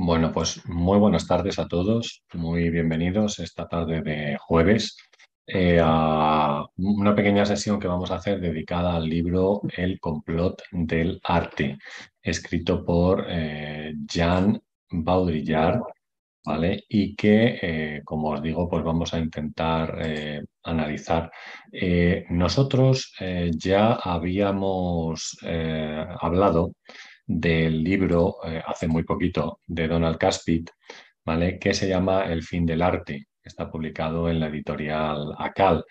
Bueno, 0.00 0.30
pues 0.32 0.64
muy 0.66 0.96
buenas 0.98 1.26
tardes 1.26 1.58
a 1.58 1.66
todos, 1.66 2.22
muy 2.32 2.70
bienvenidos 2.70 3.40
esta 3.40 3.66
tarde 3.66 4.00
de 4.00 4.38
jueves 4.38 4.96
eh, 5.44 5.80
a 5.82 6.64
una 6.76 7.14
pequeña 7.16 7.44
sesión 7.44 7.80
que 7.80 7.88
vamos 7.88 8.12
a 8.12 8.14
hacer 8.14 8.40
dedicada 8.40 8.94
al 8.94 9.08
libro 9.08 9.60
El 9.76 9.98
complot 9.98 10.62
del 10.70 11.20
arte, 11.24 11.78
escrito 12.22 12.84
por 12.84 13.26
eh, 13.28 13.92
Jean 14.06 14.62
Baudrillard, 14.88 15.80
¿vale? 16.44 16.84
Y 16.88 17.16
que, 17.16 17.58
eh, 17.60 18.02
como 18.04 18.30
os 18.30 18.40
digo, 18.42 18.68
pues 18.68 18.84
vamos 18.84 19.12
a 19.12 19.18
intentar 19.18 19.98
analizar. 20.62 21.30
nosotros 22.30 23.14
ya 23.50 23.94
habíamos 23.94 25.36
hablado 26.20 26.72
del 27.28 27.84
libro 27.84 28.38
eh, 28.44 28.62
hace 28.66 28.88
muy 28.88 29.04
poquito 29.04 29.60
de 29.66 29.86
Donald 29.86 30.16
Caspit, 30.16 30.70
¿vale? 31.24 31.58
que 31.58 31.74
se 31.74 31.88
llama 31.88 32.24
El 32.24 32.42
fin 32.42 32.64
del 32.66 32.82
arte. 32.82 33.28
Está 33.42 33.70
publicado 33.70 34.28
en 34.30 34.40
la 34.40 34.48
editorial 34.48 35.34
ACAL. 35.38 35.84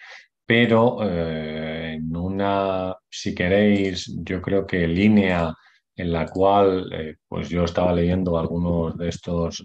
Pero 0.45 0.99
eh, 1.03 1.94
en 1.95 2.16
una, 2.16 2.95
si 3.09 3.35
queréis, 3.35 4.13
yo 4.23 4.41
creo 4.41 4.66
que 4.66 4.88
línea 4.88 5.53
en 5.95 6.11
la 6.11 6.25
cual 6.27 6.89
eh, 6.94 7.16
pues 7.27 7.49
yo 7.49 7.66
estaba 7.66 7.94
leyendo 7.94 8.38
algunos 8.38 8.97
de 8.97 9.09
estos, 9.09 9.63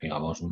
digamos, 0.00 0.42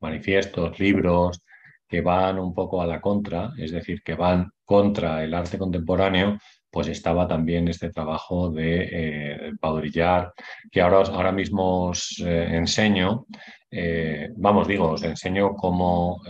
manifiestos, 0.00 0.78
libros 0.78 1.40
que 1.88 2.00
van 2.00 2.38
un 2.38 2.52
poco 2.54 2.82
a 2.82 2.86
la 2.86 3.00
contra, 3.00 3.52
es 3.56 3.70
decir, 3.72 4.02
que 4.02 4.14
van 4.14 4.50
contra 4.64 5.22
el 5.24 5.34
arte 5.34 5.58
contemporáneo, 5.58 6.38
pues 6.76 6.88
estaba 6.88 7.26
también 7.26 7.68
este 7.68 7.88
trabajo 7.88 8.50
de 8.50 8.88
eh, 8.92 9.52
Baudrillard, 9.58 10.32
que 10.70 10.82
ahora, 10.82 11.10
ahora 11.10 11.32
mismo 11.32 11.86
os 11.86 12.22
eh, 12.22 12.54
enseño, 12.54 13.24
eh, 13.70 14.28
vamos, 14.36 14.68
digo, 14.68 14.90
os 14.90 15.02
enseño 15.02 15.54
cómo, 15.54 16.20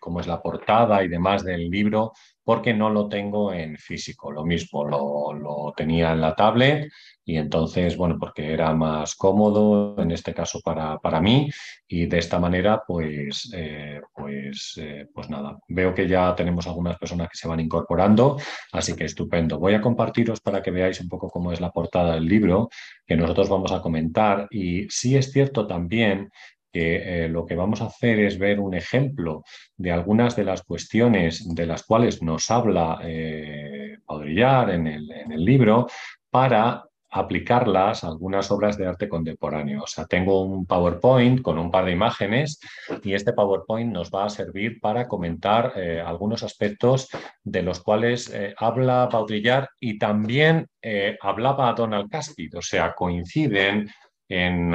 cómo, 0.00 0.18
es 0.18 0.26
la 0.26 0.42
portada 0.42 1.04
y 1.04 1.08
demás 1.08 1.44
del 1.44 1.70
libro, 1.70 2.10
porque 2.42 2.74
no 2.74 2.90
lo 2.90 3.08
tengo 3.08 3.52
en 3.52 3.76
físico, 3.76 4.32
lo 4.32 4.44
mismo, 4.44 4.84
lo, 4.84 5.32
lo 5.32 5.72
tenía 5.76 6.10
en 6.10 6.22
la 6.22 6.34
tablet 6.34 6.90
y 7.28 7.36
entonces, 7.36 7.94
bueno, 7.98 8.16
porque 8.18 8.54
era 8.54 8.72
más 8.72 9.14
cómodo 9.14 9.94
en 9.98 10.12
este 10.12 10.32
caso 10.32 10.62
para, 10.64 10.96
para 10.96 11.20
mí 11.20 11.50
y 11.86 12.06
de 12.06 12.16
esta 12.16 12.38
manera, 12.38 12.82
pues, 12.86 13.52
eh, 13.54 14.00
pues, 14.14 14.80
eh, 14.80 15.06
pues 15.12 15.28
nada, 15.28 15.58
veo 15.68 15.92
que 15.92 16.08
ya 16.08 16.34
tenemos 16.34 16.66
algunas 16.66 16.96
personas 16.96 17.28
que 17.28 17.36
se 17.36 17.46
van 17.46 17.60
incorporando, 17.60 18.38
así 18.72 18.96
que 18.96 19.04
estupendo. 19.04 19.58
Voy 19.58 19.74
a 19.74 19.82
compartiros 19.82 20.40
para 20.40 20.62
que 20.62 20.70
veáis 20.70 21.02
un 21.02 21.08
poco 21.10 21.28
cómo 21.28 21.52
es 21.52 21.60
la 21.60 21.70
portada 21.70 22.14
del 22.14 22.24
libro 22.24 22.70
que 23.06 23.14
nosotros 23.14 23.50
vamos 23.50 23.72
a 23.72 23.82
comentar 23.82 24.46
y 24.50 24.88
sí 24.88 25.14
es 25.14 25.30
cierto 25.30 25.66
también 25.66 26.30
que 26.72 27.24
eh, 27.24 27.28
lo 27.28 27.44
que 27.44 27.56
vamos 27.56 27.82
a 27.82 27.88
hacer 27.88 28.20
es 28.20 28.38
ver 28.38 28.58
un 28.58 28.72
ejemplo 28.72 29.42
de 29.76 29.92
algunas 29.92 30.34
de 30.34 30.44
las 30.44 30.62
cuestiones 30.62 31.46
de 31.54 31.66
las 31.66 31.82
cuales 31.82 32.22
nos 32.22 32.50
habla 32.50 33.00
eh, 33.02 33.98
en 34.08 34.86
el, 34.86 35.10
en 35.12 35.32
el 35.32 35.44
libro 35.44 35.88
para 36.30 36.87
aplicarlas 37.10 38.04
a 38.04 38.08
algunas 38.08 38.50
obras 38.50 38.76
de 38.76 38.86
arte 38.86 39.08
contemporáneo. 39.08 39.82
O 39.82 39.86
sea, 39.86 40.06
tengo 40.06 40.42
un 40.42 40.66
PowerPoint 40.66 41.40
con 41.42 41.58
un 41.58 41.70
par 41.70 41.86
de 41.86 41.92
imágenes 41.92 42.60
y 43.02 43.14
este 43.14 43.32
PowerPoint 43.32 43.92
nos 43.92 44.10
va 44.10 44.26
a 44.26 44.30
servir 44.30 44.80
para 44.80 45.08
comentar 45.08 45.72
eh, 45.76 46.02
algunos 46.04 46.42
aspectos 46.42 47.08
de 47.42 47.62
los 47.62 47.80
cuales 47.80 48.32
eh, 48.32 48.54
habla 48.58 49.08
Baudrillard 49.10 49.68
y 49.80 49.98
también 49.98 50.68
eh, 50.82 51.16
hablaba 51.20 51.72
Donald 51.72 52.10
Caspid. 52.10 52.56
O 52.56 52.62
sea, 52.62 52.94
coinciden 52.94 53.88
en, 54.30 54.74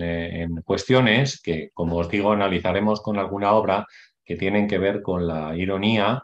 en 0.00 0.62
cuestiones 0.62 1.40
que, 1.42 1.70
como 1.74 1.96
os 1.96 2.08
digo, 2.08 2.30
analizaremos 2.30 3.00
con 3.00 3.18
alguna 3.18 3.52
obra 3.52 3.86
que 4.24 4.36
tienen 4.36 4.68
que 4.68 4.78
ver 4.78 5.02
con 5.02 5.26
la 5.26 5.56
ironía 5.56 6.22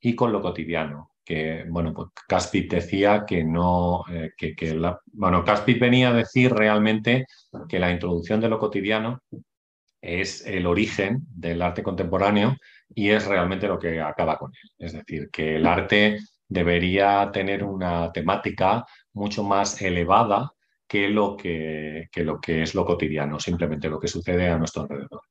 y 0.00 0.14
con 0.14 0.30
lo 0.30 0.40
cotidiano 0.40 1.11
que, 1.24 1.64
bueno, 1.68 1.92
pues 1.94 2.08
Caspit 2.28 2.72
decía 2.72 3.24
que 3.26 3.44
no, 3.44 4.04
eh, 4.10 4.32
que, 4.36 4.74
la, 4.74 5.00
bueno, 5.12 5.44
Caspit 5.44 5.78
venía 5.80 6.10
a 6.10 6.14
decir 6.14 6.52
realmente 6.52 7.26
que 7.68 7.78
la 7.78 7.90
introducción 7.90 8.40
de 8.40 8.48
lo 8.48 8.58
cotidiano 8.58 9.20
es 10.00 10.44
el 10.46 10.66
origen 10.66 11.20
del 11.28 11.62
arte 11.62 11.82
contemporáneo 11.82 12.56
y 12.94 13.10
es 13.10 13.26
realmente 13.26 13.68
lo 13.68 13.78
que 13.78 14.00
acaba 14.00 14.36
con 14.36 14.50
él. 14.50 14.70
Es 14.78 14.92
decir, 14.92 15.30
que 15.30 15.56
el 15.56 15.66
arte 15.66 16.18
debería 16.48 17.30
tener 17.32 17.64
una 17.64 18.12
temática 18.12 18.84
mucho 19.14 19.44
más 19.44 19.80
elevada 19.80 20.52
que 20.86 21.08
lo 21.08 21.36
que, 21.36 22.08
que 22.12 22.24
lo 22.24 22.40
que 22.40 22.62
es 22.62 22.74
lo 22.74 22.84
cotidiano, 22.84 23.40
simplemente 23.40 23.88
lo 23.88 23.98
que 23.98 24.08
sucede 24.08 24.50
a 24.50 24.58
nuestro 24.58 24.82
alrededor. 24.82 25.22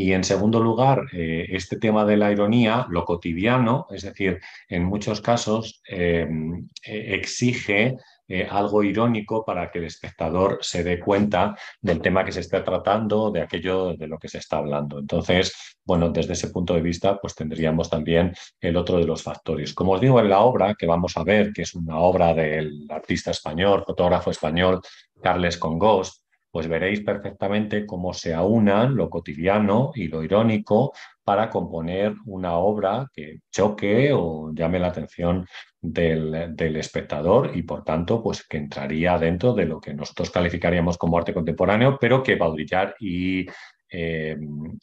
Y 0.00 0.12
en 0.12 0.22
segundo 0.22 0.60
lugar, 0.60 1.06
eh, 1.12 1.46
este 1.50 1.76
tema 1.76 2.04
de 2.04 2.16
la 2.16 2.30
ironía, 2.30 2.86
lo 2.88 3.04
cotidiano, 3.04 3.88
es 3.90 4.02
decir, 4.02 4.40
en 4.68 4.84
muchos 4.84 5.20
casos 5.20 5.82
em, 5.88 6.68
eh, 6.86 7.16
exige 7.16 7.96
eh, 8.28 8.46
algo 8.48 8.84
irónico 8.84 9.44
para 9.44 9.72
que 9.72 9.80
el 9.80 9.86
espectador 9.86 10.58
se 10.60 10.84
dé 10.84 11.00
cuenta 11.00 11.56
del 11.80 12.00
tema 12.00 12.24
que 12.24 12.30
se 12.30 12.40
está 12.40 12.62
tratando, 12.62 13.32
de 13.32 13.40
aquello 13.40 13.96
de 13.96 14.06
lo 14.06 14.18
que 14.18 14.28
se 14.28 14.38
está 14.38 14.58
hablando. 14.58 15.00
Entonces, 15.00 15.76
bueno, 15.84 16.10
desde 16.10 16.34
ese 16.34 16.50
punto 16.50 16.74
de 16.74 16.82
vista, 16.82 17.18
pues 17.20 17.34
tendríamos 17.34 17.90
también 17.90 18.32
el 18.60 18.76
otro 18.76 18.98
de 18.98 19.04
los 19.04 19.24
factores. 19.24 19.74
Como 19.74 19.94
os 19.94 20.00
digo, 20.00 20.20
en 20.20 20.28
la 20.28 20.38
obra 20.40 20.76
que 20.76 20.86
vamos 20.86 21.16
a 21.16 21.24
ver, 21.24 21.52
que 21.52 21.62
es 21.62 21.74
una 21.74 21.98
obra 21.98 22.34
del 22.34 22.86
artista 22.88 23.32
español, 23.32 23.82
fotógrafo 23.84 24.30
español, 24.30 24.80
Carles 25.20 25.56
Congost, 25.58 26.22
pues 26.58 26.66
veréis 26.66 27.02
perfectamente 27.02 27.86
cómo 27.86 28.12
se 28.12 28.34
aunan 28.34 28.96
lo 28.96 29.08
cotidiano 29.08 29.92
y 29.94 30.08
lo 30.08 30.24
irónico 30.24 30.92
para 31.22 31.48
componer 31.50 32.16
una 32.26 32.56
obra 32.56 33.06
que 33.14 33.42
choque 33.48 34.10
o 34.12 34.50
llame 34.52 34.80
la 34.80 34.88
atención 34.88 35.46
del, 35.80 36.34
espectador 36.76 37.52
y 37.54 37.62
por 37.62 37.84
tanto 37.84 38.20
pues 38.20 38.44
que 38.44 38.56
entraría 38.56 39.16
dentro 39.18 39.54
de 39.54 39.66
lo 39.66 39.80
que 39.80 39.94
nosotros 39.94 40.32
calificaríamos 40.32 40.98
como 40.98 41.16
arte 41.16 41.32
contemporáneo, 41.32 41.96
pero 42.00 42.24
que 42.24 42.34
Baudrillard 42.34 42.94
y, 42.98 43.46
eh, 43.92 44.36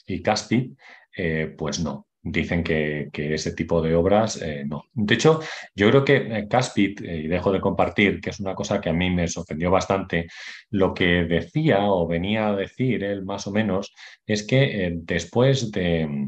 y 0.07 0.21
Casti 0.21 0.73
eh, 1.17 1.53
pues 1.57 1.81
no 1.81 2.07
dicen 2.25 2.63
que, 2.63 3.09
ese 3.13 3.53
tipo 3.53 3.81
de 3.81 3.95
obras 3.95 4.41
eh, 4.41 4.65
no. 4.65 4.85
De 4.93 5.13
hecho, 5.13 5.39
yo 5.75 5.89
creo 5.89 6.03
que 6.03 6.15
eh, 6.15 6.47
Caspit, 6.49 7.01
eh, 7.01 7.17
y 7.17 7.27
dejo 7.27 7.51
de 7.51 7.61
compartir, 7.61 8.19
que 8.19 8.31
es 8.31 8.39
una 8.39 8.55
cosa 8.55 8.81
que 8.81 8.89
a 8.89 8.93
mí 8.93 9.11
me 9.11 9.27
sorprendió 9.27 9.69
bastante, 9.69 10.27
lo 10.71 10.93
que 10.93 11.25
decía 11.25 11.83
o 11.83 12.07
venía 12.07 12.47
a 12.47 12.55
decir 12.55 13.03
él 13.03 13.23
más 13.23 13.45
o 13.45 13.51
menos 13.51 13.93
es 14.25 14.45
que 14.45 14.91
después, 15.03 15.71
de, 15.71 16.27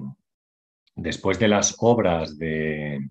después 0.95 1.39
de 1.39 1.47
las 1.47 1.75
obras 1.79 2.37
de, 2.37 3.09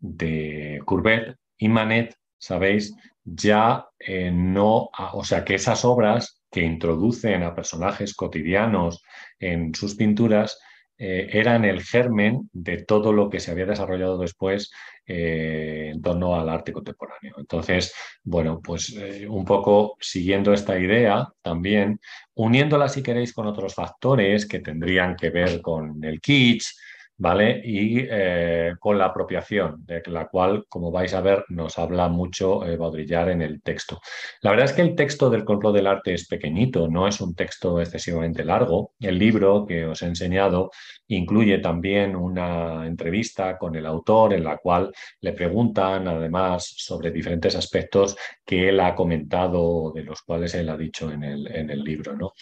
de 0.00 0.82
Courbet 0.84 1.36
y 1.56 1.68
Manet, 1.68 2.16
sabéis, 2.36 2.96
ya 3.24 3.86
no, 4.32 4.90
o 5.12 5.24
sea, 5.24 5.44
que 5.44 5.54
esas 5.54 5.84
obras 5.84 6.42
que 6.50 6.62
introducen 6.62 7.42
a 7.44 7.54
personajes 7.54 8.14
cotidianos 8.14 9.02
en 9.38 9.74
sus 9.74 9.94
pinturas, 9.94 10.58
eh, 10.96 11.28
eran 11.32 11.64
el 11.64 11.82
germen 11.82 12.48
de 12.52 12.84
todo 12.84 13.12
lo 13.12 13.28
que 13.28 13.40
se 13.40 13.50
había 13.50 13.66
desarrollado 13.66 14.16
después 14.16 14.70
eh, 15.06 15.90
en 15.92 16.00
torno 16.00 16.36
al 16.36 16.48
arte 16.48 16.72
contemporáneo. 16.72 17.34
Entonces, 17.36 17.92
bueno, 18.22 18.60
pues 18.62 18.94
eh, 18.96 19.26
un 19.28 19.44
poco 19.44 19.96
siguiendo 20.00 20.52
esta 20.52 20.78
idea 20.78 21.28
también, 21.42 22.00
uniéndola 22.34 22.88
si 22.88 23.02
queréis 23.02 23.32
con 23.32 23.46
otros 23.46 23.74
factores 23.74 24.46
que 24.46 24.60
tendrían 24.60 25.16
que 25.16 25.30
ver 25.30 25.60
con 25.60 26.02
el 26.04 26.20
kitsch, 26.20 26.76
¿vale? 27.16 27.60
Y 27.64 27.98
eh, 28.00 28.74
con 28.78 28.98
la 28.98 29.06
apropiación, 29.06 29.84
de 29.86 30.02
la 30.06 30.26
cual, 30.26 30.64
como 30.68 30.90
vais 30.90 31.14
a 31.14 31.20
ver, 31.20 31.44
nos 31.48 31.78
habla 31.78 32.08
mucho 32.08 32.64
eh, 32.66 32.78
en 33.04 33.42
el 33.42 33.62
texto. 33.62 34.00
La 34.42 34.50
verdad 34.50 34.66
es 34.66 34.72
que 34.72 34.82
el 34.82 34.94
texto 34.94 35.30
del 35.30 35.44
complot 35.44 35.74
del 35.74 35.86
arte 35.86 36.14
es 36.14 36.26
pequeñito, 36.26 36.88
no 36.88 37.06
es 37.06 37.20
un 37.20 37.34
texto 37.34 37.80
excesivamente 37.80 38.44
largo. 38.44 38.92
El 39.00 39.18
libro 39.18 39.64
que 39.66 39.86
os 39.86 40.02
he 40.02 40.06
enseñado 40.06 40.70
incluye 41.08 41.58
también 41.58 42.16
una 42.16 42.86
entrevista 42.86 43.56
con 43.58 43.76
el 43.76 43.86
autor 43.86 44.32
en 44.32 44.44
la 44.44 44.56
cual 44.58 44.92
le 45.20 45.32
preguntan 45.32 46.08
además 46.08 46.64
sobre 46.76 47.10
diferentes 47.10 47.54
aspectos 47.56 48.16
que 48.44 48.68
él 48.68 48.80
ha 48.80 48.94
comentado, 48.94 49.92
de 49.92 50.02
los 50.02 50.22
cuales 50.22 50.54
él 50.54 50.68
ha 50.68 50.76
dicho 50.76 51.10
en 51.10 51.22
el, 51.24 51.46
en 51.54 51.70
el 51.70 51.82
libro. 51.82 52.14
¿no? 52.16 52.32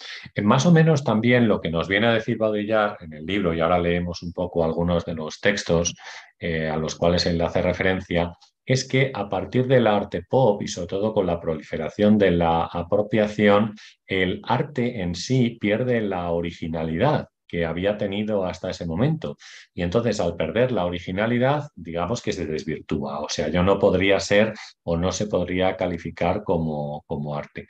más 0.43 0.65
o 0.65 0.71
menos 0.71 1.03
también 1.03 1.47
lo 1.47 1.61
que 1.61 1.69
nos 1.69 1.87
viene 1.87 2.07
a 2.07 2.13
decir 2.13 2.37
Baudrillard 2.37 3.01
en 3.01 3.13
el 3.13 3.25
libro, 3.25 3.53
y 3.53 3.59
ahora 3.59 3.79
leemos 3.79 4.23
un 4.23 4.33
poco 4.33 4.62
algunos 4.63 5.05
de 5.05 5.15
los 5.15 5.39
textos 5.39 5.93
eh, 6.39 6.67
a 6.67 6.77
los 6.77 6.95
cuales 6.95 7.25
él 7.25 7.41
hace 7.41 7.61
referencia, 7.61 8.33
es 8.65 8.87
que 8.87 9.11
a 9.13 9.29
partir 9.29 9.67
del 9.67 9.87
arte 9.87 10.23
pop 10.27 10.61
y 10.61 10.67
sobre 10.67 10.87
todo 10.87 11.13
con 11.13 11.27
la 11.27 11.39
proliferación 11.39 12.17
de 12.17 12.31
la 12.31 12.65
apropiación, 12.65 13.75
el 14.07 14.41
arte 14.43 15.01
en 15.01 15.15
sí 15.15 15.57
pierde 15.59 16.01
la 16.01 16.31
originalidad 16.31 17.27
que 17.53 17.65
había 17.65 17.97
tenido 17.99 18.45
hasta 18.45 18.71
ese 18.71 18.87
momento. 18.87 19.37
Y 19.75 19.83
entonces 19.83 20.19
al 20.19 20.35
perder 20.35 20.71
la 20.71 20.85
originalidad, 20.85 21.69
digamos 21.75 22.19
que 22.21 22.33
se 22.33 22.47
desvirtúa. 22.47 23.19
O 23.19 23.29
sea, 23.29 23.49
yo 23.49 23.61
no 23.61 23.77
podría 23.77 24.19
ser 24.19 24.53
o 24.81 24.97
no 24.97 25.11
se 25.11 25.27
podría 25.27 25.77
calificar 25.77 26.43
como, 26.43 27.03
como 27.05 27.35
arte. 27.35 27.67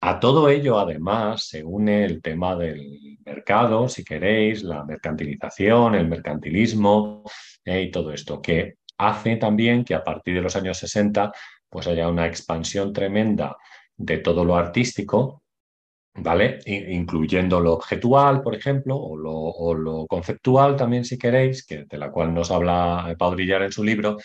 A 0.00 0.20
todo 0.20 0.48
ello, 0.48 0.78
además, 0.78 1.48
se 1.48 1.64
une 1.64 2.04
el 2.04 2.22
tema 2.22 2.54
del 2.54 3.18
mercado, 3.24 3.88
si 3.88 4.04
queréis, 4.04 4.62
la 4.62 4.84
mercantilización, 4.84 5.96
el 5.96 6.06
mercantilismo 6.06 7.24
eh, 7.64 7.82
y 7.82 7.90
todo 7.90 8.12
esto, 8.12 8.40
que 8.40 8.76
hace 8.96 9.36
también 9.36 9.84
que 9.84 9.94
a 9.94 10.04
partir 10.04 10.34
de 10.34 10.42
los 10.42 10.54
años 10.56 10.78
60 10.78 11.32
pues 11.68 11.86
haya 11.86 12.08
una 12.08 12.26
expansión 12.26 12.92
tremenda 12.92 13.56
de 13.96 14.18
todo 14.18 14.44
lo 14.44 14.56
artístico, 14.56 15.42
¿vale? 16.14 16.60
Incluyendo 16.64 17.60
lo 17.60 17.74
objetual, 17.74 18.42
por 18.42 18.54
ejemplo, 18.54 18.96
o 18.96 19.74
lo, 19.74 20.06
conceptual 20.06 20.76
también, 20.76 21.04
si 21.04 21.18
queréis, 21.18 21.66
que, 21.66 21.84
de 21.84 21.98
la 21.98 22.10
cual 22.10 22.32
nos 22.32 22.50
habla 22.50 23.14
Paudrillar 23.18 23.62
en 23.62 23.72
su 23.72 23.84
libro, 23.84 24.16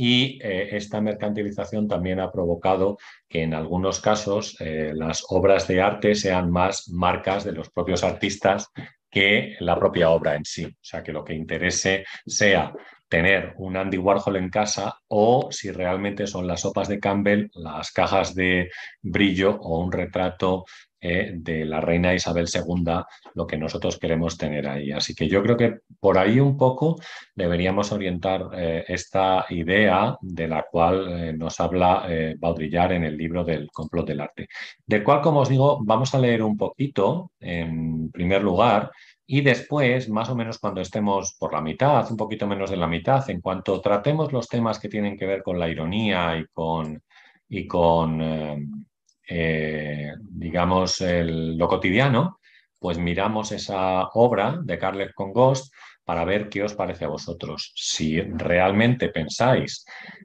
y 0.00 0.38
eh, 0.40 0.76
esta 0.76 1.00
mercantilización 1.00 1.88
también 1.88 2.20
ha 2.20 2.30
provocado 2.30 2.98
que 3.28 3.42
en 3.42 3.52
algunos 3.52 4.00
casos 4.00 4.56
eh, 4.60 4.92
las 4.94 5.24
obras 5.30 5.66
de 5.66 5.82
arte 5.82 6.14
sean 6.14 6.52
más 6.52 6.88
marcas 6.88 7.42
de 7.42 7.50
los 7.50 7.68
propios 7.70 8.04
artistas 8.04 8.70
que 9.10 9.56
la 9.58 9.76
propia 9.76 10.10
obra 10.10 10.36
en 10.36 10.44
sí. 10.44 10.66
O 10.66 10.78
sea, 10.80 11.02
que 11.02 11.12
lo 11.12 11.24
que 11.24 11.34
interese 11.34 12.04
sea 12.24 12.72
tener 13.08 13.54
un 13.56 13.76
Andy 13.76 13.98
Warhol 13.98 14.36
en 14.36 14.50
casa 14.50 15.00
o 15.08 15.48
si 15.50 15.72
realmente 15.72 16.28
son 16.28 16.46
las 16.46 16.60
sopas 16.60 16.86
de 16.86 17.00
Campbell, 17.00 17.48
las 17.54 17.90
cajas 17.90 18.36
de 18.36 18.70
brillo 19.02 19.58
o 19.60 19.80
un 19.80 19.90
retrato 19.90 20.64
eh, 21.00 21.30
de 21.34 21.64
la 21.64 21.80
reina 21.80 22.12
Isabel 22.12 22.48
II, 22.52 23.04
lo 23.34 23.46
que 23.46 23.56
nosotros 23.56 23.98
queremos 23.98 24.36
tener 24.36 24.66
ahí. 24.66 24.90
Así 24.90 25.14
que 25.14 25.28
yo 25.28 25.42
creo 25.42 25.56
que 25.56 25.78
por 26.00 26.18
ahí 26.18 26.40
un 26.40 26.56
poco 26.56 26.96
deberíamos 27.34 27.92
orientar 27.92 28.48
eh, 28.52 28.84
esta 28.88 29.46
idea 29.50 30.16
de 30.20 30.48
la 30.48 30.66
cual 30.68 31.06
eh, 31.08 31.32
nos 31.32 31.60
habla 31.60 32.08
Baudrillard 32.38 32.92
en 32.92 33.04
el 33.04 33.16
libro 33.16 33.44
del 33.44 33.70
complot 33.70 34.08
del 34.08 34.20
arte, 34.20 34.48
del 34.86 35.04
cual, 35.04 35.20
como 35.20 35.40
os 35.40 35.48
digo, 35.48 35.78
vamos 35.84 36.14
a 36.14 36.18
leer 36.18 36.42
un 36.42 36.56
poquito 36.56 37.30
en 37.38 38.10
primer 38.10 38.42
lugar 38.42 38.90
y 39.24 39.42
después, 39.42 40.08
más 40.08 40.30
o 40.30 40.34
menos 40.34 40.58
cuando 40.58 40.80
estemos 40.80 41.36
por 41.38 41.52
la 41.52 41.60
mitad, 41.60 42.10
un 42.10 42.16
poquito 42.16 42.46
menos 42.46 42.70
de 42.70 42.76
la 42.76 42.86
mitad, 42.86 43.28
en 43.30 43.40
cuanto 43.40 43.80
tratemos 43.80 44.32
los 44.32 44.48
temas 44.48 44.78
que 44.78 44.88
tienen 44.88 45.16
que 45.16 45.26
ver 45.26 45.42
con 45.42 45.58
la 45.58 45.68
ironía 45.68 46.36
y 46.38 46.46
con, 46.46 47.02
y 47.48 47.66
con 47.66 48.87
eh, 49.28 50.14
digamos, 50.20 51.02
lo 51.02 51.68
cotidiano, 51.68 52.40
pues 52.78 52.98
miramos 52.98 53.52
esa 53.52 54.08
obra 54.14 54.58
de 54.62 54.78
Carles 54.78 55.12
con 55.14 55.32
Ghost 55.32 55.72
para 56.04 56.24
ver 56.24 56.48
qué 56.48 56.62
os 56.62 56.72
parece 56.72 57.04
a 57.04 57.08
vosotros. 57.08 57.72
Si 57.76 58.18
realmente 58.20 59.10
pensáis 59.10 59.84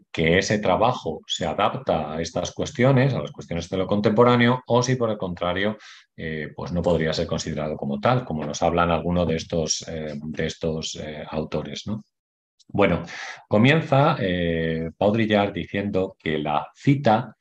que 0.10 0.38
ese 0.38 0.60
trabajo 0.60 1.22
se 1.28 1.46
adapta 1.46 2.14
a 2.14 2.22
estas 2.22 2.54
cuestiones, 2.54 3.14
a 3.14 3.20
las 3.20 3.32
cuestiones 3.32 3.70
de 3.70 3.78
lo 3.78 3.88
contemporáneo, 3.88 4.64
o 4.68 4.82
si 4.82 4.96
por 4.96 5.10
el 5.10 5.18
contrario, 5.18 5.78
eh, 6.16 6.50
pues 6.56 6.72
no 6.72 6.82
podría 6.82 7.12
ser 7.12 7.28
considerado 7.28 7.76
como 7.76 8.00
tal, 8.00 8.24
como 8.24 8.46
nos 8.46 8.62
hablan 8.62 8.92
algunos 8.92 9.28
de 9.28 9.36
estos, 9.36 9.86
eh, 9.90 10.14
de 10.16 10.46
estos 10.46 10.98
autores. 11.30 11.86
¿no? 11.88 12.06
Bueno, 12.70 13.04
comienza 13.50 14.16
Baudrillard 14.98 15.52
diciendo 15.52 16.16
que 16.18 16.38
la 16.38 16.68
cita, 16.74 17.36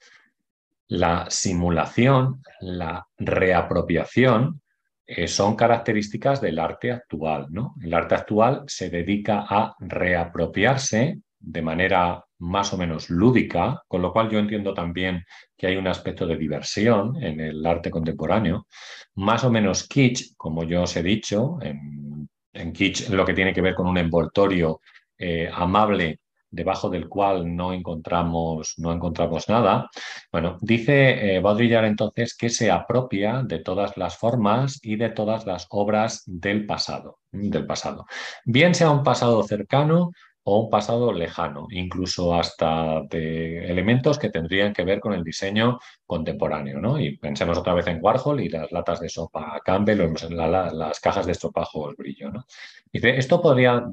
la 0.92 1.24
simulación, 1.30 2.42
la 2.60 3.06
reapropiación, 3.16 4.60
eh, 5.06 5.26
son 5.26 5.56
características 5.56 6.42
del 6.42 6.58
arte 6.58 6.92
actual. 6.92 7.46
¿no? 7.48 7.74
El 7.80 7.94
arte 7.94 8.14
actual 8.14 8.64
se 8.66 8.90
dedica 8.90 9.46
a 9.48 9.74
reapropiarse 9.80 11.18
de 11.38 11.62
manera 11.62 12.22
más 12.40 12.74
o 12.74 12.76
menos 12.76 13.08
lúdica, 13.08 13.82
con 13.88 14.02
lo 14.02 14.12
cual 14.12 14.28
yo 14.28 14.38
entiendo 14.38 14.74
también 14.74 15.24
que 15.56 15.66
hay 15.66 15.76
un 15.76 15.88
aspecto 15.88 16.26
de 16.26 16.36
diversión 16.36 17.16
en 17.22 17.40
el 17.40 17.64
arte 17.64 17.90
contemporáneo, 17.90 18.66
más 19.14 19.44
o 19.44 19.50
menos 19.50 19.88
kitsch, 19.88 20.34
como 20.36 20.64
yo 20.64 20.82
os 20.82 20.94
he 20.96 21.02
dicho, 21.02 21.58
en, 21.62 22.28
kitsch 22.74 23.08
lo 23.08 23.24
que 23.24 23.32
tiene 23.32 23.54
que 23.54 23.62
ver 23.62 23.74
con 23.74 23.86
un 23.86 23.96
envoltorio 23.96 24.80
eh, 25.16 25.50
amable 25.50 26.20
debajo 26.52 26.88
del 26.88 27.08
cual 27.08 27.56
no 27.56 27.72
encontramos, 27.72 28.74
no 28.76 28.92
encontramos 28.92 29.48
nada. 29.48 29.90
Bueno, 30.30 30.58
dice 30.60 31.36
eh, 31.36 31.40
Baudrillard 31.40 31.86
entonces 31.86 32.36
que 32.36 32.50
se 32.50 32.70
apropia 32.70 33.42
de 33.42 33.58
todas 33.58 33.96
las 33.96 34.16
formas 34.16 34.78
y 34.82 34.96
de 34.96 35.10
todas 35.10 35.46
las 35.46 35.66
obras 35.70 36.22
del 36.26 36.66
pasado, 36.66 37.18
del 37.32 37.66
pasado. 37.66 38.06
Bien 38.44 38.74
sea 38.74 38.90
un 38.90 39.02
pasado 39.02 39.42
cercano 39.42 40.12
o 40.44 40.64
un 40.64 40.70
pasado 40.70 41.12
lejano, 41.12 41.68
incluso 41.70 42.34
hasta 42.34 43.02
de 43.02 43.70
elementos 43.70 44.18
que 44.18 44.30
tendrían 44.30 44.72
que 44.72 44.84
ver 44.84 44.98
con 44.98 45.12
el 45.12 45.22
diseño 45.22 45.78
contemporáneo. 46.04 46.80
¿no? 46.80 46.98
Y 46.98 47.16
pensemos 47.16 47.58
otra 47.58 47.74
vez 47.74 47.86
en 47.86 47.98
Warhol 48.02 48.40
y 48.40 48.48
las 48.48 48.72
latas 48.72 49.00
de 49.00 49.08
sopa 49.08 49.60
Campbell 49.64 50.00
o 50.00 50.30
las 50.30 51.00
cajas 51.00 51.26
de 51.26 51.32
estropajo 51.32 51.92
brillo. 51.96 52.30
¿no? 52.30 52.44
Dice, 52.92 53.16
esto 53.16 53.40
podría 53.40 53.84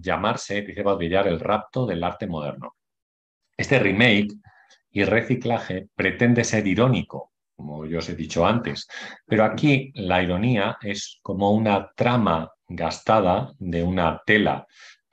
llamarse, 0.00 0.62
dice 0.62 0.82
Baudrillard, 0.82 1.28
el 1.28 1.40
rapto 1.40 1.86
del 1.86 2.04
arte 2.04 2.26
moderno. 2.26 2.76
Este 3.56 3.78
remake 3.78 4.34
y 4.90 5.04
reciclaje 5.04 5.88
pretende 5.94 6.44
ser 6.44 6.66
irónico, 6.66 7.32
como 7.56 7.86
yo 7.86 7.98
os 7.98 8.08
he 8.10 8.14
dicho 8.14 8.44
antes, 8.46 8.86
pero 9.24 9.44
aquí 9.44 9.92
la 9.94 10.22
ironía 10.22 10.76
es 10.82 11.18
como 11.22 11.52
una 11.52 11.90
trama 11.94 12.52
gastada 12.68 13.52
de 13.58 13.82
una 13.82 14.22
tela 14.26 14.66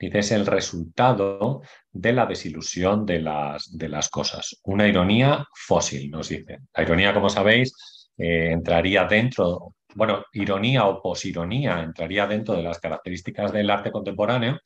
Dice, 0.04 0.18
es 0.18 0.32
el 0.32 0.46
resultado 0.46 1.62
de 1.90 2.12
la 2.12 2.26
desilusión 2.26 3.06
de 3.06 3.20
las, 3.20 3.76
de 3.76 3.88
las 3.88 4.08
cosas. 4.08 4.60
Una 4.64 4.86
ironía 4.86 5.46
fósil, 5.54 6.10
nos 6.10 6.28
dice. 6.28 6.58
La 6.76 6.82
ironía, 6.82 7.14
como 7.14 7.30
sabéis, 7.30 8.10
eh, 8.18 8.50
entraría 8.52 9.04
dentro, 9.04 9.74
bueno, 9.94 10.24
ironía 10.32 10.86
o 10.86 11.00
posironía 11.00 11.82
entraría 11.82 12.26
dentro 12.26 12.54
de 12.54 12.62
las 12.62 12.78
características 12.80 13.52
del 13.52 13.70
arte 13.70 13.90
contemporáneo, 13.90 14.58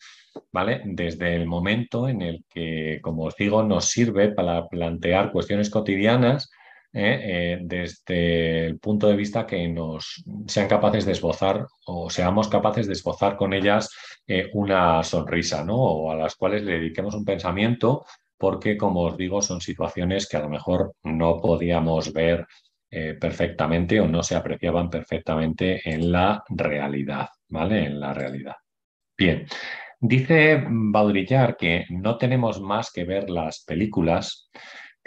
¿vale? 0.52 0.82
Desde 0.84 1.36
el 1.36 1.46
momento 1.46 2.08
en 2.08 2.22
el 2.22 2.44
que, 2.48 2.98
como 3.02 3.24
os 3.24 3.36
digo, 3.36 3.62
nos 3.62 3.86
sirve 3.86 4.32
para 4.32 4.66
plantear 4.66 5.30
cuestiones 5.30 5.70
cotidianas 5.70 6.50
¿eh? 6.92 7.20
Eh, 7.22 7.58
desde 7.62 8.66
el 8.66 8.78
punto 8.78 9.08
de 9.08 9.16
vista 9.16 9.46
que 9.46 9.68
nos 9.68 10.22
sean 10.46 10.68
capaces 10.68 11.04
de 11.04 11.12
esbozar 11.12 11.66
o 11.86 12.10
seamos 12.10 12.48
capaces 12.48 12.86
de 12.86 12.94
esbozar 12.94 13.36
con 13.36 13.52
ellas 13.52 13.90
eh, 14.28 14.50
una 14.52 15.02
sonrisa, 15.02 15.64
¿no? 15.64 15.76
O 15.76 16.12
a 16.12 16.14
las 16.14 16.36
cuales 16.36 16.62
le 16.62 16.74
dediquemos 16.74 17.14
un 17.14 17.24
pensamiento, 17.24 18.04
porque, 18.36 18.76
como 18.76 19.02
os 19.02 19.16
digo, 19.16 19.42
son 19.42 19.60
situaciones 19.60 20.28
que 20.28 20.36
a 20.36 20.40
lo 20.40 20.48
mejor 20.48 20.92
no 21.02 21.40
podíamos 21.40 22.12
ver 22.12 22.46
perfectamente 23.20 24.00
o 24.00 24.08
no 24.08 24.22
se 24.22 24.34
apreciaban 24.34 24.88
perfectamente 24.88 25.82
en 25.84 26.10
la 26.10 26.42
realidad, 26.48 27.28
¿vale? 27.48 27.84
En 27.84 28.00
la 28.00 28.14
realidad. 28.14 28.54
Bien. 29.16 29.44
Dice 30.00 30.64
Baudrillard 30.66 31.56
que 31.56 31.84
no 31.90 32.16
tenemos 32.16 32.62
más 32.62 32.90
que 32.90 33.04
ver 33.04 33.28
las 33.28 33.64
películas 33.64 34.48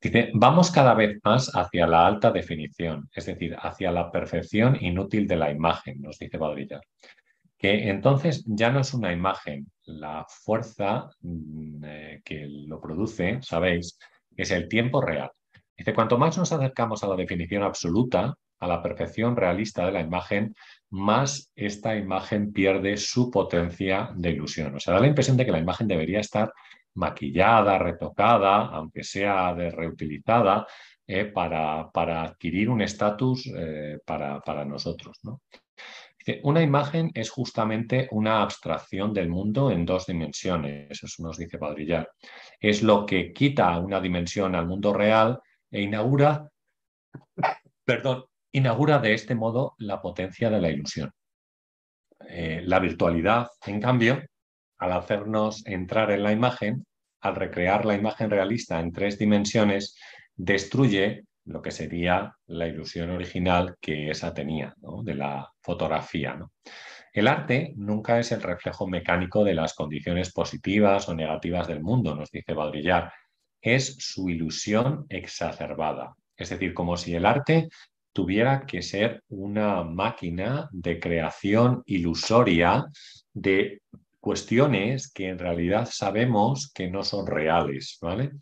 Dice, 0.00 0.30
vamos 0.34 0.70
cada 0.70 0.94
vez 0.94 1.18
más 1.24 1.50
hacia 1.54 1.86
la 1.86 2.06
alta 2.06 2.30
definición, 2.30 3.08
es 3.12 3.26
decir, 3.26 3.56
hacia 3.58 3.90
la 3.90 4.10
perfección 4.10 4.76
inútil 4.80 5.26
de 5.26 5.36
la 5.36 5.50
imagen, 5.50 6.00
nos 6.00 6.18
dice 6.18 6.38
Baudrillard 6.38 6.82
que 7.58 7.88
entonces 7.88 8.44
ya 8.46 8.70
no 8.70 8.80
es 8.80 8.94
una 8.94 9.12
imagen, 9.12 9.70
la 9.88 10.24
fuerza 10.28 11.10
mm, 11.20 11.84
eh, 11.84 12.22
que 12.24 12.46
lo 12.48 12.80
produce, 12.80 13.40
sabéis, 13.42 13.98
es 14.36 14.50
el 14.50 14.68
tiempo 14.68 15.00
real. 15.00 15.30
Dice, 15.76 15.94
cuanto 15.94 16.18
más 16.18 16.36
nos 16.38 16.52
acercamos 16.52 17.02
a 17.02 17.08
la 17.08 17.16
definición 17.16 17.62
absoluta, 17.62 18.34
a 18.60 18.66
la 18.66 18.82
perfección 18.82 19.36
realista 19.36 19.86
de 19.86 19.92
la 19.92 20.00
imagen, 20.00 20.54
más 20.90 21.52
esta 21.54 21.96
imagen 21.96 22.52
pierde 22.52 22.96
su 22.96 23.30
potencia 23.30 24.10
de 24.16 24.30
ilusión. 24.30 24.74
O 24.74 24.80
sea, 24.80 24.94
da 24.94 25.00
la 25.00 25.06
impresión 25.06 25.36
de 25.36 25.44
que 25.44 25.52
la 25.52 25.60
imagen 25.60 25.86
debería 25.86 26.20
estar 26.20 26.52
maquillada, 26.94 27.78
retocada, 27.78 28.66
aunque 28.66 29.04
sea 29.04 29.54
de 29.54 29.70
reutilizada, 29.70 30.66
eh, 31.06 31.26
para, 31.26 31.90
para, 31.90 32.22
adquirir 32.24 32.68
un 32.68 32.82
estatus 32.82 33.50
eh, 33.56 33.98
para, 34.04 34.40
para, 34.40 34.64
nosotros. 34.64 35.18
¿no? 35.22 35.40
Una 36.42 36.62
imagen 36.62 37.10
es 37.14 37.30
justamente 37.30 38.08
una 38.10 38.42
abstracción 38.42 39.12
del 39.14 39.28
mundo 39.28 39.70
en 39.70 39.86
dos 39.86 40.06
dimensiones, 40.06 41.02
eso 41.02 41.22
nos 41.22 41.38
dice 41.38 41.58
Padrillar. 41.58 42.10
Es 42.60 42.82
lo 42.82 43.06
que 43.06 43.32
quita 43.32 43.78
una 43.78 44.00
dimensión 44.00 44.54
al 44.54 44.66
mundo 44.66 44.92
real 44.92 45.40
e 45.70 45.82
inaugura, 45.82 46.48
perdón, 47.84 48.24
inaugura 48.52 48.98
de 48.98 49.14
este 49.14 49.34
modo 49.34 49.74
la 49.78 50.00
potencia 50.02 50.50
de 50.50 50.60
la 50.60 50.70
ilusión. 50.70 51.10
Eh, 52.28 52.62
la 52.64 52.78
virtualidad, 52.78 53.48
en 53.66 53.80
cambio, 53.80 54.22
al 54.78 54.92
hacernos 54.92 55.64
entrar 55.66 56.10
en 56.10 56.22
la 56.22 56.32
imagen, 56.32 56.84
al 57.20 57.36
recrear 57.36 57.84
la 57.84 57.94
imagen 57.94 58.30
realista 58.30 58.80
en 58.80 58.92
tres 58.92 59.18
dimensiones, 59.18 59.96
destruye 60.34 61.24
lo 61.44 61.62
que 61.62 61.70
sería 61.70 62.34
la 62.46 62.66
ilusión 62.66 63.10
original 63.10 63.76
que 63.80 64.10
esa 64.10 64.34
tenía, 64.34 64.74
de 65.02 65.14
la 65.14 65.50
El 67.12 67.26
arte 67.26 67.72
nunca 67.76 68.18
es 68.18 68.32
el 68.32 68.42
reflejo 68.42 68.86
mecánico 68.86 69.44
de 69.44 69.54
las 69.54 69.74
condiciones 69.74 70.32
positivas 70.32 71.08
o 71.08 71.14
negativas 71.14 71.66
del 71.66 71.82
mundo, 71.82 72.14
nos 72.14 72.30
dice 72.30 72.54
Baudrillard, 72.54 73.10
es 73.60 73.96
su 73.98 74.28
ilusión 74.28 75.06
exacerbada. 75.08 76.14
Es 76.36 76.50
decir, 76.50 76.74
como 76.74 76.96
si 76.96 77.14
el 77.14 77.26
arte 77.26 77.68
tuviera 78.12 78.66
que 78.66 78.82
ser 78.82 79.22
una 79.28 79.82
máquina 79.82 80.68
de 80.72 81.00
creación 81.00 81.82
ilusoria 81.86 82.86
de 83.32 83.82
cuestiones 84.20 85.10
que 85.12 85.28
en 85.28 85.38
realidad 85.38 85.88
sabemos 85.90 86.70
que 86.72 86.88
no 86.88 87.02
son 87.02 87.26
reales, 87.26 87.98
¿vale? 88.00 88.32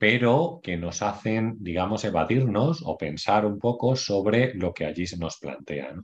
pero 0.00 0.60
que 0.62 0.78
nos 0.78 1.02
hacen, 1.02 1.56
digamos, 1.60 2.04
evadirnos 2.04 2.82
o 2.86 2.96
pensar 2.96 3.44
un 3.44 3.58
poco 3.58 3.94
sobre 3.96 4.54
lo 4.54 4.72
que 4.72 4.86
allí 4.86 5.06
se 5.06 5.18
nos 5.18 5.38
plantea. 5.38 5.94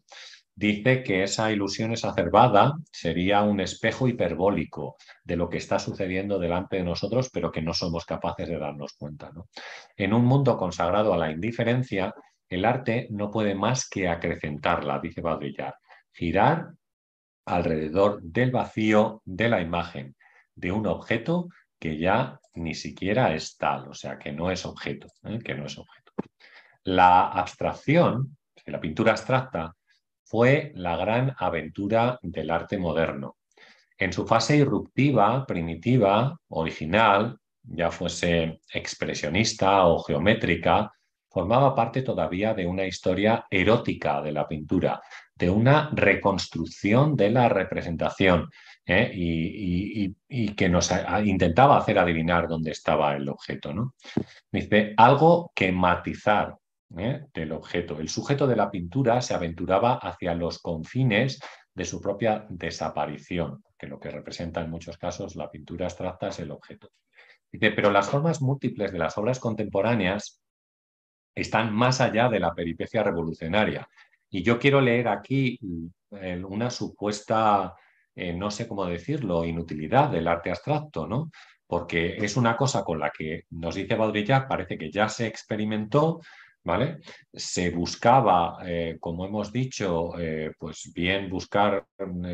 Dice 0.59 1.03
que 1.03 1.23
esa 1.23 1.53
ilusión 1.53 1.93
exacerbada 1.93 2.79
sería 2.91 3.43
un 3.43 3.61
espejo 3.61 4.09
hiperbólico 4.09 4.97
de 5.23 5.37
lo 5.37 5.51
que 5.51 5.59
está 5.59 5.79
sucediendo 5.79 6.39
delante 6.39 6.79
de 6.79 6.83
nosotros, 6.83 7.29
pero 7.31 7.53
que 7.53 7.61
no 7.61 7.75
somos 7.75 8.07
capaces 8.07 8.49
de 8.49 8.59
darnos 8.59 8.95
cuenta. 8.95 9.31
En 9.99 10.15
un 10.15 10.25
mundo 10.25 10.57
consagrado 10.57 11.13
a 11.13 11.19
la 11.19 11.31
indiferencia, 11.31 12.15
el 12.49 12.65
arte 12.65 13.07
no 13.11 13.31
puede 13.31 13.55
más 13.55 13.87
que 13.87 14.09
acrecentarla, 14.09 14.99
dice 14.99 15.21
Baudrillard, 15.21 15.75
girar 16.11 16.71
alrededor 17.45 18.23
del 18.23 18.51
vacío 18.51 19.21
de 19.27 19.51
la 19.51 19.61
imagen 19.61 20.17
de 20.55 20.73
un 20.73 20.87
objeto 20.87 21.49
que 21.79 21.99
ya 21.99 22.41
ni 22.55 22.75
siquiera 22.75 23.35
es 23.35 23.59
tal, 23.59 23.89
o 23.89 23.95
sea, 23.95 24.19
que 24.19 24.33
no 24.33 24.51
es 24.51 24.65
objeto, 24.65 25.09
¿eh? 25.25 25.39
que 25.39 25.55
no 25.55 25.67
es 25.67 25.77
objeto. 25.77 26.13
La 26.85 27.29
abstracción, 27.29 28.39
la 28.65 28.81
pintura 28.81 29.11
abstracta, 29.11 29.75
fue 30.27 30.73
la 30.75 30.97
gran 30.97 31.35
aventura 31.39 32.19
del 32.21 32.51
arte 32.51 32.79
moderno. 32.79 33.37
En 33.97 34.13
su 34.13 34.27
fase 34.27 34.57
irruptiva, 34.57 35.47
primitiva, 35.47 36.37
original, 36.49 37.39
ya 37.63 37.91
fuese 37.91 38.61
expresionista 38.73 39.87
o 39.87 40.03
geométrica, 40.03 40.93
formaba 41.31 41.75
parte 41.75 42.03
todavía 42.03 42.55
de 42.55 42.67
una 42.67 42.85
historia 42.85 43.47
erótica 43.51 44.21
de 44.21 44.33
la 44.33 44.49
pintura, 44.49 45.01
de 45.35 45.49
una 45.49 45.91
reconstrucción 45.93 47.15
de 47.15 47.31
la 47.31 47.49
representación, 47.49 48.51
¿eh? 48.85 49.11
y, 49.15 50.15
que 50.55 50.69
nos 50.69 50.91
intentaba 51.25 51.79
hacer 51.79 51.99
adivinar 51.99 52.49
dónde 52.49 52.71
estaba 52.71 53.15
el 53.17 53.29
objeto. 53.29 53.73
¿no? 53.73 53.95
Dice, 54.51 54.95
algo 54.97 55.53
que 55.55 55.73
matizar 55.73 56.57
¿eh? 56.99 57.27
del 57.33 57.53
objeto. 57.53 57.99
El 57.99 58.09
sujeto 58.09 58.47
de 58.47 58.57
la 58.57 58.71
pintura 58.71 59.21
se 59.21 59.35
aventuraba 59.35 59.95
hacia 59.95 60.35
los 60.35 60.59
confines 60.59 61.41
de 61.75 61.85
su 61.85 62.01
propia 62.01 62.47
desaparición, 62.49 63.63
que 63.79 63.87
lo 63.87 64.01
que 64.01 64.11
representa 64.11 64.63
en 64.63 64.71
muchos 64.71 64.99
casos 64.99 65.37
la 65.37 65.51
pintura 65.51 65.87
abstracta 65.87 66.29
es 66.29 66.39
el 66.39 66.51
objeto. 66.51 66.91
Dice, 67.51 67.71
pero 67.71 67.91
las 67.91 68.09
formas 68.09 68.43
múltiples 68.43 68.93
de 68.93 68.99
las 68.99 69.17
obras 69.19 69.39
contemporáneas 69.39 70.41
están 71.35 71.75
más 71.75 72.01
allá 72.01 72.29
de 72.29 72.41
la 72.41 72.55
peripecia 72.55 73.03
revolucionaria. 73.03 73.89
Y 74.31 74.43
yo 74.43 74.59
quiero 74.59 74.81
leer 74.81 75.09
aquí 75.09 75.59
mm, 75.61 76.45
una 76.45 76.71
supuesta 76.71 77.75
eh, 78.17 78.33
no 78.33 78.51
sé 78.51 78.67
cómo 78.67 78.87
decirlo, 78.87 79.45
inutilidad 79.45 80.11
del 80.11 80.27
arte 80.27 80.51
abstracto, 80.51 81.07
¿no? 81.07 81.31
Porque 81.67 82.17
es 82.17 82.39
una 82.39 82.57
cosa 82.57 82.83
con 82.83 82.99
la 82.99 83.11
que 83.11 83.45
nos 83.51 83.75
dice 83.75 83.95
Baudrillard, 83.95 84.49
parece 84.49 84.79
que 84.79 84.91
ya 84.91 85.09
se 85.11 85.27
experimentó, 85.27 86.23
Se 87.33 87.71
buscaba, 87.71 88.59
eh, 88.65 88.97
como 89.01 89.27
hemos 89.27 89.53
dicho, 89.53 90.19
eh, 90.19 90.53
pues 90.59 90.91
bien 90.95 91.29
buscar 91.31 91.87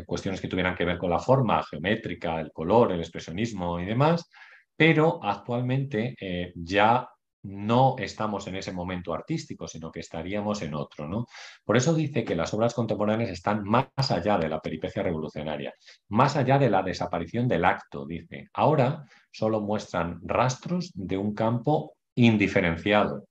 cuestiones 0.05 0.41
que 0.41 0.47
tuvieran 0.47 0.75
que 0.75 0.85
ver 0.85 0.97
con 0.97 1.09
la 1.09 1.19
forma 1.19 1.63
geométrica, 1.63 2.39
el 2.39 2.51
color, 2.51 2.91
el 2.91 2.99
expresionismo 2.99 3.79
y 3.79 3.85
demás, 3.85 4.29
pero 4.75 5.19
actualmente 5.23 6.15
ya 6.55 7.07
no 7.43 7.95
estamos 7.97 8.47
en 8.47 8.55
ese 8.55 8.71
momento 8.71 9.13
artístico, 9.13 9.67
sino 9.67 9.91
que 9.91 9.99
estaríamos 9.99 10.61
en 10.61 10.73
otro. 10.73 11.07
¿no? 11.07 11.25
Por 11.63 11.77
eso 11.77 11.93
dice 11.93 12.23
que 12.23 12.35
las 12.35 12.53
obras 12.53 12.73
contemporáneas 12.73 13.29
están 13.29 13.63
más 13.63 13.87
allá 14.11 14.37
de 14.37 14.49
la 14.49 14.61
peripecia 14.61 15.03
revolucionaria, 15.03 15.73
más 16.09 16.35
allá 16.35 16.57
de 16.57 16.69
la 16.69 16.81
desaparición 16.81 17.47
del 17.47 17.65
acto, 17.65 18.05
dice. 18.05 18.47
Ahora 18.53 19.03
solo 19.31 19.61
muestran 19.61 20.19
rastros 20.23 20.91
de 20.95 21.17
un 21.17 21.33
campo 21.33 21.95
indiferenciado, 22.15 23.27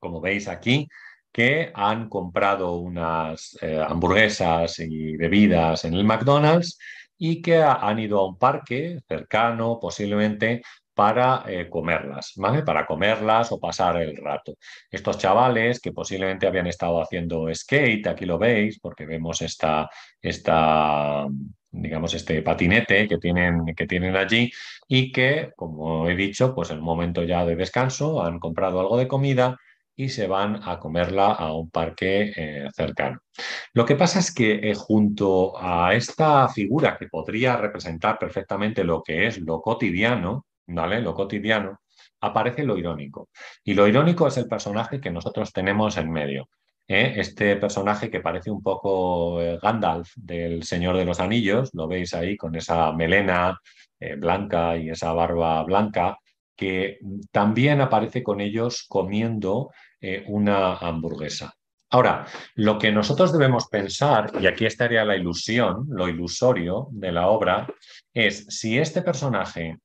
como 0.00 0.20
veis 0.20 0.48
aquí, 0.48 0.88
que 1.36 1.70
han 1.74 2.08
comprado 2.08 2.76
unas 2.76 3.58
eh, 3.60 3.78
hamburguesas 3.86 4.78
y 4.78 5.18
bebidas 5.18 5.84
en 5.84 5.92
el 5.92 6.02
McDonald's 6.02 6.78
y 7.18 7.42
que 7.42 7.62
han 7.62 7.98
ido 7.98 8.20
a 8.20 8.26
un 8.26 8.38
parque 8.38 9.00
cercano, 9.06 9.78
posiblemente, 9.78 10.62
para 10.94 11.44
eh, 11.46 11.68
comerlas, 11.68 12.32
¿vale? 12.36 12.62
Para 12.62 12.86
comerlas 12.86 13.52
o 13.52 13.60
pasar 13.60 13.98
el 13.98 14.16
rato. 14.16 14.54
Estos 14.90 15.18
chavales 15.18 15.78
que 15.78 15.92
posiblemente 15.92 16.46
habían 16.46 16.68
estado 16.68 17.02
haciendo 17.02 17.54
skate, 17.54 18.06
aquí 18.06 18.24
lo 18.24 18.38
veis, 18.38 18.80
porque 18.80 19.04
vemos 19.04 19.42
esta, 19.42 19.90
esta 20.22 21.26
digamos, 21.70 22.14
este 22.14 22.40
patinete 22.40 23.06
que 23.06 23.18
tienen, 23.18 23.74
que 23.76 23.86
tienen 23.86 24.16
allí 24.16 24.50
y 24.88 25.12
que, 25.12 25.52
como 25.54 26.08
he 26.08 26.16
dicho, 26.16 26.54
pues 26.54 26.70
en 26.70 26.78
un 26.78 26.84
momento 26.84 27.24
ya 27.24 27.44
de 27.44 27.56
descanso 27.56 28.24
han 28.24 28.38
comprado 28.38 28.80
algo 28.80 28.96
de 28.96 29.06
comida 29.06 29.58
y 29.96 30.10
se 30.10 30.26
van 30.26 30.60
a 30.62 30.78
comerla 30.78 31.32
a 31.32 31.52
un 31.54 31.70
parque 31.70 32.32
eh, 32.36 32.68
cercano. 32.74 33.20
Lo 33.72 33.86
que 33.86 33.96
pasa 33.96 34.18
es 34.18 34.32
que 34.32 34.70
eh, 34.70 34.74
junto 34.74 35.54
a 35.58 35.94
esta 35.94 36.48
figura 36.48 36.98
que 36.98 37.08
podría 37.08 37.56
representar 37.56 38.18
perfectamente 38.18 38.84
lo 38.84 39.02
que 39.02 39.26
es 39.26 39.38
lo 39.38 39.62
cotidiano, 39.62 40.46
¿vale? 40.66 41.00
Lo 41.00 41.14
cotidiano, 41.14 41.80
aparece 42.20 42.64
lo 42.64 42.76
irónico. 42.76 43.30
Y 43.64 43.72
lo 43.72 43.88
irónico 43.88 44.28
es 44.28 44.36
el 44.36 44.46
personaje 44.48 45.00
que 45.00 45.10
nosotros 45.10 45.52
tenemos 45.52 45.96
en 45.96 46.10
medio. 46.10 46.50
¿eh? 46.86 47.14
Este 47.16 47.56
personaje 47.56 48.10
que 48.10 48.20
parece 48.20 48.50
un 48.50 48.62
poco 48.62 49.38
Gandalf 49.62 50.10
del 50.16 50.62
Señor 50.64 50.96
de 50.98 51.06
los 51.06 51.20
Anillos, 51.20 51.70
lo 51.72 51.88
veis 51.88 52.12
ahí 52.14 52.36
con 52.36 52.54
esa 52.54 52.92
melena 52.92 53.58
blanca 54.18 54.76
y 54.76 54.90
esa 54.90 55.14
barba 55.14 55.62
blanca, 55.62 56.18
que 56.54 56.98
también 57.30 57.80
aparece 57.80 58.22
con 58.22 58.40
ellos 58.40 58.84
comiendo 58.88 59.70
una 60.26 60.76
hamburguesa. 60.76 61.54
Ahora, 61.90 62.26
lo 62.56 62.78
que 62.78 62.90
nosotros 62.90 63.32
debemos 63.32 63.68
pensar, 63.68 64.32
y 64.40 64.46
aquí 64.46 64.66
estaría 64.66 65.04
la 65.04 65.16
ilusión, 65.16 65.86
lo 65.88 66.08
ilusorio 66.08 66.88
de 66.90 67.12
la 67.12 67.28
obra, 67.28 67.66
es 68.12 68.44
si 68.48 68.78
este 68.78 69.02
personaje 69.02 69.78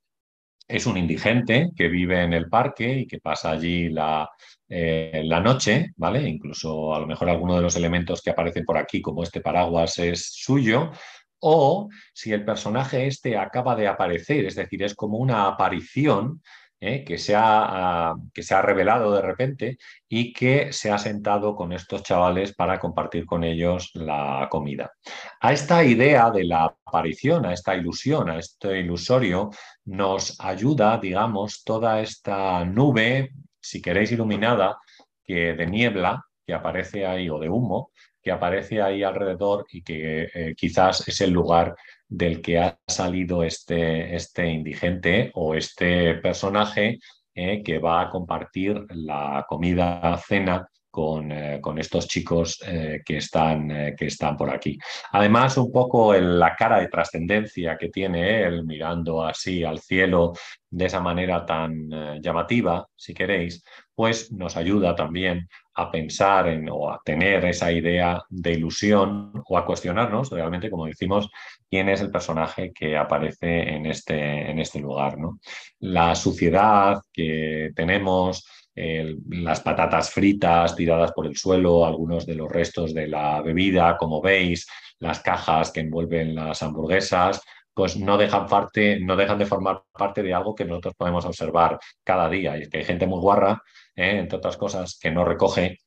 es 0.67 0.85
un 0.85 0.97
indigente 0.97 1.69
que 1.75 1.89
vive 1.89 2.23
en 2.23 2.33
el 2.33 2.49
parque 2.49 2.99
y 2.99 3.07
que 3.07 3.19
pasa 3.19 3.51
allí 3.51 3.89
la, 3.89 4.29
eh, 4.67 5.21
la 5.25 5.39
noche, 5.41 5.91
¿vale? 5.97 6.27
Incluso 6.27 6.95
a 6.95 6.99
lo 6.99 7.07
mejor 7.07 7.29
alguno 7.29 7.55
de 7.55 7.61
los 7.61 7.75
elementos 7.75 8.21
que 8.21 8.31
aparecen 8.31 8.65
por 8.65 8.77
aquí, 8.77 9.01
como 9.01 9.21
este 9.21 9.41
paraguas, 9.41 9.99
es 9.99 10.33
suyo. 10.33 10.91
O 11.39 11.89
si 12.13 12.31
el 12.31 12.45
personaje 12.45 13.07
este 13.07 13.37
acaba 13.37 13.75
de 13.75 13.87
aparecer, 13.87 14.45
es 14.45 14.55
decir, 14.55 14.81
es 14.83 14.95
como 14.95 15.17
una 15.17 15.47
aparición 15.47 16.41
¿eh? 16.81 17.05
que, 17.05 17.17
se 17.17 17.35
ha, 17.35 18.09
ah, 18.09 18.15
que 18.33 18.43
se 18.43 18.55
ha 18.55 18.61
revelado 18.61 19.13
de 19.13 19.21
repente 19.21 19.77
y 20.09 20.33
que 20.33 20.73
se 20.73 20.91
ha 20.91 20.97
sentado 20.97 21.55
con 21.55 21.71
estos 21.71 22.03
chavales 22.03 22.53
para 22.53 22.79
compartir 22.79 23.25
con 23.25 23.43
ellos 23.43 23.91
la 23.93 24.47
comida. 24.49 24.91
A 25.39 25.53
esta 25.53 25.83
idea 25.83 26.31
de 26.31 26.43
la 26.43 26.75
aparición, 26.85 27.45
a 27.45 27.53
esta 27.53 27.75
ilusión, 27.75 28.29
a 28.29 28.39
este 28.39 28.79
ilusorio, 28.79 29.51
nos 29.85 30.39
ayuda, 30.41 30.97
digamos, 30.97 31.63
toda 31.63 32.01
esta 32.01 32.65
nube, 32.65 33.31
si 33.61 33.81
queréis, 33.81 34.11
iluminada, 34.11 34.79
que 35.23 35.53
de 35.53 35.67
niebla 35.67 36.25
que 36.45 36.53
aparece 36.53 37.05
ahí 37.05 37.29
o 37.29 37.39
de 37.39 37.49
humo 37.49 37.91
que 38.21 38.31
aparece 38.31 38.81
ahí 38.81 39.03
alrededor 39.03 39.65
y 39.71 39.81
que 39.81 40.29
eh, 40.33 40.55
quizás 40.55 41.07
es 41.07 41.21
el 41.21 41.31
lugar 41.31 41.75
del 42.07 42.41
que 42.41 42.59
ha 42.59 42.77
salido 42.87 43.43
este, 43.43 44.15
este 44.15 44.47
indigente 44.47 45.31
o 45.33 45.55
este 45.55 46.15
personaje 46.15 46.99
eh, 47.33 47.63
que 47.63 47.79
va 47.79 48.01
a 48.01 48.09
compartir 48.09 48.85
la 48.89 49.45
comida 49.47 50.17
cena 50.17 50.67
con, 50.89 51.31
eh, 51.31 51.59
con, 51.61 51.79
estos 51.79 52.05
chicos 52.05 52.59
que, 53.05 53.15
están, 53.15 53.95
que 53.95 54.07
están 54.07 54.35
por 54.35 54.49
aquí. 54.49 54.77
Además, 55.13 55.57
un 55.57 55.71
poco 55.71 56.13
la 56.13 56.53
cara 56.57 56.81
de 56.81 56.89
trascendencia 56.89 57.77
que 57.77 57.87
tiene 57.87 58.43
él 58.43 58.65
mirando 58.65 59.23
así 59.23 59.63
al 59.63 59.79
cielo 59.79 60.33
de 60.69 60.85
esa 60.87 60.99
manera 60.99 61.45
tan 61.45 62.21
llamativa, 62.21 62.85
si 62.93 63.13
queréis, 63.13 63.63
pues 63.95 64.33
nos 64.33 64.57
ayuda 64.57 64.93
también 64.93 65.47
a 65.73 65.89
pensar 65.89 66.47
en, 66.47 66.69
o 66.69 66.91
a 66.91 67.01
tener 67.03 67.45
esa 67.45 67.71
idea 67.71 68.21
de 68.29 68.53
ilusión 68.53 69.31
o 69.47 69.57
a 69.57 69.65
cuestionarnos 69.65 70.29
realmente, 70.29 70.69
como 70.69 70.85
decimos, 70.85 71.29
quién 71.69 71.89
es 71.89 72.01
el 72.01 72.11
personaje 72.11 72.71
que 72.73 72.97
aparece 72.97 73.75
en 73.75 73.85
este, 73.85 74.51
en 74.51 74.59
este 74.59 74.79
lugar. 74.79 75.17
¿no? 75.17 75.39
La 75.79 76.15
suciedad 76.15 77.01
que 77.13 77.71
tenemos, 77.75 78.45
las 78.75 79.59
patatas 79.59 80.11
fritas 80.11 80.75
tiradas 80.75 81.11
por 81.11 81.25
el 81.25 81.35
suelo, 81.35 81.85
algunos 81.85 82.25
de 82.25 82.35
los 82.35 82.49
restos 82.49 82.93
de 82.93 83.07
la 83.07 83.41
bebida, 83.41 83.97
como 83.97 84.21
veis, 84.21 84.67
las 84.99 85.19
cajas 85.19 85.71
que 85.71 85.81
envuelven 85.81 86.35
las 86.35 86.61
hamburguesas, 86.63 87.41
pues 87.73 87.97
no 87.97 88.17
dejan, 88.17 88.47
parte, 88.47 88.99
no 88.99 89.15
dejan 89.15 89.37
de 89.37 89.45
formar 89.45 89.83
parte 89.91 90.23
de 90.23 90.33
algo 90.33 90.55
que 90.55 90.65
nosotros 90.65 90.93
podemos 90.95 91.25
observar 91.25 91.79
cada 92.03 92.29
día. 92.29 92.57
Y 92.57 92.63
es 92.63 92.69
que 92.69 92.79
hay 92.79 92.83
gente 92.83 93.07
muy 93.07 93.19
guarra 93.19 93.61
¿eh? 93.95 94.19
entre 94.19 94.37
otras 94.37 94.57
cosas, 94.57 94.97
que 94.99 95.11
no 95.11 95.25
recoge, 95.25 95.77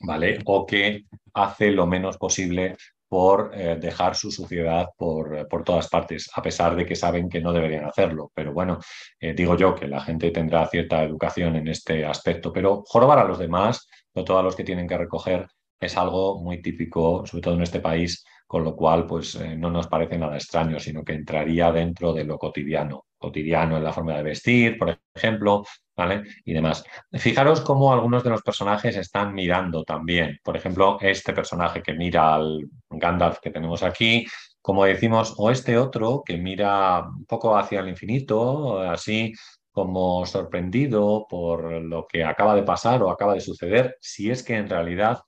¿vale? 0.00 0.38
O 0.44 0.66
que 0.66 1.04
hace 1.34 1.70
lo 1.70 1.86
menos 1.86 2.18
posible 2.18 2.76
por 3.08 3.52
eh, 3.54 3.76
dejar 3.76 4.16
su 4.16 4.30
suciedad 4.30 4.88
por, 4.96 5.46
por, 5.48 5.62
todas 5.62 5.88
partes, 5.88 6.28
a 6.34 6.42
pesar 6.42 6.74
de 6.74 6.84
que 6.84 6.96
saben 6.96 7.28
que 7.28 7.40
no 7.40 7.52
deberían 7.52 7.84
hacerlo. 7.84 8.32
Pero 8.34 8.52
bueno, 8.52 8.78
eh, 9.20 9.32
digo 9.32 9.56
yo 9.56 9.74
que 9.74 9.86
la 9.86 10.00
gente 10.00 10.30
tendrá 10.32 10.66
cierta 10.66 11.04
educación 11.04 11.56
en 11.56 11.68
este 11.68 12.04
aspecto, 12.04 12.52
pero 12.52 12.82
jorobar 12.84 13.20
a 13.20 13.24
los 13.24 13.38
demás, 13.38 13.88
o 14.12 14.24
todos 14.24 14.42
los 14.42 14.56
que 14.56 14.64
tienen 14.64 14.88
que 14.88 14.98
recoger, 14.98 15.46
es 15.78 15.96
algo 15.96 16.42
muy 16.42 16.60
típico, 16.62 17.24
sobre 17.26 17.42
todo 17.42 17.54
en 17.54 17.62
este 17.62 17.80
país, 17.80 18.24
con 18.46 18.64
lo 18.64 18.76
cual 18.76 19.06
pues 19.06 19.38
no 19.58 19.70
nos 19.70 19.88
parece 19.88 20.18
nada 20.18 20.36
extraño, 20.36 20.78
sino 20.78 21.04
que 21.04 21.14
entraría 21.14 21.72
dentro 21.72 22.12
de 22.12 22.24
lo 22.24 22.38
cotidiano, 22.38 23.06
cotidiano 23.18 23.76
en 23.76 23.84
la 23.84 23.92
forma 23.92 24.16
de 24.16 24.22
vestir, 24.22 24.78
por 24.78 24.98
ejemplo, 25.14 25.64
¿vale? 25.96 26.22
Y 26.44 26.52
demás. 26.52 26.84
Fijaros 27.12 27.60
cómo 27.62 27.92
algunos 27.92 28.22
de 28.22 28.30
los 28.30 28.42
personajes 28.42 28.96
están 28.96 29.34
mirando 29.34 29.82
también. 29.82 30.38
Por 30.44 30.56
ejemplo, 30.56 30.98
este 31.00 31.32
personaje 31.32 31.82
que 31.82 31.94
mira 31.94 32.34
al 32.34 32.60
Gandalf 32.90 33.38
que 33.40 33.50
tenemos 33.50 33.82
aquí, 33.82 34.26
como 34.60 34.84
decimos, 34.84 35.34
o 35.38 35.50
este 35.50 35.78
otro 35.78 36.22
que 36.24 36.36
mira 36.36 37.02
un 37.02 37.24
poco 37.24 37.56
hacia 37.56 37.80
el 37.80 37.88
infinito, 37.88 38.80
así 38.80 39.32
como 39.72 40.24
sorprendido 40.24 41.26
por 41.28 41.70
lo 41.82 42.06
que 42.06 42.24
acaba 42.24 42.54
de 42.54 42.62
pasar 42.62 43.02
o 43.02 43.10
acaba 43.10 43.34
de 43.34 43.40
suceder, 43.40 43.96
si 44.00 44.30
es 44.30 44.42
que 44.42 44.56
en 44.56 44.68
realidad 44.68 45.20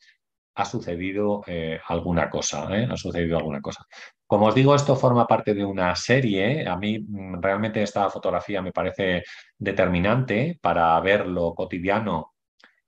ha 0.58 0.64
sucedido 0.64 1.42
eh, 1.46 1.78
alguna 1.86 2.28
cosa, 2.28 2.66
¿eh? 2.76 2.88
ha 2.90 2.96
sucedido 2.96 3.38
alguna 3.38 3.60
cosa. 3.60 3.86
Como 4.26 4.46
os 4.46 4.54
digo, 4.56 4.74
esto 4.74 4.96
forma 4.96 5.24
parte 5.24 5.54
de 5.54 5.64
una 5.64 5.94
serie. 5.94 6.66
A 6.66 6.76
mí 6.76 6.98
mm, 6.98 7.40
realmente 7.40 7.80
esta 7.80 8.10
fotografía 8.10 8.60
me 8.60 8.72
parece 8.72 9.22
determinante 9.56 10.58
para 10.60 10.98
ver 11.00 11.26
lo 11.28 11.54
cotidiano 11.54 12.34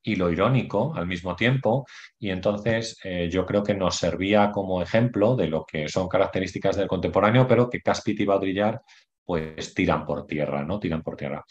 y 0.02 0.16
lo 0.16 0.30
irónico 0.32 0.92
al 0.96 1.06
mismo 1.06 1.36
tiempo. 1.36 1.86
Y 2.18 2.30
entonces 2.30 2.98
eh, 3.04 3.28
yo 3.30 3.46
creo 3.46 3.62
que 3.62 3.74
nos 3.74 3.94
servía 3.94 4.50
como 4.50 4.82
ejemplo 4.82 5.36
de 5.36 5.46
lo 5.46 5.64
que 5.64 5.88
son 5.88 6.08
características 6.08 6.74
del 6.76 6.88
contemporáneo, 6.88 7.46
pero 7.46 7.70
que 7.70 7.82
Caspit 7.82 8.18
y 8.18 8.24
Baudrillard 8.24 8.80
pues 9.24 9.74
tiran 9.74 10.04
por 10.04 10.26
tierra, 10.26 10.64
¿no? 10.64 10.80
Tiran 10.80 11.02
por 11.02 11.16
tierra. 11.16 11.44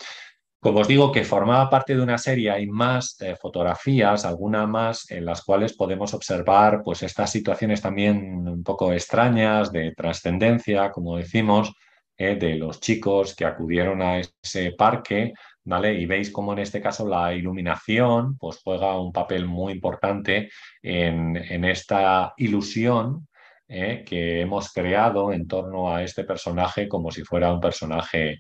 Como 0.62 0.80
os 0.80 0.88
digo, 0.90 1.12
que 1.12 1.24
formaba 1.24 1.70
parte 1.70 1.96
de 1.96 2.02
una 2.02 2.18
serie, 2.18 2.52
hay 2.52 2.68
más 2.68 3.16
eh, 3.22 3.36
fotografías, 3.38 4.26
alguna 4.26 4.68
más, 4.68 5.10
en 5.10 5.24
las 5.24 5.42
cuales 5.42 5.74
podemos 5.74 6.14
observar 6.14 6.82
pues, 6.84 7.02
estas 7.04 7.32
situaciones 7.32 7.82
también 7.82 8.46
un 8.46 8.64
poco 8.64 8.92
extrañas 8.92 9.72
de 9.72 9.94
trascendencia, 9.96 10.92
como 10.92 11.16
decimos, 11.16 11.74
eh, 12.18 12.36
de 12.36 12.56
los 12.56 12.82
chicos 12.82 13.36
que 13.36 13.46
acudieron 13.46 14.02
a 14.02 14.20
ese 14.20 14.74
parque, 14.74 15.32
¿vale? 15.64 15.94
Y 15.94 16.06
veis 16.06 16.30
cómo 16.30 16.52
en 16.52 16.60
este 16.60 16.82
caso 16.82 17.08
la 17.08 17.34
iluminación 17.34 18.38
pues, 18.38 18.60
juega 18.62 19.00
un 19.00 19.14
papel 19.14 19.46
muy 19.46 19.72
importante 19.72 20.50
en, 20.82 21.38
en 21.38 21.64
esta 21.64 22.34
ilusión 22.36 23.30
eh, 23.72 24.04
que 24.04 24.42
hemos 24.42 24.74
creado 24.74 25.32
en 25.32 25.48
torno 25.48 25.94
a 25.94 26.02
este 26.02 26.24
personaje 26.24 26.88
como 26.88 27.12
si 27.12 27.24
fuera 27.24 27.54
un 27.54 27.60
personaje 27.60 28.40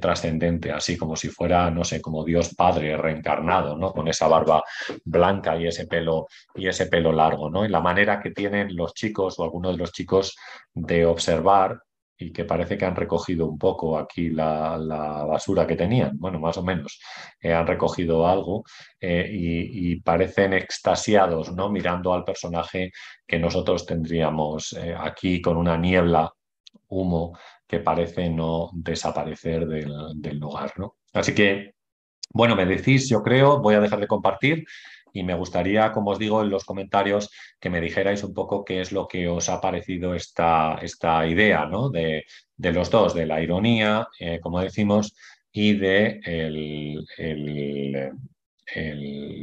trascendente, 0.00 0.70
así 0.70 0.96
como 0.96 1.16
si 1.16 1.28
fuera, 1.28 1.70
no 1.70 1.84
sé, 1.84 2.00
como 2.00 2.24
Dios 2.24 2.54
Padre 2.54 2.96
reencarnado, 2.96 3.76
¿no? 3.76 3.92
Con 3.92 4.08
esa 4.08 4.28
barba 4.28 4.62
blanca 5.04 5.56
y 5.56 5.66
ese 5.66 5.86
pelo, 5.86 6.26
y 6.54 6.68
ese 6.68 6.86
pelo 6.86 7.12
largo, 7.12 7.50
¿no? 7.50 7.64
Y 7.64 7.68
la 7.68 7.80
manera 7.80 8.20
que 8.20 8.30
tienen 8.30 8.76
los 8.76 8.94
chicos 8.94 9.38
o 9.38 9.44
algunos 9.44 9.72
de 9.72 9.78
los 9.78 9.92
chicos 9.92 10.36
de 10.74 11.06
observar 11.06 11.80
y 12.22 12.32
que 12.32 12.44
parece 12.44 12.78
que 12.78 12.84
han 12.84 12.96
recogido 12.96 13.46
un 13.46 13.58
poco 13.58 13.98
aquí 13.98 14.30
la, 14.30 14.76
basura 15.28 15.66
que 15.66 15.76
tenían, 15.76 16.18
bueno, 16.18 16.38
más 16.38 16.56
o 16.56 16.62
menos, 16.62 17.00
eh, 17.40 17.52
han 17.52 17.66
recogido 17.66 18.26
algo 18.26 18.64
eh, 19.00 19.28
y, 19.30 20.00
parecen 20.00 20.52
extasiados, 20.52 21.52
¿no? 21.52 21.70
Mirando 21.70 22.12
al 22.12 22.24
personaje 22.24 22.90
que 23.26 23.38
nosotros 23.38 23.86
tendríamos 23.86 24.72
eh, 24.74 24.94
aquí 24.98 25.40
con 25.40 25.56
una 25.56 25.76
niebla, 25.76 26.32
humo, 26.88 27.38
que 27.66 27.80
parece 27.80 28.28
no 28.28 28.70
desaparecer 28.74 29.66
del, 29.66 30.38
lugar, 30.38 30.72
¿no? 30.76 30.96
Así 31.12 31.34
que, 31.34 31.74
bueno, 32.30 32.54
me 32.56 32.66
decís, 32.66 33.08
yo 33.08 33.22
creo, 33.22 33.60
voy 33.60 33.74
a 33.74 33.80
dejar 33.80 34.00
de 34.00 34.06
compartir 34.06 34.64
y 35.12 35.22
me 35.22 35.34
gustaría, 35.34 35.92
como 35.92 36.10
os 36.12 36.18
digo, 36.18 36.42
en 36.42 36.50
los 36.50 36.64
comentarios 36.64 37.30
que 37.60 37.70
me 37.70 37.80
dijerais 37.80 38.24
un 38.24 38.34
poco 38.34 38.64
qué 38.64 38.80
es 38.80 38.92
lo 38.92 39.06
que 39.06 39.28
os 39.28 39.48
ha 39.48 39.60
parecido 39.60 40.14
esta, 40.14 40.78
esta 40.82 41.26
idea 41.26 41.66
¿no? 41.66 41.90
de, 41.90 42.24
de, 42.56 42.72
los 42.72 42.90
dos, 42.90 43.14
de 43.14 43.26
la 43.26 43.40
ironía, 43.40 44.08
eh, 44.18 44.40
como 44.40 44.60
decimos, 44.60 45.14
y 45.52 45.74
de 45.74 46.20
el, 46.24 47.06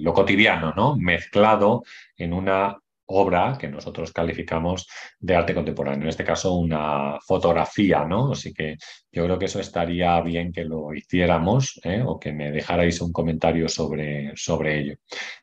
lo 0.02 0.14
cotidiano, 0.14 0.74
¿no? 0.76 0.96
mezclado 0.96 1.84
en 2.18 2.34
una 2.34 2.78
obra 3.10 3.58
que 3.60 3.68
nosotros 3.68 4.12
calificamos 4.12 4.88
de 5.20 5.36
arte 5.36 5.54
contemporáneo, 5.54 6.04
en 6.04 6.10
este 6.10 6.24
caso 6.24 6.54
una 6.54 7.20
fotografía, 7.26 8.06
¿no? 8.06 8.32
Así 8.32 8.54
que 8.54 8.78
yo 9.12 9.26
creo 9.26 9.40
que 9.40 9.46
eso 9.46 9.60
estaría 9.60 10.20
bien 10.22 10.52
que 10.52 10.66
lo 10.66 10.94
hiciéramos 10.94 11.80
¿eh? 11.84 12.04
o 12.06 12.20
que 12.20 12.32
me 12.32 12.52
dejarais 12.52 13.02
un 13.02 13.12
comentario 13.12 13.68
sobre, 13.68 14.32
sobre 14.36 14.80
ello. 14.80 14.96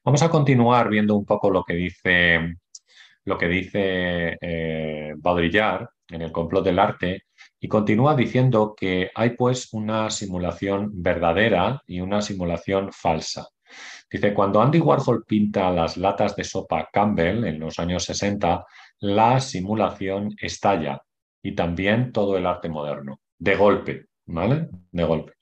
Vamos 0.04 0.22
a 0.22 0.30
continuar 0.30 0.88
viendo 0.88 1.16
un 1.16 1.24
poco 1.24 1.50
lo 1.50 1.64
que 1.64 1.74
dice, 1.74 2.56
lo 3.24 3.36
que 3.36 3.48
dice 3.48 4.38
eh, 4.40 5.14
Baudrillard 5.16 5.88
en 6.08 6.22
el 6.22 6.32
complot 6.32 6.64
del 6.64 6.78
arte 6.78 7.24
y 7.58 7.68
continúa 7.68 8.14
diciendo 8.14 8.74
que 8.78 9.10
hay 9.14 9.30
pues 9.30 9.72
una 9.72 10.10
simulación 10.10 10.90
verdadera 10.92 11.82
y 11.86 12.00
una 12.00 12.22
simulación 12.22 12.92
falsa. 12.92 13.48
Dice, 14.10 14.32
cuando 14.32 14.60
Andy 14.62 14.78
Warhol 14.78 15.24
pinta 15.24 15.70
las 15.70 15.96
latas 15.96 16.36
de 16.36 16.44
sopa 16.44 16.88
Campbell 16.92 17.44
en 17.44 17.58
los 17.58 17.78
años 17.78 18.04
60, 18.04 18.64
la 19.00 19.40
simulación 19.40 20.34
estalla 20.40 21.02
y 21.42 21.54
también 21.54 22.12
todo 22.12 22.36
el 22.36 22.46
arte 22.46 22.68
moderno, 22.68 23.20
de 23.38 23.56
golpe, 23.56 24.06
¿vale? 24.26 24.68
De 24.90 25.04
golpe. 25.04 25.32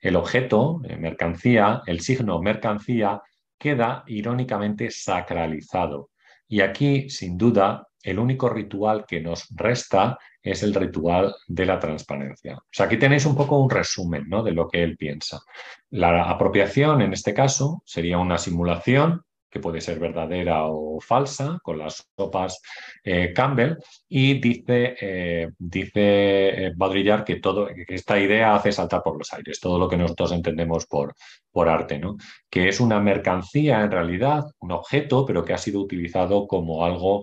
El 0.00 0.16
objeto, 0.16 0.80
eh, 0.84 0.96
mercancía, 0.96 1.82
el 1.86 2.00
signo 2.00 2.40
mercancía, 2.40 3.20
queda 3.58 4.04
irónicamente 4.06 4.90
sacralizado. 4.90 6.10
Y 6.46 6.60
aquí, 6.60 7.10
sin 7.10 7.36
duda, 7.36 7.87
el 8.02 8.18
único 8.18 8.48
ritual 8.48 9.04
que 9.06 9.20
nos 9.20 9.48
resta 9.54 10.18
es 10.42 10.62
el 10.62 10.74
ritual 10.74 11.34
de 11.46 11.66
la 11.66 11.78
transparencia. 11.78 12.56
O 12.56 12.62
sea, 12.70 12.86
aquí 12.86 12.96
tenéis 12.96 13.26
un 13.26 13.36
poco 13.36 13.58
un 13.58 13.70
resumen 13.70 14.24
¿no? 14.28 14.42
de 14.42 14.52
lo 14.52 14.68
que 14.68 14.82
él 14.82 14.96
piensa. 14.96 15.40
La 15.90 16.30
apropiación, 16.30 17.02
en 17.02 17.12
este 17.12 17.34
caso, 17.34 17.82
sería 17.84 18.18
una 18.18 18.38
simulación 18.38 19.24
que 19.50 19.60
puede 19.60 19.80
ser 19.80 19.98
verdadera 19.98 20.66
o 20.66 21.00
falsa, 21.00 21.58
con 21.62 21.78
las 21.78 22.06
sopas 22.16 22.60
eh, 23.02 23.32
Campbell, 23.34 23.76
y 24.08 24.40
dice, 24.40 24.96
eh, 25.00 25.50
dice 25.58 26.66
eh, 26.66 26.72
que, 27.26 27.36
todo, 27.36 27.66
que 27.68 27.94
esta 27.94 28.18
idea 28.18 28.54
hace 28.54 28.72
saltar 28.72 29.02
por 29.02 29.16
los 29.16 29.32
aires, 29.32 29.60
todo 29.60 29.78
lo 29.78 29.88
que 29.88 29.96
nosotros 29.96 30.32
entendemos 30.32 30.86
por, 30.86 31.14
por 31.50 31.68
arte, 31.68 31.98
¿no? 31.98 32.16
que 32.50 32.68
es 32.68 32.80
una 32.80 33.00
mercancía 33.00 33.82
en 33.82 33.90
realidad, 33.90 34.44
un 34.60 34.72
objeto, 34.72 35.24
pero 35.24 35.44
que 35.44 35.54
ha 35.54 35.58
sido 35.58 35.80
utilizado 35.80 36.46
como 36.46 36.84
algo 36.84 37.22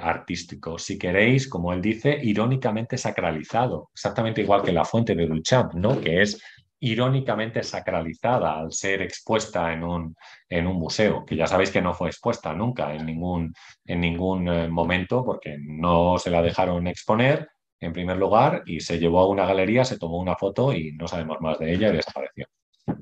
artístico. 0.00 0.78
Si 0.78 0.98
queréis, 0.98 1.46
como 1.48 1.72
él 1.72 1.82
dice, 1.82 2.18
irónicamente 2.22 2.96
sacralizado, 2.96 3.90
exactamente 3.92 4.40
igual 4.40 4.62
que 4.62 4.72
la 4.72 4.84
fuente 4.84 5.14
de 5.14 5.26
Duchamp, 5.26 5.74
¿no? 5.74 6.00
que 6.00 6.22
es 6.22 6.40
irónicamente 6.84 7.62
sacralizada 7.62 8.58
al 8.58 8.72
ser 8.72 9.00
expuesta 9.00 9.72
en 9.72 9.82
un, 9.82 10.16
en 10.48 10.66
un 10.66 10.76
museo, 10.76 11.24
que 11.24 11.34
ya 11.34 11.46
sabéis 11.46 11.70
que 11.70 11.80
no 11.80 11.94
fue 11.94 12.08
expuesta 12.08 12.52
nunca 12.52 12.94
en 12.94 13.06
ningún, 13.06 13.54
en 13.86 14.00
ningún 14.00 14.48
eh, 14.48 14.68
momento 14.68 15.24
porque 15.24 15.56
no 15.58 16.18
se 16.18 16.30
la 16.30 16.42
dejaron 16.42 16.86
exponer 16.86 17.48
en 17.80 17.92
primer 17.92 18.18
lugar 18.18 18.62
y 18.66 18.80
se 18.80 18.98
llevó 18.98 19.20
a 19.20 19.28
una 19.28 19.46
galería, 19.46 19.84
se 19.84 19.98
tomó 19.98 20.18
una 20.18 20.36
foto 20.36 20.74
y 20.74 20.92
no 20.92 21.08
sabemos 21.08 21.38
más 21.40 21.58
de 21.58 21.72
ella 21.72 21.88
y 21.88 21.96
desapareció. 21.96 22.46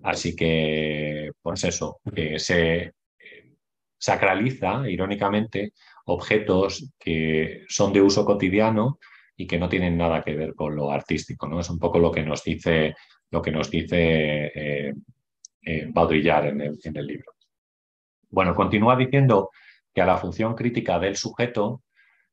Así 0.04 0.36
que, 0.36 1.30
pues 1.42 1.64
eso, 1.64 2.00
que 2.14 2.38
se 2.38 2.76
eh, 2.82 2.92
sacraliza 3.98 4.88
irónicamente 4.88 5.72
objetos 6.06 6.92
que 7.00 7.64
son 7.68 7.92
de 7.92 8.00
uso 8.00 8.24
cotidiano 8.24 8.98
y 9.36 9.46
que 9.48 9.58
no 9.58 9.68
tienen 9.68 9.96
nada 9.96 10.22
que 10.22 10.36
ver 10.36 10.54
con 10.54 10.76
lo 10.76 10.92
artístico. 10.92 11.48
¿no? 11.48 11.58
Es 11.58 11.68
un 11.68 11.80
poco 11.80 11.98
lo 11.98 12.12
que 12.12 12.22
nos 12.22 12.44
dice 12.44 12.94
lo 13.32 13.40
que 13.42 13.50
nos 13.50 13.70
dice 13.70 14.52
eh, 14.54 14.94
eh, 15.62 15.86
Baudrillard 15.88 16.48
en 16.48 16.60
el, 16.60 17.06
libro. 17.06 17.32
Bueno, 18.30 18.54
continúa 18.54 18.94
diciendo 18.94 19.50
que 19.92 20.02
a 20.02 20.06
la 20.06 20.18
función 20.18 20.54
crítica 20.54 20.98
del 20.98 21.16
sujeto 21.16 21.82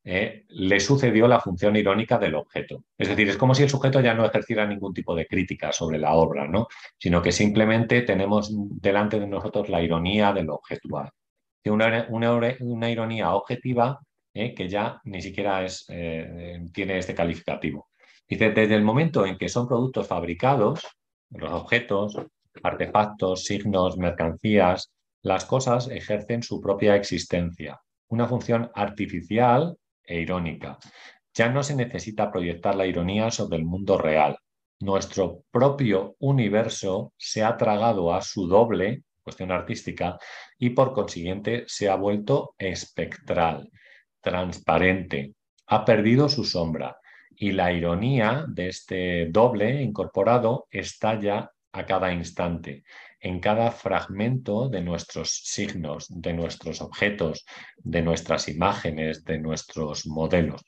eh, 0.04 0.46
le 0.50 0.80
sucedió 0.80 1.28
la 1.28 1.40
función 1.40 1.78
irónica 1.78 2.18
del 2.18 2.36
objeto. 2.36 2.84
Es 2.98 3.08
decir, 3.08 3.30
es 3.30 3.38
como 3.38 3.56
si 3.56 3.64
el 3.64 3.70
sujeto 3.70 4.02
ya 4.02 4.14
no 4.14 4.26
ejerciera 4.26 4.66
ningún 4.66 4.94
tipo 4.94 5.16
de 5.16 5.26
crítica 5.26 5.72
sobre 5.72 6.00
la 6.00 6.14
obra, 6.14 6.48
¿no? 6.48 6.68
sino 6.98 7.22
que 7.22 7.32
simplemente 7.32 8.02
tenemos 8.02 8.52
delante 8.82 9.20
de 9.20 9.28
nosotros 9.28 9.70
la 9.70 9.82
ironía 9.82 10.34
del 10.34 10.50
objetual. 10.50 11.10
Una, 11.66 12.08
una, 12.10 12.90
ironía 12.90 13.34
objetiva 13.34 14.00
que 14.34 14.68
ya 14.68 15.00
ni 15.04 15.22
siquiera 15.22 15.64
es, 15.64 15.86
tiene 15.86 16.98
este 16.98 17.14
calificativo. 17.14 17.89
Dice, 18.30 18.52
desde 18.52 18.76
el 18.76 18.84
momento 18.84 19.26
en 19.26 19.40
que 19.40 19.50
son 19.50 19.68
productos 19.68 20.08
fabricados, 20.08 20.86
los 21.32 21.52
objetos, 21.52 22.16
artefactos, 22.62 23.44
signos, 23.46 23.98
mercancías, 23.98 24.92
las 25.24 25.46
cosas 25.46 25.90
ejercen 25.90 26.44
su 26.44 26.62
propia 26.62 26.96
existencia, 26.96 27.82
una 28.08 28.28
función 28.28 28.70
artificial 28.76 29.76
e 30.04 30.22
irónica. 30.22 30.78
Ya 31.34 31.50
no 31.50 31.64
se 31.64 31.76
necesita 31.76 32.32
proyectar 32.32 32.76
la 32.76 32.86
ironía 32.86 33.32
sobre 33.32 33.58
el 33.58 33.66
mundo 33.66 33.98
real. 33.98 34.38
Nuestro 34.80 35.44
propio 35.50 36.16
universo 36.20 37.14
se 37.18 37.44
ha 37.44 37.58
tragado 37.58 38.14
a 38.14 38.22
su 38.22 38.48
doble, 38.48 39.04
cuestión 39.24 39.52
artística, 39.52 40.20
y 40.60 40.70
por 40.70 40.94
consiguiente 40.94 41.64
se 41.68 41.90
ha 41.90 41.96
vuelto 41.96 42.54
espectral, 42.60 43.72
transparente, 44.22 45.34
ha 45.66 45.84
perdido 45.84 46.30
su 46.30 46.44
sombra, 46.44 46.99
y 47.40 47.54
la 47.54 47.72
ironía 47.72 48.44
de 48.50 48.68
este 48.68 49.28
doble 49.28 49.82
incorporado 49.82 50.68
estalla 50.70 51.52
a 51.72 51.86
cada 51.86 52.12
instante, 52.12 52.84
en 53.22 53.40
cada 53.40 53.72
fragmento 53.72 54.68
de 54.68 54.82
nuestros 54.82 55.42
signos, 55.46 56.08
de 56.10 56.34
nuestros 56.34 56.82
objetos, 56.82 57.46
de 57.78 58.02
nuestras 58.02 58.50
imágenes, 58.50 59.24
de 59.24 59.40
nuestros 59.40 60.06
modelos. 60.06 60.62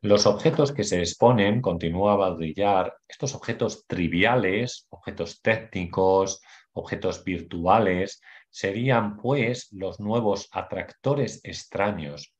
Los 0.00 0.26
objetos 0.26 0.72
que 0.72 0.84
se 0.84 1.00
exponen, 1.00 1.60
continúa 1.60 2.24
a 2.24 2.30
brillar, 2.30 2.94
estos 3.08 3.34
objetos 3.34 3.84
triviales, 3.88 4.86
objetos 4.90 5.42
técnicos, 5.42 6.40
objetos 6.72 7.24
virtuales, 7.24 8.22
serían 8.48 9.16
pues 9.16 9.68
los 9.72 9.98
nuevos 9.98 10.48
atractores 10.52 11.40
extraños, 11.42 12.32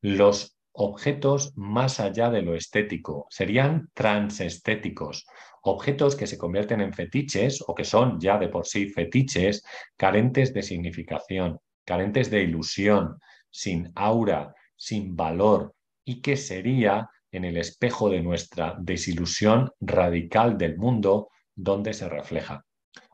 los 0.00 0.57
objetos 0.72 1.52
más 1.56 2.00
allá 2.00 2.30
de 2.30 2.42
lo 2.42 2.54
estético, 2.54 3.26
serían 3.30 3.90
transestéticos, 3.94 5.26
objetos 5.62 6.16
que 6.16 6.26
se 6.26 6.38
convierten 6.38 6.80
en 6.80 6.92
fetiches 6.92 7.62
o 7.66 7.74
que 7.74 7.84
son 7.84 8.20
ya 8.20 8.38
de 8.38 8.48
por 8.48 8.66
sí 8.66 8.88
fetiches, 8.88 9.64
carentes 9.96 10.54
de 10.54 10.62
significación, 10.62 11.58
carentes 11.84 12.30
de 12.30 12.42
ilusión, 12.42 13.18
sin 13.50 13.90
aura, 13.94 14.54
sin 14.76 15.16
valor, 15.16 15.74
y 16.04 16.20
que 16.20 16.36
sería 16.36 17.10
en 17.30 17.44
el 17.44 17.56
espejo 17.56 18.08
de 18.08 18.22
nuestra 18.22 18.76
desilusión 18.78 19.70
radical 19.80 20.56
del 20.56 20.78
mundo 20.78 21.28
donde 21.54 21.92
se 21.92 22.08
refleja. 22.08 22.64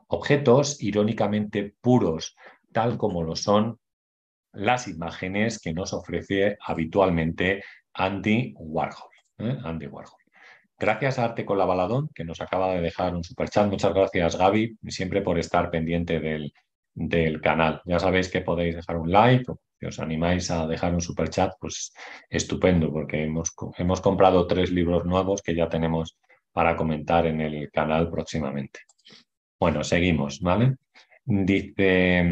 Objetos 0.07 0.81
irónicamente 0.81 1.75
puros, 1.81 2.35
tal 2.71 2.97
como 2.97 3.23
lo 3.23 3.35
son 3.35 3.79
las 4.55 4.87
imágenes 4.87 5.59
que 5.59 5.73
nos 5.73 5.93
ofrece 5.93 6.57
habitualmente 6.65 7.63
Andy 7.93 8.53
Warhol. 8.57 9.09
¿eh? 9.39 9.57
Andy 9.63 9.87
Warhol. 9.87 10.19
Gracias 10.77 11.19
a 11.19 11.25
Arte 11.25 11.45
con 11.45 11.57
la 11.57 11.65
Baladón, 11.65 12.09
que 12.13 12.25
nos 12.25 12.41
acaba 12.41 12.73
de 12.73 12.81
dejar 12.81 13.15
un 13.15 13.23
super 13.23 13.49
chat. 13.49 13.69
Muchas 13.69 13.93
gracias, 13.93 14.37
Gaby, 14.37 14.77
siempre 14.87 15.21
por 15.21 15.39
estar 15.39 15.71
pendiente 15.71 16.19
del, 16.19 16.53
del 16.93 17.39
canal. 17.39 17.81
Ya 17.85 17.99
sabéis 17.99 18.29
que 18.29 18.41
podéis 18.41 18.75
dejar 18.75 18.97
un 18.97 19.11
like, 19.11 19.51
que 19.79 19.87
os 19.87 19.99
animáis 19.99 20.51
a 20.51 20.67
dejar 20.67 20.93
un 20.93 21.01
super 21.01 21.29
chat, 21.29 21.53
pues 21.59 21.93
estupendo, 22.29 22.91
porque 22.91 23.23
hemos, 23.23 23.53
hemos 23.77 24.01
comprado 24.01 24.47
tres 24.47 24.71
libros 24.71 25.05
nuevos 25.05 25.41
que 25.41 25.55
ya 25.55 25.69
tenemos 25.69 26.17
para 26.51 26.75
comentar 26.75 27.25
en 27.25 27.41
el 27.41 27.69
canal 27.71 28.09
próximamente. 28.09 28.81
Bueno, 29.59 29.83
seguimos, 29.83 30.41
¿vale? 30.41 30.75
Dice, 31.23 32.23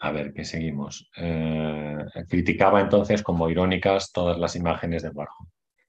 a 0.00 0.12
ver, 0.12 0.32
¿qué 0.32 0.44
seguimos? 0.44 1.10
Eh, 1.16 1.96
criticaba 2.28 2.80
entonces 2.80 3.22
como 3.22 3.48
irónicas 3.48 4.12
todas 4.12 4.38
las 4.38 4.56
imágenes 4.56 5.02
de 5.02 5.10
Warhol. 5.10 5.48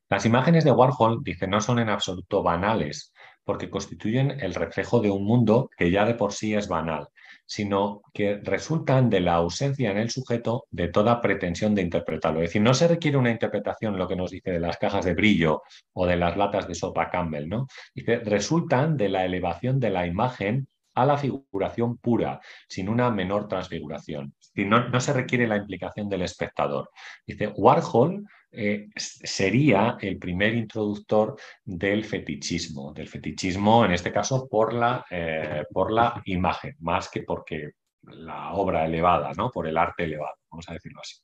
Las 0.10 0.26
imágenes 0.26 0.64
de 0.64 0.72
Warhol, 0.72 1.22
dice, 1.24 1.48
no 1.48 1.60
son 1.60 1.80
en 1.80 1.90
absoluto 1.90 2.42
banales, 2.42 3.14
porque 3.44 3.70
constituyen 3.70 4.40
el 4.40 4.54
reflejo 4.54 5.00
de 5.02 5.10
un 5.10 5.26
mundo 5.26 5.70
que 5.78 5.92
ya 5.92 6.06
de 6.06 6.16
por 6.16 6.34
sí 6.34 6.54
es 6.54 6.68
banal, 6.68 7.08
sino 7.46 8.02
que 8.14 8.40
resultan 8.44 9.10
de 9.10 9.22
la 9.22 9.36
ausencia 9.36 9.92
en 9.92 9.98
el 9.98 10.10
sujeto 10.10 10.66
de 10.70 10.90
toda 10.90 11.22
pretensión 11.22 11.74
de 11.74 11.82
interpretarlo. 11.82 12.42
Es 12.42 12.50
decir, 12.50 12.62
no 12.62 12.74
se 12.74 12.88
requiere 12.88 13.18
una 13.18 13.32
interpretación, 13.32 13.98
lo 13.98 14.08
que 14.08 14.18
nos 14.18 14.32
dice 14.32 14.52
de 14.52 14.60
las 14.60 14.78
cajas 14.78 15.06
de 15.06 15.14
brillo 15.14 15.62
o 15.94 16.06
de 16.06 16.18
las 16.18 16.36
latas 16.36 16.68
de 16.68 16.76
sopa 16.76 17.10
Campbell, 17.10 17.48
¿no? 17.48 17.68
Dice, 17.96 18.20
resultan 18.20 18.98
de 18.98 19.10
la 19.10 19.26
elevación 19.26 19.80
de 19.80 19.90
la 19.92 20.06
imagen 20.06 20.68
a 20.98 21.06
la 21.06 21.18
figuración 21.18 21.98
pura, 21.98 22.42
sin 22.68 22.90
una 22.90 23.12
menor 23.12 23.48
transfiguración. 23.48 24.34
No, 24.56 25.00
se 25.00 25.14
requiere 25.14 25.48
la 25.48 25.58
implicación 25.58 26.10
del 26.10 26.24
espectador. 26.24 26.90
Dice, 27.26 27.54
Warhol 27.56 28.26
eh, 28.52 28.88
sería 28.96 29.98
el 30.02 30.18
primer 30.18 30.56
introductor 30.56 31.38
del 31.64 32.04
fetichismo, 32.04 32.94
del 32.94 33.08
fetichismo 33.08 33.86
en 33.86 33.92
este 33.92 34.12
caso 34.12 34.48
por 34.50 34.74
la, 34.74 35.06
eh, 35.12 35.66
por 35.72 35.92
la 35.92 36.20
imagen, 36.26 36.76
más 36.80 37.10
que 37.10 37.22
porque 37.22 37.74
la 38.02 38.54
obra 38.54 38.86
elevada, 38.86 39.34
¿no? 39.38 39.52
por 39.52 39.68
el 39.68 39.78
arte 39.78 40.06
elevado, 40.06 40.38
vamos 40.50 40.68
a 40.68 40.74
decirlo 40.74 41.02
así. 41.02 41.18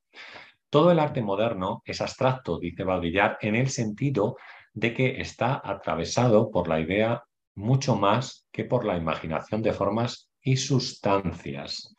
Todo 0.70 0.92
el 0.92 1.00
arte 1.00 1.24
moderno 1.24 1.82
es 1.84 2.00
abstracto, 2.00 2.60
dice 2.60 2.84
Baudrillard, 2.84 3.38
en 3.42 3.56
el 3.56 3.70
sentido 3.70 4.38
de 4.74 4.94
que 4.94 5.20
está 5.20 5.62
atravesado 5.64 6.52
por 6.52 6.68
la 6.68 6.80
idea 6.80 7.24
mucho 7.56 7.96
más 7.96 8.48
que 8.52 8.66
por 8.66 8.86
la 8.86 8.98
imaginación 8.98 9.62
de 9.62 9.74
formas 9.74 10.30
y 10.42 10.58
sustancias. 10.58 11.96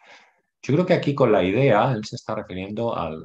Yo 0.63 0.75
creo 0.75 0.87
que 0.87 0.95
aquí 0.95 1.15
con 1.15 1.31
la 1.31 1.43
idea 1.43 1.93
él 1.93 2.05
se 2.05 2.17
está 2.17 2.35
refiriendo 2.35 2.97
al, 2.97 3.23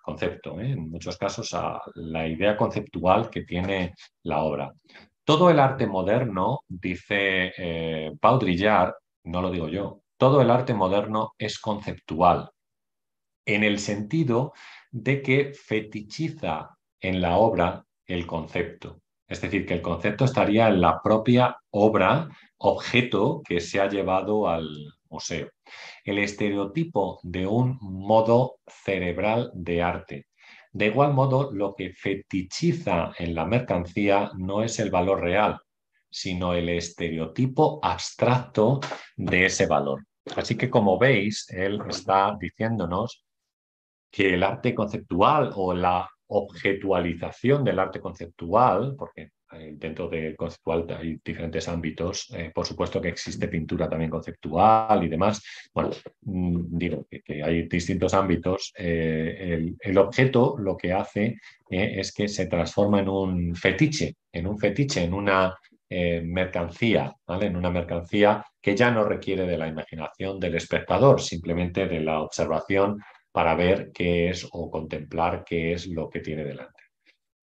concepto, 0.00 0.58
¿eh? 0.58 0.70
en 0.70 0.90
muchos 0.90 1.18
casos 1.18 1.52
a 1.52 1.80
la 1.94 2.26
idea 2.26 2.56
conceptual 2.56 3.28
que 3.28 3.42
tiene 3.42 3.94
la 4.22 4.42
obra. 4.42 4.72
Todo 5.22 5.50
el 5.50 5.60
arte 5.60 5.86
moderno, 5.86 6.60
dice 6.66 7.52
eh, 7.58 8.10
Baudrillard, 8.18 8.94
no 9.24 9.42
lo 9.42 9.50
digo 9.50 9.68
yo, 9.68 10.00
todo 10.16 10.40
el 10.40 10.50
arte 10.50 10.72
moderno 10.72 11.34
es 11.36 11.58
conceptual, 11.58 12.50
en 13.44 13.64
el 13.64 13.78
sentido 13.78 14.54
de 14.90 15.20
que 15.20 15.52
fetichiza 15.52 16.70
en 17.00 17.20
la 17.20 17.36
obra 17.36 17.84
el 18.06 18.26
concepto. 18.26 19.02
Es 19.28 19.40
decir, 19.42 19.66
que 19.66 19.74
el 19.74 19.82
concepto 19.82 20.24
estaría 20.24 20.68
en 20.68 20.80
la 20.80 21.02
propia 21.02 21.56
obra, 21.70 22.28
objeto 22.56 23.42
que 23.46 23.60
se 23.60 23.80
ha 23.80 23.88
llevado 23.88 24.48
al 24.48 24.66
museo. 25.10 25.50
El 26.04 26.18
estereotipo 26.18 27.20
de 27.22 27.46
un 27.46 27.78
modo 27.80 28.56
cerebral 28.66 29.50
de 29.54 29.82
arte. 29.82 30.26
De 30.72 30.86
igual 30.86 31.12
modo, 31.12 31.52
lo 31.52 31.74
que 31.74 31.92
fetichiza 31.92 33.12
en 33.18 33.34
la 33.34 33.44
mercancía 33.44 34.30
no 34.36 34.62
es 34.62 34.78
el 34.78 34.90
valor 34.90 35.20
real, 35.20 35.58
sino 36.10 36.54
el 36.54 36.68
estereotipo 36.68 37.80
abstracto 37.82 38.80
de 39.16 39.46
ese 39.46 39.66
valor. 39.66 40.04
Así 40.36 40.56
que 40.56 40.70
como 40.70 40.98
veis, 40.98 41.46
él 41.50 41.80
está 41.88 42.36
diciéndonos 42.38 43.24
que 44.10 44.34
el 44.34 44.42
arte 44.42 44.74
conceptual 44.74 45.52
o 45.54 45.74
la 45.74 46.08
objetualización 46.28 47.64
del 47.64 47.78
arte 47.78 48.00
conceptual, 48.00 48.94
porque 48.96 49.30
dentro 49.72 50.08
del 50.08 50.36
conceptual 50.36 50.86
hay 50.98 51.18
diferentes 51.24 51.68
ámbitos, 51.68 52.28
eh, 52.36 52.50
por 52.54 52.66
supuesto 52.66 53.00
que 53.00 53.08
existe 53.08 53.48
pintura 53.48 53.88
también 53.88 54.10
conceptual 54.10 55.02
y 55.04 55.08
demás. 55.08 55.42
Bueno, 55.72 55.90
mm, 56.22 56.78
digo 56.78 57.06
que, 57.10 57.42
hay 57.42 57.66
distintos 57.68 58.14
ámbitos. 58.14 58.72
Eh, 58.76 59.72
el, 59.80 59.98
objeto 59.98 60.56
lo 60.58 60.76
que 60.76 60.92
hace 60.92 61.36
eh, 61.70 61.94
es 61.98 62.12
que 62.12 62.28
se 62.28 62.46
transforma 62.46 63.00
en 63.00 63.08
un 63.08 63.54
fetiche, 63.54 64.16
en 64.32 64.46
un 64.46 64.58
fetiche, 64.58 65.04
en 65.04 65.14
una 65.14 65.54
mercancía, 65.90 67.16
¿vale? 67.26 67.46
En 67.46 67.56
una 67.56 67.70
mercancía 67.70 68.44
que 68.60 68.76
ya 68.76 68.90
no 68.90 69.04
requiere 69.04 69.46
de 69.46 69.56
la 69.56 69.68
imaginación 69.68 70.38
del 70.38 70.56
espectador, 70.56 71.18
simplemente 71.18 71.86
de 71.88 72.00
la 72.00 72.20
observación 72.20 72.98
para 73.38 73.54
ver 73.54 73.92
qué 73.94 74.30
es 74.30 74.48
o 74.50 74.68
contemplar 74.68 75.44
qué 75.44 75.72
es 75.72 75.86
lo 75.86 76.10
que 76.10 76.18
tiene 76.18 76.44
delante. 76.44 76.82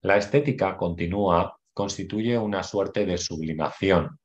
La 0.02 0.18
estética 0.18 0.76
continúa 0.76 1.56
constituye 1.72 2.36
una 2.36 2.62
suerte 2.62 3.06
de 3.06 3.16
sublimación, 3.16 4.18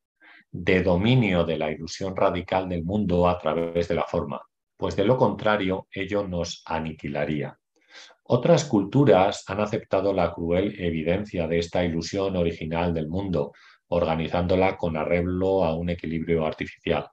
de 0.52 0.84
dominio 0.84 1.46
de 1.46 1.58
la 1.58 1.72
ilusión 1.72 2.14
radical 2.14 2.68
del 2.68 2.84
mundo 2.84 3.26
a 3.30 3.40
través 3.40 3.88
de 3.88 3.96
la 3.96 4.04
forma, 4.04 4.42
pues 4.76 4.98
de 4.98 5.06
lo 5.06 5.16
contrario 5.16 5.88
ello 5.94 6.28
nos 6.28 6.62
aniquilaría. 6.66 7.58
Otras 8.26 8.66
culturas 8.66 9.46
han 9.48 9.62
aceptado 9.62 10.12
la 10.12 10.34
cruel 10.34 10.76
evidencia 10.78 11.48
de 11.48 11.60
esta 11.60 11.86
ilusión 11.86 12.36
original 12.36 12.94
del 12.94 13.08
mundo, 13.08 13.54
organizándola 13.88 14.76
con 14.76 14.98
arreglo 14.98 15.64
a 15.64 15.74
un 15.74 15.90
equilibrio 15.90 16.46
artificial. 16.46 17.08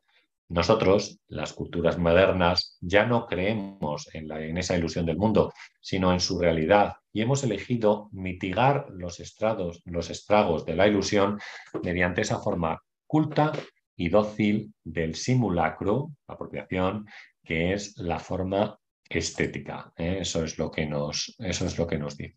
Nosotros, 0.50 1.20
las 1.28 1.52
culturas 1.52 1.98
modernas, 1.98 2.78
ya 2.80 3.04
no 3.04 3.26
creemos 3.26 4.08
en, 4.14 4.56
esa 4.56 4.76
ilusión 4.76 5.04
del 5.04 5.18
mundo, 5.18 5.52
sino 5.78 6.10
en 6.10 6.20
su 6.20 6.38
realidad 6.38 6.94
y 7.12 7.20
hemos 7.20 7.44
elegido 7.44 8.08
mitigar 8.12 8.86
los 8.90 9.20
estragos 9.20 10.64
de 10.64 10.74
la 10.74 10.88
ilusión 10.88 11.38
mediante 11.82 12.22
esa 12.22 12.38
forma 12.38 12.82
culta 13.06 13.52
y 13.94 14.08
dócil 14.08 14.72
del 14.84 15.16
simulacro, 15.16 16.12
apropiación, 16.26 17.06
que 17.44 17.74
es 17.74 17.98
la 17.98 18.18
forma 18.18 18.78
estética. 19.06 19.92
¿eh? 19.98 20.18
Eso, 20.20 20.44
es 20.44 20.56
lo 20.56 20.70
que 20.70 20.86
nos, 20.86 21.34
eso 21.40 21.66
es 21.66 21.76
lo 21.76 21.86
que 21.86 21.98
nos 21.98 22.16
dice. 22.16 22.36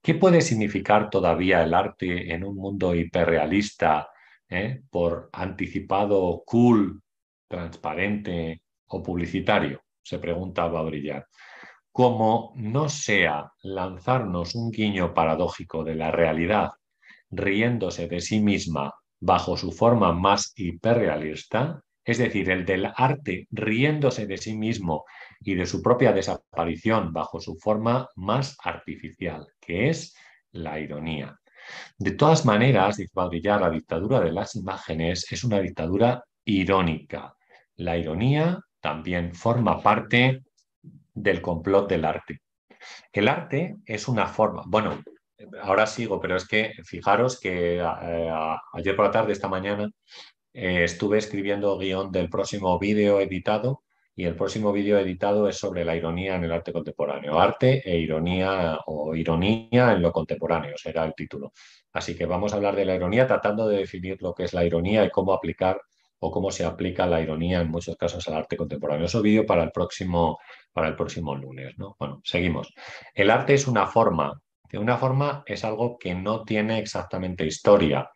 ¿Qué 0.00 0.14
puede 0.14 0.40
significar 0.40 1.10
todavía 1.10 1.62
el 1.62 1.74
arte 1.74 2.32
en 2.32 2.44
un 2.44 2.56
mundo 2.56 2.94
hiperrealista 2.94 4.08
¿eh? 4.48 4.82
por 4.90 5.28
anticipado 5.32 6.42
cool 6.46 7.02
transparente 7.48 8.62
o 8.88 9.02
publicitario? 9.02 9.82
Se 10.02 10.18
pregunta 10.18 10.66
Baudrillard. 10.68 11.24
Como 11.90 12.52
no 12.56 12.88
sea 12.88 13.52
lanzarnos 13.62 14.54
un 14.54 14.70
guiño 14.70 15.14
paradójico 15.14 15.82
de 15.82 15.94
la 15.94 16.10
realidad, 16.10 16.70
riéndose 17.30 18.06
de 18.08 18.20
sí 18.20 18.40
misma 18.40 18.92
bajo 19.18 19.56
su 19.56 19.72
forma 19.72 20.12
más 20.12 20.52
hiperrealista, 20.56 21.82
es 22.04 22.18
decir, 22.18 22.50
el 22.50 22.64
del 22.64 22.92
arte 22.94 23.48
riéndose 23.50 24.26
de 24.26 24.36
sí 24.36 24.56
mismo 24.56 25.04
y 25.40 25.54
de 25.54 25.66
su 25.66 25.82
propia 25.82 26.12
desaparición 26.12 27.12
bajo 27.12 27.40
su 27.40 27.56
forma 27.56 28.08
más 28.14 28.56
artificial, 28.62 29.46
que 29.60 29.88
es 29.88 30.14
la 30.52 30.78
ironía. 30.78 31.36
De 31.98 32.12
todas 32.12 32.44
maneras, 32.44 32.98
dice 32.98 33.10
Baudrillard, 33.12 33.62
la 33.62 33.70
dictadura 33.70 34.20
de 34.20 34.30
las 34.30 34.54
imágenes 34.54 35.26
es 35.32 35.42
una 35.42 35.58
dictadura 35.60 36.22
irónica. 36.44 37.35
La 37.76 37.96
ironía 37.96 38.60
también 38.80 39.34
forma 39.34 39.82
parte 39.82 40.42
del 41.14 41.40
complot 41.42 41.88
del 41.88 42.04
arte. 42.04 42.40
El 43.12 43.28
arte 43.28 43.76
es 43.84 44.08
una 44.08 44.26
forma, 44.26 44.62
bueno, 44.66 45.02
ahora 45.62 45.86
sigo, 45.86 46.20
pero 46.20 46.36
es 46.36 46.46
que 46.46 46.72
fijaros 46.84 47.40
que 47.40 47.78
eh, 47.78 48.32
ayer 48.72 48.96
por 48.96 49.06
la 49.06 49.10
tarde, 49.10 49.32
esta 49.32 49.48
mañana, 49.48 49.90
eh, 50.52 50.84
estuve 50.84 51.18
escribiendo 51.18 51.78
guion 51.78 52.10
del 52.10 52.30
próximo 52.30 52.78
vídeo 52.78 53.20
editado 53.20 53.82
y 54.14 54.24
el 54.24 54.34
próximo 54.34 54.72
vídeo 54.72 54.98
editado 54.98 55.48
es 55.48 55.58
sobre 55.58 55.84
la 55.84 55.94
ironía 55.94 56.36
en 56.36 56.44
el 56.44 56.52
arte 56.52 56.72
contemporáneo. 56.72 57.38
Arte 57.38 57.82
e 57.84 57.98
ironía 57.98 58.78
o 58.86 59.14
ironía 59.14 59.92
en 59.92 60.00
lo 60.00 60.10
contemporáneo 60.12 60.74
será 60.78 61.04
el 61.04 61.14
título. 61.14 61.52
Así 61.92 62.16
que 62.16 62.24
vamos 62.24 62.52
a 62.52 62.56
hablar 62.56 62.74
de 62.76 62.86
la 62.86 62.94
ironía 62.94 63.26
tratando 63.26 63.68
de 63.68 63.78
definir 63.78 64.16
lo 64.22 64.32
que 64.32 64.44
es 64.44 64.54
la 64.54 64.64
ironía 64.64 65.04
y 65.04 65.10
cómo 65.10 65.34
aplicar 65.34 65.82
o 66.18 66.30
cómo 66.30 66.50
se 66.50 66.64
aplica 66.64 67.06
la 67.06 67.20
ironía 67.20 67.60
en 67.60 67.70
muchos 67.70 67.96
casos 67.96 68.26
al 68.28 68.34
arte 68.34 68.56
contemporáneo. 68.56 69.06
Eso 69.06 69.22
vídeo 69.22 69.44
para 69.44 69.62
el 69.62 69.70
próximo, 69.70 70.38
para 70.72 70.88
el 70.88 70.96
próximo 70.96 71.34
lunes. 71.34 71.74
¿no? 71.76 71.96
Bueno, 71.98 72.20
seguimos. 72.24 72.72
El 73.14 73.30
arte 73.30 73.54
es 73.54 73.66
una 73.66 73.86
forma. 73.86 74.40
Una 74.72 74.98
forma 74.98 75.42
es 75.46 75.64
algo 75.64 75.96
que 75.98 76.14
no 76.14 76.42
tiene 76.42 76.78
exactamente 76.78 77.46
historia, 77.46 78.10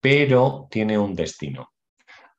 pero 0.00 0.66
tiene 0.70 0.98
un 0.98 1.14
destino. 1.14 1.70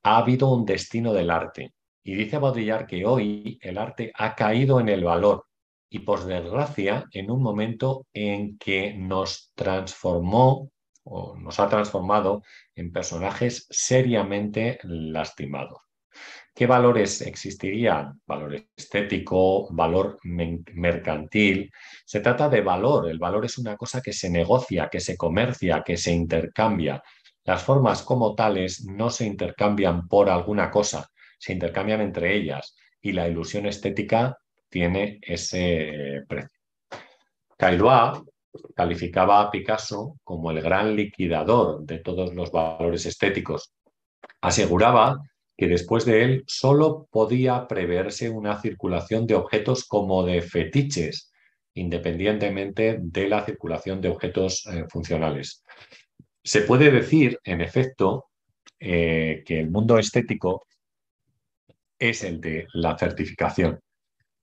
Ha 0.03 0.17
habido 0.17 0.51
un 0.51 0.65
destino 0.65 1.13
del 1.13 1.29
arte. 1.29 1.73
Y 2.03 2.15
dice 2.15 2.37
Baudrillard 2.37 2.85
que 2.85 3.05
hoy 3.05 3.57
el 3.61 3.77
arte 3.77 4.11
ha 4.15 4.35
caído 4.35 4.79
en 4.79 4.89
el 4.89 5.03
valor 5.03 5.45
y, 5.89 5.99
por 5.99 6.25
desgracia, 6.25 7.05
en 7.11 7.31
un 7.31 7.41
momento 7.41 8.05
en 8.13 8.57
que 8.57 8.93
nos 8.93 9.51
transformó 9.55 10.69
nos 11.37 11.59
ha 11.59 11.67
transformado 11.67 12.43
en 12.75 12.91
personajes 12.91 13.67
seriamente 13.69 14.79
lastimados. 14.83 15.79
¿Qué 16.53 16.67
valores 16.67 17.21
existirían? 17.21 18.19
Valor 18.25 18.55
estético, 18.75 19.67
valor 19.73 20.17
mercantil. 20.23 21.71
Se 22.05 22.19
trata 22.19 22.49
de 22.49 22.61
valor. 22.61 23.09
El 23.09 23.17
valor 23.17 23.45
es 23.45 23.57
una 23.57 23.77
cosa 23.77 24.01
que 24.01 24.11
se 24.11 24.29
negocia, 24.29 24.89
que 24.89 24.99
se 24.99 25.15
comercia, 25.15 25.83
que 25.85 25.95
se 25.95 26.11
intercambia. 26.11 27.01
Las 27.45 27.63
formas 27.63 28.03
como 28.03 28.35
tales 28.35 28.85
no 28.85 29.09
se 29.09 29.25
intercambian 29.25 30.07
por 30.07 30.29
alguna 30.29 30.69
cosa, 30.69 31.09
se 31.37 31.53
intercambian 31.53 32.01
entre 32.01 32.35
ellas 32.35 32.75
y 33.01 33.13
la 33.13 33.27
ilusión 33.27 33.65
estética 33.65 34.37
tiene 34.69 35.19
ese 35.21 36.23
precio. 36.27 36.59
Cailois 37.57 38.19
calificaba 38.75 39.41
a 39.41 39.51
Picasso 39.51 40.17
como 40.23 40.51
el 40.51 40.61
gran 40.61 40.95
liquidador 40.95 41.85
de 41.85 41.99
todos 41.99 42.33
los 42.33 42.51
valores 42.51 43.05
estéticos. 43.05 43.71
Aseguraba 44.41 45.21
que 45.57 45.67
después 45.67 46.05
de 46.05 46.23
él 46.23 46.43
solo 46.47 47.07
podía 47.11 47.67
preverse 47.67 48.29
una 48.29 48.59
circulación 48.61 49.27
de 49.27 49.35
objetos 49.35 49.85
como 49.85 50.23
de 50.23 50.41
fetiches, 50.41 51.31
independientemente 51.73 52.97
de 53.01 53.27
la 53.27 53.45
circulación 53.45 54.01
de 54.01 54.09
objetos 54.09 54.65
eh, 54.67 54.85
funcionales. 54.89 55.63
Se 56.43 56.61
puede 56.61 56.89
decir, 56.91 57.37
en 57.43 57.61
efecto, 57.61 58.25
eh, 58.79 59.43
que 59.45 59.59
el 59.59 59.69
mundo 59.69 59.97
estético 59.97 60.65
es 61.99 62.23
el 62.23 62.39
de 62.39 62.65
la 62.73 62.97
certificación. 62.97 63.79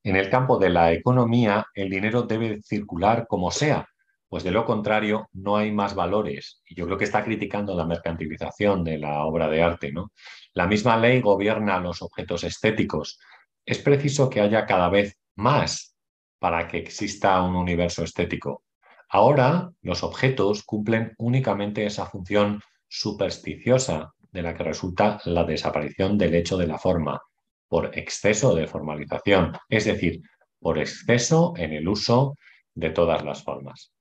En 0.04 0.16
el 0.16 0.28
campo 0.28 0.58
de 0.58 0.70
la 0.70 0.92
economía, 0.92 1.66
el 1.74 1.88
dinero 1.88 2.22
debe 2.22 2.60
circular 2.62 3.26
como 3.26 3.50
sea, 3.50 3.88
pues 4.36 4.44
de 4.44 4.50
lo 4.50 4.66
contrario 4.66 5.30
no 5.32 5.56
hay 5.56 5.72
más 5.72 5.94
valores. 5.94 6.60
Y 6.68 6.74
yo 6.74 6.84
creo 6.84 6.98
que 6.98 7.04
está 7.04 7.24
criticando 7.24 7.74
la 7.74 7.86
mercantilización 7.86 8.84
de 8.84 8.98
la 8.98 9.24
obra 9.24 9.48
de 9.48 9.62
arte, 9.62 9.90
¿no? 9.90 10.12
La 10.52 10.66
misma 10.66 10.98
ley 10.98 11.22
gobierna 11.22 11.80
los 11.80 12.02
objetos 12.02 12.44
estéticos. 12.44 13.18
Es 13.64 13.78
preciso 13.78 14.28
que 14.28 14.42
haya 14.42 14.66
cada 14.66 14.90
vez 14.90 15.18
más 15.36 15.96
para 16.38 16.68
que 16.68 16.76
exista 16.76 17.40
un 17.40 17.56
universo 17.56 18.04
estético. 18.04 18.62
Ahora 19.08 19.70
los 19.80 20.02
objetos 20.02 20.64
cumplen 20.64 21.14
únicamente 21.16 21.86
esa 21.86 22.04
función 22.04 22.60
supersticiosa 22.88 24.12
de 24.32 24.42
la 24.42 24.52
que 24.52 24.64
resulta 24.64 25.18
la 25.24 25.44
desaparición 25.44 26.18
del 26.18 26.34
hecho 26.34 26.58
de 26.58 26.66
la 26.66 26.76
forma 26.76 27.22
por 27.68 27.98
exceso 27.98 28.54
de 28.54 28.66
formalización, 28.66 29.56
es 29.70 29.86
decir, 29.86 30.20
por 30.60 30.76
exceso 30.76 31.54
en 31.56 31.72
el 31.72 31.88
uso 31.88 32.36
de 32.74 32.90
todas 32.90 33.24
las 33.24 33.42
formas. 33.42 33.95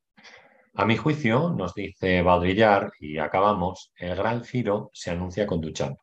A 0.76 0.86
mi 0.86 0.98
juicio, 0.98 1.54
nos 1.58 1.74
dice 1.74 2.22
Baudrillard, 2.22 2.92
y 3.00 3.18
acabamos, 3.18 3.92
el 3.98 4.16
gran 4.16 4.44
giro 4.44 4.90
se 4.94 5.12
anuncia 5.12 5.48
con 5.48 5.62
Duchamp 5.62 5.98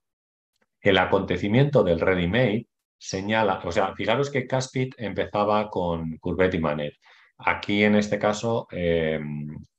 el 0.82 0.98
acontecimiento 0.98 1.84
del 1.84 2.00
ready-made 2.00 2.66
señala, 2.98 3.60
o 3.64 3.72
sea, 3.72 3.94
fijaros 3.94 4.30
que 4.30 4.46
Caspit 4.46 4.94
empezaba 4.98 5.68
con 5.70 6.18
Courbet 6.18 6.54
y 6.54 6.58
Manet. 6.58 6.94
Aquí 7.38 7.84
en 7.84 7.96
este 7.96 8.18
caso, 8.18 8.66
eh, 8.70 9.20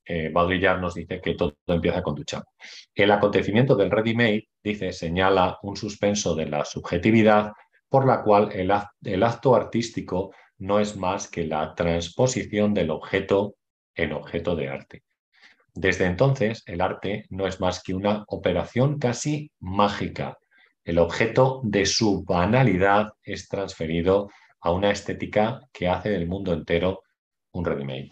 eh, 0.05 0.29
Baudrillard 0.33 0.79
nos 0.79 0.95
dice 0.95 1.21
que 1.21 1.35
todo 1.35 1.55
empieza 1.67 2.01
con 2.01 2.15
Duchamp. 2.15 2.45
El 2.95 3.11
acontecimiento 3.11 3.75
del 3.75 3.91
ready-made, 3.91 4.47
dice, 4.63 4.91
señala 4.91 5.59
un 5.61 5.75
suspenso 5.75 6.35
de 6.35 6.47
la 6.47 6.65
subjetividad 6.65 7.51
por 7.89 8.07
la 8.07 8.23
cual 8.23 8.49
el, 8.53 8.73
el 9.03 9.23
acto 9.23 9.55
artístico 9.55 10.33
no 10.57 10.79
es 10.79 10.95
más 10.97 11.29
que 11.29 11.45
la 11.45 11.75
transposición 11.75 12.73
del 12.73 12.91
objeto 12.91 13.55
en 13.95 14.13
objeto 14.13 14.55
de 14.55 14.69
arte. 14.69 15.03
Desde 15.73 16.05
entonces, 16.05 16.63
el 16.65 16.81
arte 16.81 17.25
no 17.29 17.47
es 17.47 17.59
más 17.59 17.81
que 17.81 17.93
una 17.93 18.23
operación 18.27 18.99
casi 18.99 19.51
mágica 19.59 20.37
el 20.85 20.99
objeto 20.99 21.61
de 21.63 21.85
su 21.85 22.23
banalidad 22.23 23.13
es 23.23 23.47
transferido 23.47 24.29
a 24.59 24.71
una 24.71 24.91
estética 24.91 25.61
que 25.71 25.87
hace 25.87 26.09
del 26.09 26.27
mundo 26.27 26.51
entero 26.51 27.03
un 27.53 27.63
ready-made. 27.63 28.11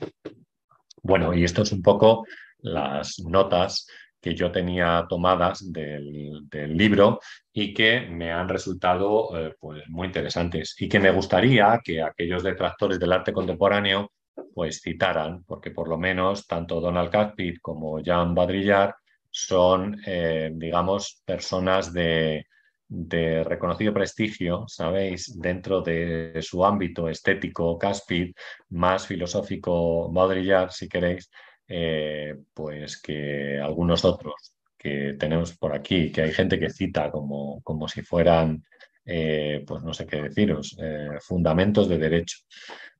Bueno, 1.03 1.33
y 1.33 1.43
esto 1.43 1.63
es 1.63 1.71
un 1.71 1.81
poco 1.81 2.25
las 2.59 3.19
notas 3.19 3.87
que 4.21 4.35
yo 4.35 4.51
tenía 4.51 5.05
tomadas 5.09 5.69
del, 5.71 6.47
libro 6.77 7.19
y 7.51 7.73
que 7.73 8.01
me 8.01 8.31
han 8.31 8.47
resultado 8.47 9.37
eh, 9.37 9.55
pues, 9.59 9.83
muy 9.89 10.07
interesantes 10.07 10.75
y 10.79 10.87
que 10.87 10.99
me 10.99 11.11
gustaría 11.11 11.79
que 11.83 12.01
aquellos 12.01 12.43
detractores 12.43 12.99
del 12.99 13.11
arte 13.11 13.33
contemporáneo 13.33 14.11
pues 14.53 14.81
citaran, 14.81 15.43
porque 15.45 15.71
por 15.71 15.87
lo 15.87 15.97
menos 15.97 16.47
tanto 16.47 16.79
Donald 16.79 17.09
Caspit 17.09 17.59
como 17.61 17.99
Jean 18.01 18.33
Baudrillard 18.35 18.93
son, 19.31 19.97
eh, 20.05 20.51
digamos, 20.53 21.21
personas 21.25 21.93
de, 21.93 22.45
de 22.87 23.43
reconocido 23.43 23.93
prestigio, 23.93 24.65
sabéis, 24.67 25.39
dentro 25.39 25.81
de 25.81 26.39
su 26.41 26.65
ámbito 26.65 27.07
estético, 27.07 27.77
Caspid, 27.77 28.33
más 28.69 29.07
filosófico, 29.07 30.11
Baudrillard, 30.11 30.71
si 30.71 30.89
queréis, 30.89 31.31
eh, 31.67 32.35
pues 32.53 33.01
que 33.01 33.59
algunos 33.59 34.03
otros 34.03 34.55
que 34.77 35.15
tenemos 35.17 35.57
por 35.57 35.73
aquí, 35.73 36.11
que 36.11 36.23
hay 36.23 36.33
gente 36.33 36.59
que 36.59 36.69
cita 36.69 37.09
como, 37.11 37.61
como 37.61 37.87
si 37.87 38.01
fueran, 38.01 38.63
eh, 39.05 39.63
pues 39.65 39.83
no 39.83 39.93
sé 39.93 40.05
qué 40.05 40.21
deciros, 40.21 40.75
fundamentos 41.21 41.87
de 41.87 41.97
derecho, 41.97 42.37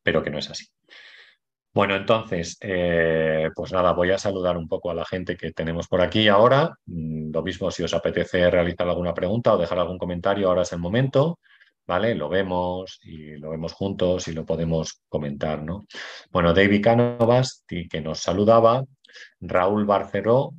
pero 0.04 0.24
que 0.24 0.30
no 0.30 0.38
es 0.40 0.50
así. 0.50 0.66
Bueno, 1.74 1.96
entonces, 1.96 2.58
eh, 2.62 3.50
pues 3.56 3.72
nada, 3.72 3.94
voy 3.94 4.12
a 4.12 4.18
saludar 4.18 4.58
un 4.58 4.68
poco 4.68 4.92
a 4.92 4.94
la 4.94 5.06
gente 5.06 5.38
que 5.38 5.54
tenemos 5.54 5.88
por 5.88 6.02
aquí 6.02 6.28
ahora. 6.28 6.78
Mm, 6.86 7.32
lo 7.32 7.42
mismo 7.44 7.72
si 7.72 7.84
os 7.84 7.94
apetece 7.94 8.50
realizar 8.50 8.90
alguna 8.90 9.14
pregunta 9.14 9.54
o 9.54 9.58
dejar 9.58 9.80
algún 9.80 9.98
comentario, 9.98 10.50
ahora 10.50 10.64
es 10.64 10.74
el 10.74 10.80
momento, 10.80 11.40
¿vale? 11.88 12.14
Lo 12.16 12.28
vemos 12.28 13.00
y 13.04 13.38
lo 13.38 13.52
vemos 13.52 13.72
juntos 13.74 14.28
y 14.28 14.34
lo 14.34 14.46
podemos 14.46 15.02
comentar, 15.08 15.64
¿no? 15.64 15.86
Bueno, 16.30 16.54
David 16.54 16.84
Cánovas, 16.84 17.64
que 17.68 18.02
nos 18.02 18.20
saludaba, 18.20 18.84
Raúl 19.40 19.86
Barceró, 19.86 20.54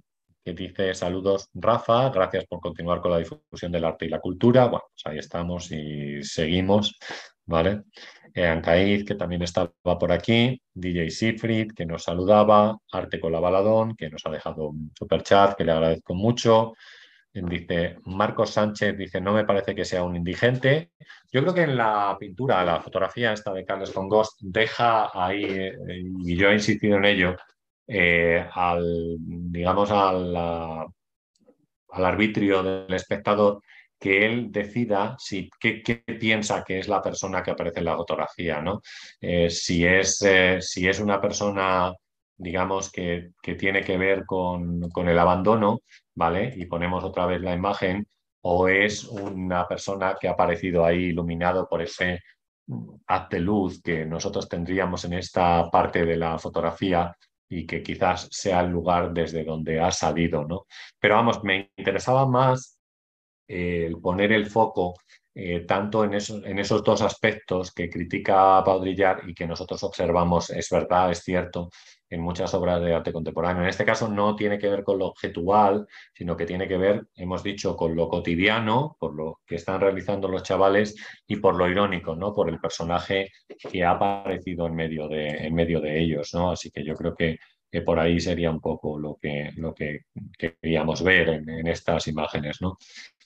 que 0.45 0.55
dice 0.55 0.95
saludos 0.95 1.49
Rafa, 1.55 2.11
gracias 2.11 2.47
por 2.47 2.61
continuar 2.61 3.01
con 3.01 3.13
la 3.13 3.19
difusión 3.19 3.71
del 3.71 3.85
arte 3.85 4.07
y 4.07 4.09
la 4.09 4.21
cultura. 4.21 4.67
Bueno, 4.67 4.85
pues 4.91 5.03
ahí 5.05 5.19
estamos 5.19 5.71
y 5.71 6.23
seguimos, 6.23 6.97
¿vale? 7.47 7.83
Eh, 8.35 9.05
que 9.07 9.15
también 9.15 9.43
estaba 9.43 9.73
por 9.83 10.13
aquí, 10.13 10.61
DJ 10.75 11.11
Siegfried, 11.11 11.73
que 11.73 11.87
nos 11.87 12.05
saludaba, 12.05 12.79
Arte 12.91 13.21
con 13.21 13.33
la 13.33 13.41
Baladón, 13.41 13.95
que 13.97 14.11
nos 14.11 14.25
ha 14.25 14.31
dejado 14.31 14.69
un 14.69 14.91
super 14.97 15.23
chat, 15.23 15.57
que 15.57 15.65
le 15.65 15.73
agradezco 15.73 16.15
mucho. 16.15 16.75
Dice 17.35 17.97
Marcos 18.05 18.51
Sánchez, 18.51 18.97
dice, 18.97 19.21
no 19.21 19.33
me 19.33 19.45
parece 19.45 19.75
que 19.75 19.87
sea 19.87 20.03
un 20.03 20.17
indigente. 20.17 20.91
Yo 21.31 21.41
creo 21.41 21.55
que 21.55 21.63
en 21.63 21.77
la 21.77 22.15
pintura, 22.21 22.63
la 22.65 22.81
fotografía 22.81 23.33
esta 23.33 23.53
de 23.55 23.65
Carles 23.65 23.91
Congost, 23.91 24.39
deja 24.43 25.11
ahí, 25.15 25.45
eh, 25.45 25.73
y 26.25 26.37
yo 26.37 26.51
he 26.51 26.55
insistido 26.55 26.99
en 26.99 27.07
ello, 27.07 27.37
eh, 27.87 28.47
al, 28.53 29.17
digamos, 29.19 29.91
al, 29.91 30.37
al 30.37 32.05
arbitrio 32.05 32.63
del 32.63 32.93
espectador, 32.93 33.63
que 34.03 34.27
él 34.27 34.51
decida 34.51 35.15
si, 35.17 35.49
qué, 35.61 35.81
piensa 36.19 36.65
que 36.65 36.81
es 36.81 36.89
la 36.89 37.01
persona 37.01 37.41
que 37.41 37.53
aparece 37.53 37.79
en 37.79 37.85
la 37.85 37.97
fotografía, 37.97 38.61
¿no? 38.61 38.83
Eh, 39.21 39.49
si, 39.49 39.87
es, 39.87 40.21
eh, 40.23 40.59
si 40.61 40.89
es 40.89 40.99
una 40.99 41.21
persona, 41.21 41.95
digamos, 42.37 42.91
que, 42.91 43.31
que 43.41 43.55
tiene 43.55 43.83
que 43.83 43.97
ver 43.97 44.25
con, 44.27 44.91
con, 44.91 45.09
el 45.09 45.17
abandono, 45.17 45.83
¿vale? 46.17 46.53
Y 46.57 46.67
ponemos 46.67 47.05
otra 47.05 47.27
vez 47.27 47.41
la 47.43 47.55
imagen, 47.55 48.05
o 48.41 48.67
es 48.67 49.05
una 49.05 49.69
persona 49.69 50.17
que 50.21 50.27
ha 50.27 50.33
aparecido 50.33 50.85
ahí 50.85 51.05
iluminado 51.11 51.69
por 51.69 51.81
ese 51.81 52.19
haz 53.07 53.29
de 53.29 53.39
luz 53.39 53.81
que 53.83 54.05
nosotros 54.05 54.49
tendríamos 54.49 55.05
en 55.05 55.13
esta 55.13 55.71
parte 55.71 56.05
de 56.05 56.17
la 56.17 56.39
fotografía 56.41 57.17
y 57.49 57.67
que 57.67 57.85
quizás 57.85 58.27
sea 58.33 58.63
el 58.63 58.71
lugar 58.71 59.13
desde 59.13 59.45
donde 59.45 59.79
ha 59.81 59.93
salido, 59.93 60.45
¿no? 60.45 60.67
Pero 60.99 61.15
vamos, 61.15 61.45
me 61.45 61.71
interesaba 61.77 62.27
más 62.27 62.72
el 63.53 63.99
poner 64.01 64.33
el 64.33 64.47
foco 64.47 64.95
eh, 65.35 65.61
tanto 65.61 66.05
en 66.05 66.15
esos, 66.15 66.45
en 66.45 66.59
esos, 66.59 66.85
dos 66.85 67.01
aspectos 67.01 67.73
que 67.73 67.89
critica 67.89 68.61
Baudrillard 68.61 69.27
y 69.27 69.35
que 69.35 69.47
nosotros 69.47 69.83
observamos, 69.83 70.51
es 70.51 70.69
verdad, 70.71 71.11
es 71.11 71.21
cierto, 71.21 71.71
en 72.11 72.21
muchas 72.21 72.53
obras 72.53 72.83
de 72.83 72.95
arte 72.95 73.13
contemporáneo. 73.13 73.63
En 73.63 73.71
este 73.71 73.87
caso 73.87 74.09
no 74.09 74.37
tiene 74.37 74.59
que 74.59 74.69
ver 74.69 74.85
con 74.85 74.99
lo 74.99 75.07
objetual, 75.07 75.87
sino 76.13 76.37
que 76.37 76.45
tiene 76.45 76.69
que 76.69 76.77
ver, 76.77 77.07
hemos 77.17 77.43
dicho, 77.43 77.75
con 77.77 77.97
lo 77.97 78.09
cotidiano, 78.09 78.97
por 79.01 79.15
lo 79.15 79.41
que 79.47 79.55
están 79.55 79.81
realizando 79.81 80.29
los 80.29 80.43
chavales 80.43 80.95
y 81.27 81.37
por 81.37 81.57
lo 81.57 81.67
irónico, 81.67 82.15
¿no? 82.15 82.35
por 82.35 82.51
el 82.51 82.61
personaje 82.61 83.31
que 83.71 83.85
ha 83.85 83.93
aparecido 83.93 84.67
en 84.67 84.75
medio 84.75 85.09
de, 85.09 85.29
en 85.29 85.55
medio 85.55 85.81
de 85.81 85.99
ellos. 85.99 86.35
¿no? 86.35 86.51
Así 86.51 86.71
que 86.71 86.85
yo 86.85 86.95
creo 86.95 87.15
que 87.15 87.39
por 87.87 87.99
ahí 87.99 88.21
sería 88.21 88.51
un 88.51 88.61
poco 88.61 88.99
lo 88.99 89.17
que, 89.17 89.51
lo 89.57 89.73
que 89.73 90.01
queríamos 90.39 91.03
ver 91.03 91.31
en, 91.31 91.49
en 91.49 91.67
estas 91.69 92.07
imágenes. 92.09 92.61
¿no? 92.61 92.77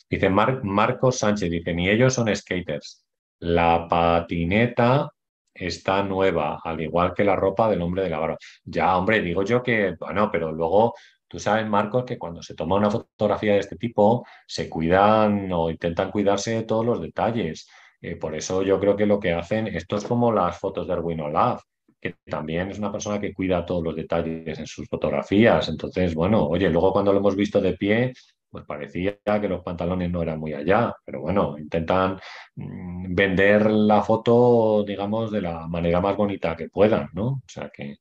Dice 0.08 0.30
Marcos 0.30 1.18
Sánchez, 1.18 1.50
dice, 1.50 1.74
ni 1.74 1.88
ellos 1.88 2.14
son 2.14 2.34
skaters. 2.34 3.04
La 3.40 3.86
patineta 3.88 5.10
está 5.52 6.02
nueva, 6.02 6.60
al 6.62 6.80
igual 6.80 7.12
que 7.14 7.24
la 7.24 7.36
ropa 7.36 7.68
del 7.68 7.82
hombre 7.82 8.02
de 8.02 8.10
la 8.10 8.18
barba. 8.18 8.38
Ya, 8.64 8.96
hombre, 8.96 9.20
digo 9.20 9.42
yo 9.42 9.62
que, 9.62 9.96
bueno, 9.98 10.30
pero 10.30 10.52
luego 10.52 10.94
Tú 11.28 11.40
sabes, 11.40 11.66
Marcos, 11.66 12.04
que 12.04 12.18
cuando 12.18 12.42
se 12.42 12.54
toma 12.54 12.76
una 12.76 12.90
fotografía 12.90 13.54
de 13.54 13.58
este 13.58 13.76
tipo, 13.76 14.24
se 14.46 14.68
cuidan 14.68 15.50
o 15.52 15.70
intentan 15.70 16.10
cuidarse 16.10 16.52
de 16.52 16.62
todos 16.62 16.86
los 16.86 17.00
detalles. 17.00 17.68
Eh, 18.00 18.16
por 18.16 18.34
eso 18.36 18.62
yo 18.62 18.78
creo 18.78 18.96
que 18.96 19.06
lo 19.06 19.18
que 19.18 19.32
hacen, 19.32 19.66
esto 19.66 19.96
es 19.96 20.04
como 20.04 20.30
las 20.32 20.58
fotos 20.58 20.86
de 20.86 20.92
Erwin 20.92 21.22
Olaf, 21.22 21.62
que 22.00 22.16
también 22.26 22.70
es 22.70 22.78
una 22.78 22.92
persona 22.92 23.20
que 23.20 23.34
cuida 23.34 23.66
todos 23.66 23.82
los 23.82 23.96
detalles 23.96 24.58
en 24.58 24.66
sus 24.66 24.86
fotografías. 24.88 25.68
Entonces, 25.68 26.14
bueno, 26.14 26.46
oye, 26.46 26.70
luego 26.70 26.92
cuando 26.92 27.12
lo 27.12 27.18
hemos 27.18 27.34
visto 27.34 27.60
de 27.60 27.72
pie, 27.72 28.12
pues 28.56 28.64
parecía 28.64 29.18
que 29.22 29.48
los 29.48 29.62
pantalones 29.62 30.10
no 30.10 30.22
eran 30.22 30.40
muy 30.40 30.54
allá, 30.54 30.94
pero 31.04 31.20
bueno, 31.20 31.58
intentan 31.58 32.18
mm, 32.54 33.14
vender 33.14 33.70
la 33.70 34.02
foto, 34.02 34.82
digamos, 34.82 35.30
de 35.30 35.42
la 35.42 35.66
manera 35.68 36.00
más 36.00 36.16
bonita 36.16 36.56
que 36.56 36.70
puedan, 36.70 37.10
¿no? 37.12 37.26
O 37.26 37.42
sea 37.46 37.68
que 37.68 37.98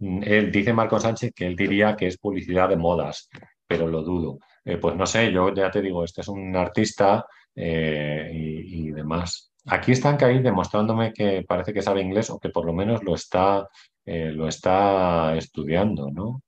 mm, 0.00 0.22
él 0.24 0.50
dice 0.50 0.72
Marco 0.72 0.98
Sánchez 0.98 1.32
que 1.32 1.46
él 1.46 1.54
diría 1.54 1.94
que 1.94 2.08
es 2.08 2.18
publicidad 2.18 2.68
de 2.70 2.76
modas, 2.76 3.28
pero 3.68 3.86
lo 3.86 4.02
dudo. 4.02 4.38
Eh, 4.64 4.78
pues 4.78 4.96
no 4.96 5.06
sé, 5.06 5.30
yo 5.30 5.54
ya 5.54 5.70
te 5.70 5.80
digo, 5.80 6.02
este 6.02 6.22
es 6.22 6.28
un 6.28 6.56
artista 6.56 7.24
eh, 7.54 8.30
y, 8.32 8.90
demás. 8.90 9.52
Aquí 9.66 9.92
están 9.92 10.22
ahí 10.24 10.42
demostrándome 10.42 11.12
que 11.12 11.44
parece 11.46 11.72
que 11.72 11.82
sabe 11.82 12.02
inglés 12.02 12.30
o 12.30 12.40
que 12.40 12.50
por 12.50 12.66
lo 12.66 12.72
menos 12.72 13.04
lo 13.04 13.14
está, 13.14 13.68
eh, 14.04 14.30
lo 14.32 14.48
está 14.48 15.36
estudiando, 15.36 16.10
¿no? 16.10 16.42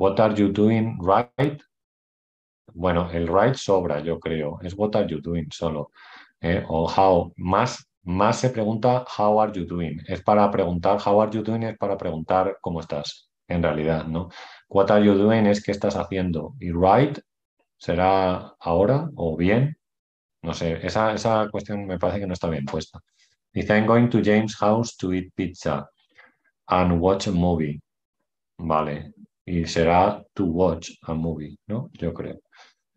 What 0.00 0.18
are 0.18 0.34
you 0.34 0.48
doing 0.48 0.98
right? 0.98 1.60
Bueno, 2.72 3.10
el 3.12 3.28
right 3.28 3.54
sobra, 3.54 4.00
yo 4.00 4.18
creo. 4.18 4.58
Es 4.62 4.74
what 4.74 4.96
are 4.96 5.06
you 5.06 5.20
doing 5.20 5.46
solo. 5.52 5.90
O 6.68 6.88
how. 6.88 7.32
Más, 7.36 7.86
más 8.04 8.40
se 8.40 8.48
pregunta 8.48 9.04
how 9.18 9.40
are 9.40 9.52
you 9.52 9.66
doing. 9.66 10.00
Es 10.08 10.22
para 10.22 10.50
preguntar, 10.50 10.98
how 11.04 11.20
are 11.20 11.30
you 11.30 11.42
doing 11.42 11.64
es 11.64 11.76
para 11.76 11.98
preguntar 11.98 12.56
cómo 12.62 12.80
estás, 12.80 13.28
en 13.46 13.62
realidad, 13.62 14.06
¿no? 14.06 14.30
What 14.68 14.90
are 14.90 15.04
you 15.04 15.14
doing 15.14 15.46
es 15.46 15.62
qué 15.62 15.72
estás 15.72 15.96
haciendo. 15.96 16.54
Y 16.60 16.70
right 16.72 17.18
¿Será 17.76 18.54
ahora 18.60 19.10
o 19.16 19.36
bien? 19.36 19.76
No 20.42 20.54
sé, 20.54 20.86
esa, 20.86 21.14
esa 21.14 21.48
cuestión 21.50 21.86
me 21.86 21.98
parece 21.98 22.20
que 22.20 22.26
no 22.26 22.34
está 22.34 22.48
bien 22.48 22.64
puesta. 22.66 23.00
Dice, 23.52 23.74
I'm 23.74 23.86
going 23.86 24.08
to 24.10 24.22
James' 24.22 24.54
house 24.56 24.96
to 24.98 25.12
eat 25.12 25.32
pizza 25.34 25.88
and 26.68 27.00
watch 27.00 27.26
a 27.26 27.32
movie. 27.32 27.80
Vale, 28.58 29.14
y 29.44 29.64
será 29.66 30.22
to 30.34 30.44
watch 30.46 30.90
a 31.02 31.14
movie, 31.14 31.56
¿no? 31.66 31.90
Yo 31.92 32.12
creo. 32.14 32.40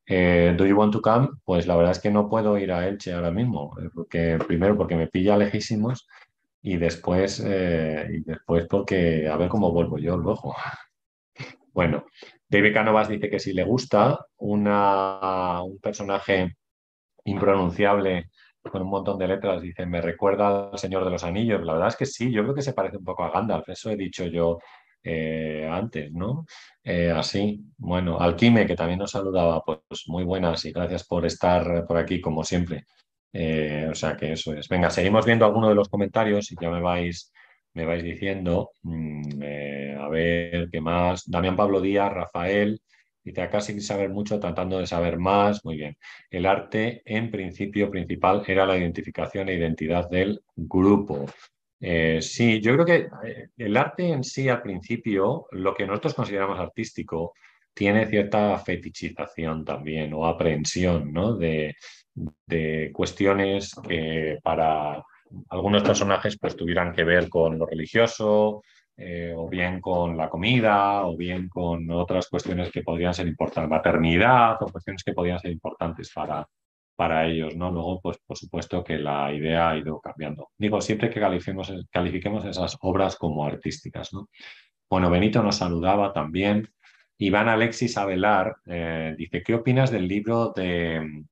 Eh, 0.06 0.54
¿Do 0.58 0.66
you 0.66 0.76
want 0.76 0.94
to 0.94 1.02
come? 1.02 1.30
Pues 1.46 1.66
la 1.68 1.76
verdad 1.76 1.94
es 1.94 2.00
que 2.00 2.12
no 2.12 2.30
puedo 2.30 2.58
ir 2.58 2.72
a 2.72 2.88
Elche 2.88 3.14
ahora 3.14 3.32
mismo, 3.32 3.76
eh, 3.80 3.90
porque 3.94 4.38
primero 4.46 4.78
porque 4.78 4.96
me 4.96 5.08
pilla 5.08 5.38
lejísimos 5.38 6.08
y 6.62 6.78
después, 6.78 7.42
eh, 7.46 8.08
y 8.12 8.20
después 8.22 8.68
porque 8.70 9.28
a 9.28 9.38
ver 9.38 9.50
cómo 9.50 9.72
vuelvo 9.72 9.98
yo 9.98 10.18
luego. 10.18 10.56
Bueno, 11.74 12.06
David 12.48 12.74
Canovas 12.74 13.10
dice 13.10 13.32
que 13.32 13.40
si 13.40 13.52
le 13.52 13.64
gusta 13.64 14.28
una, 14.38 15.64
un 15.64 15.80
personaje 15.80 16.56
impronunciable 17.26 18.30
con 18.62 18.84
un 18.84 18.90
montón 18.90 19.18
de 19.18 19.28
letras, 19.28 19.62
dice, 19.62 19.86
me 19.88 20.02
recuerda 20.02 20.70
al 20.72 20.78
Señor 20.78 21.04
de 21.04 21.12
los 21.12 21.24
Anillos. 21.24 21.64
La 21.64 21.74
verdad 21.74 21.90
es 21.90 21.96
que 21.98 22.06
sí, 22.06 22.32
yo 22.32 22.44
creo 22.44 22.56
que 22.56 22.62
se 22.62 22.74
parece 22.74 22.98
un 22.98 23.04
poco 23.04 23.24
a 23.24 23.32
Gandalf, 23.32 23.68
eso 23.70 23.90
he 23.90 23.96
dicho 23.98 24.26
yo 24.26 24.60
eh, 25.04 25.68
antes, 25.70 26.12
¿no? 26.14 26.46
Eh, 26.84 27.12
así, 27.12 27.62
bueno, 27.78 28.20
Alquime, 28.20 28.66
que 28.66 28.76
también 28.76 29.00
nos 29.00 29.12
saludaba, 29.12 29.64
pues 29.64 29.80
muy 30.08 30.24
buenas 30.24 30.64
y 30.66 30.72
gracias 30.72 31.06
por 31.06 31.26
estar 31.26 31.86
por 31.88 31.98
aquí, 31.98 32.22
como 32.22 32.44
siempre. 32.44 32.86
Eh, 33.34 33.88
o 33.92 33.96
sea 33.96 34.16
que 34.16 34.34
eso 34.34 34.54
es. 34.54 34.68
Venga, 34.70 34.90
seguimos 34.90 35.26
viendo 35.26 35.46
algunos 35.46 35.70
de 35.70 35.76
los 35.76 35.90
comentarios 35.90 36.52
y 36.52 36.56
ya 36.60 36.70
me 36.70 36.82
vais 36.82 37.32
me 37.74 37.86
vais 37.86 38.04
diciendo. 38.04 38.72
Mm, 38.84 39.42
a 40.00 40.08
ver, 40.10 40.70
¿qué 40.72 40.82
más? 40.82 41.24
Damián 41.30 41.56
Pablo 41.56 41.82
Díaz, 41.82 42.12
Rafael, 42.14 42.82
dice 43.24 43.42
acá 43.42 43.62
sin 43.62 43.82
saber 43.82 44.10
mucho, 44.10 44.40
tratando 44.40 44.80
de 44.80 44.88
saber 44.88 45.18
más. 45.18 45.64
Muy 45.66 45.78
bien. 45.78 45.98
El 46.30 46.46
arte, 46.46 47.02
en 47.06 47.32
principio 47.32 47.90
principal, 47.90 48.44
era 48.48 48.66
la 48.66 48.78
identificación 48.78 49.50
e 49.50 49.56
identidad 49.56 50.10
del 50.10 50.44
grupo. 50.56 51.26
Eh, 51.86 52.22
sí, 52.22 52.62
yo 52.62 52.74
creo 52.74 52.86
que 52.86 53.10
eh, 53.28 53.50
el 53.58 53.76
arte 53.76 54.08
en 54.08 54.24
sí, 54.24 54.48
al 54.48 54.62
principio, 54.62 55.48
lo 55.52 55.74
que 55.74 55.86
nosotros 55.86 56.14
consideramos 56.14 56.58
artístico, 56.58 57.34
tiene 57.74 58.06
cierta 58.06 58.58
fetichización 58.60 59.66
también 59.66 60.14
o 60.14 60.26
aprehensión 60.26 61.12
¿no? 61.12 61.36
de, 61.36 61.76
de 62.48 62.90
cuestiones 62.94 63.76
que 63.86 64.40
para 64.42 65.04
algunos 65.50 65.84
personajes 65.84 66.38
pues 66.40 66.56
tuvieran 66.56 66.94
que 66.94 67.04
ver 67.04 67.28
con 67.28 67.60
lo 67.60 67.66
religioso, 67.66 68.62
eh, 68.96 69.34
o 69.36 69.50
bien 69.50 69.82
con 69.82 70.16
la 70.16 70.30
comida, 70.30 71.06
o 71.06 71.18
bien 71.18 71.50
con 71.50 71.92
otras 71.92 72.30
cuestiones 72.30 72.72
que 72.72 72.84
podrían 72.84 73.14
ser 73.14 73.28
importantes, 73.28 73.70
maternidad, 73.70 74.56
o 74.62 74.72
cuestiones 74.72 75.04
que 75.04 75.12
podrían 75.12 75.40
ser 75.40 75.52
importantes 75.52 76.14
para, 76.14 76.48
para 76.96 77.28
ellos, 77.28 77.56
¿no? 77.56 77.72
Luego, 77.72 78.00
pues 78.02 78.18
por 78.26 78.38
supuesto 78.38 78.84
que 78.84 78.98
la 78.98 79.34
idea 79.34 79.70
ha 79.70 79.78
ido 79.78 80.00
cambiando. 80.00 80.50
Digo, 80.58 80.82
siempre 80.82 81.10
que 81.10 81.20
califiquemos, 81.20 81.74
califiquemos 81.92 82.46
esas 82.46 82.78
obras 82.82 83.16
como 83.16 83.46
artísticas, 83.46 84.14
¿no? 84.14 84.30
Bueno, 84.90 85.10
Benito 85.10 85.42
nos 85.44 85.58
saludaba 85.58 86.14
también. 86.14 86.68
Iván 87.18 87.50
Alexis 87.50 87.98
Avelar 87.98 88.56
eh, 88.66 89.16
dice, 89.18 89.44
¿qué 89.44 89.56
opinas 89.56 89.92
del 89.92 90.08
libro 90.08 90.54
de 90.56 91.26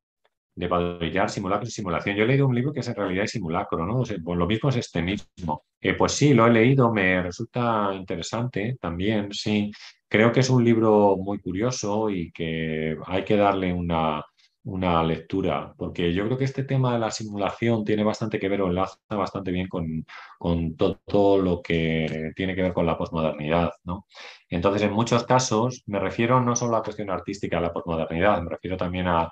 de 0.55 1.29
simulacro 1.29 1.67
y 1.67 1.71
simulación. 1.71 2.15
Yo 2.15 2.23
he 2.23 2.27
leído 2.27 2.47
un 2.47 2.55
libro 2.55 2.73
que 2.73 2.81
es 2.81 2.87
en 2.87 2.95
realidad 2.95 3.25
simulacro, 3.25 3.85
¿no? 3.85 4.03
pues 4.03 4.37
lo 4.37 4.47
mismo 4.47 4.69
es 4.69 4.77
este 4.77 5.01
mismo. 5.01 5.63
Eh, 5.79 5.93
pues 5.93 6.11
sí, 6.13 6.33
lo 6.33 6.45
he 6.47 6.51
leído, 6.51 6.91
me 6.93 7.21
resulta 7.23 7.91
interesante 7.93 8.77
también, 8.79 9.31
sí. 9.31 9.71
Creo 10.07 10.31
que 10.31 10.41
es 10.41 10.49
un 10.49 10.63
libro 10.63 11.15
muy 11.17 11.39
curioso 11.39 12.09
y 12.09 12.31
que 12.31 12.97
hay 13.07 13.23
que 13.23 13.37
darle 13.37 13.73
una, 13.73 14.23
una 14.63 15.03
lectura, 15.03 15.73
porque 15.75 16.13
yo 16.13 16.25
creo 16.25 16.37
que 16.37 16.43
este 16.43 16.63
tema 16.63 16.93
de 16.93 16.99
la 16.99 17.09
simulación 17.11 17.83
tiene 17.83 18.03
bastante 18.03 18.39
que 18.39 18.47
ver 18.49 18.61
o 18.61 18.67
enlaza 18.67 18.97
bastante 19.09 19.51
bien 19.51 19.67
con, 19.67 20.05
con 20.37 20.75
todo, 20.75 21.39
lo 21.39 21.61
que 21.61 22.31
tiene 22.35 22.55
que 22.55 22.61
ver 22.61 22.73
con 22.73 22.85
la 22.85 22.97
posmodernidad. 22.97 23.71
¿no? 23.83 24.05
Entonces, 24.49 24.83
en 24.83 24.93
muchos 24.93 25.23
casos, 25.25 25.83
me 25.87 25.99
refiero 25.99 26.39
no 26.41 26.55
solo 26.55 26.75
a 26.75 26.79
la 26.79 26.83
cuestión 26.83 27.09
artística 27.09 27.57
de 27.57 27.63
la 27.63 27.73
posmodernidad, 27.73 28.41
me 28.41 28.51
refiero 28.51 28.77
también 28.77 29.07
a, 29.07 29.31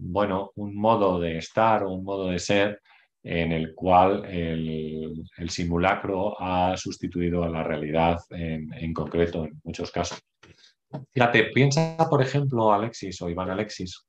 bueno, 0.00 0.50
un 0.56 0.74
modo 0.76 1.20
de 1.20 1.38
estar 1.38 1.84
o 1.84 1.92
un 1.92 2.04
modo 2.04 2.28
de 2.28 2.38
ser 2.38 2.80
en 3.24 3.52
el 3.52 3.74
cual 3.74 4.24
el, 4.24 5.24
simulacro 5.48 6.40
ha 6.40 6.76
sustituido 6.76 7.44
a 7.44 7.48
la 7.48 7.62
realidad 7.62 8.18
en, 8.30 8.72
en 8.74 8.92
concreto 8.92 9.44
en 9.44 9.60
muchos 9.62 9.92
casos. 9.92 10.18
Fíjate, 11.12 11.44
piensa, 11.54 11.96
por 12.08 12.22
ejemplo, 12.22 12.72
Alexis 12.72 13.20
o 13.22 13.28
Iván 13.28 13.50
Alexis 13.50 14.04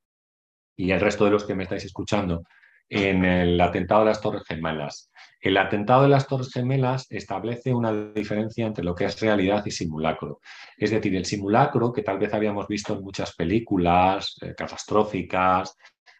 y 0.75 0.91
el 0.91 0.99
resto 0.99 1.25
de 1.25 1.31
los 1.31 1.45
que 1.45 1.55
me 1.55 1.63
estáis 1.63 1.85
escuchando 1.85 2.43
en 2.89 3.25
el 3.25 3.59
atentado 3.59 4.01
de 4.01 4.07
las 4.07 4.21
Torres 4.21 4.43
Gemelas. 4.47 5.09
El 5.39 5.57
atentado 5.57 6.03
de 6.03 6.09
las 6.09 6.27
Torres 6.27 6.51
Gemelas 6.51 7.07
establece 7.09 7.73
una 7.73 8.11
diferencia 8.13 8.65
entre 8.65 8.83
lo 8.83 8.95
que 8.95 9.05
es 9.05 9.19
realidad 9.19 9.65
y 9.65 9.71
simulacro. 9.71 10.39
Es 10.77 10.91
decir, 10.91 11.15
el 11.15 11.25
simulacro, 11.25 11.91
que 11.91 12.03
tal 12.03 12.19
vez 12.19 12.33
habíamos 12.33 12.67
visto 12.67 12.93
en 12.93 13.01
muchas 13.01 13.35
películas 13.35 14.37
eh, 14.41 14.53
catastróficas 14.55 15.75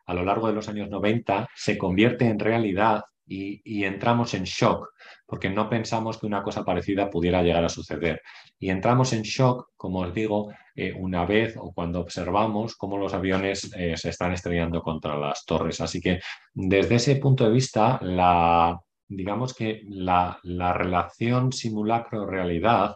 a 0.05 0.13
lo 0.13 0.25
largo 0.25 0.47
de 0.47 0.53
los 0.53 0.67
años 0.67 0.89
90, 0.89 1.47
se 1.55 1.77
convierte 1.77 2.25
en 2.25 2.39
realidad 2.39 3.03
y, 3.25 3.83
entramos 3.83 4.33
en 4.33 4.43
shock, 4.43 4.89
porque 5.25 5.49
no 5.49 5.69
pensamos 5.69 6.17
que 6.17 6.25
una 6.25 6.43
cosa 6.43 6.63
parecida 6.63 7.09
pudiera 7.09 7.41
llegar 7.41 7.63
a 7.63 7.69
suceder. 7.69 8.21
Y 8.59 8.69
entramos 8.69 9.13
en 9.13 9.21
shock, 9.21 9.69
como 9.75 9.99
os 9.99 10.13
digo, 10.13 10.51
eh, 10.75 10.93
una 10.93 11.25
vez 11.25 11.55
o 11.57 11.73
cuando 11.73 12.01
observamos 12.01 12.75
cómo 12.75 12.97
los 12.97 13.13
aviones 13.13 13.71
eh, 13.75 13.95
se 13.97 14.09
están 14.09 14.33
estrellando 14.33 14.81
contra 14.81 15.17
las 15.17 15.45
torres. 15.45 15.81
Así 15.81 16.01
que 16.01 16.19
desde 16.53 16.95
ese 16.95 17.15
punto 17.17 17.45
de 17.45 17.51
vista, 17.51 17.99
la, 18.01 18.79
digamos 19.07 19.53
que 19.53 19.81
la, 19.87 20.39
relación 20.43 21.51
simulacro-realidad 21.51 22.95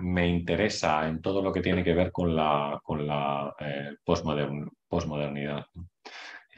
me 0.00 0.28
interesa 0.28 1.08
en 1.08 1.20
todo 1.20 1.42
lo 1.42 1.52
que 1.52 1.60
tiene 1.60 1.82
que 1.82 1.94
ver 1.94 2.12
con 2.12 2.34
la, 2.34 2.80
con 2.82 3.06
la 3.06 3.54
eh, 3.58 3.96
posmodernidad. 4.04 5.66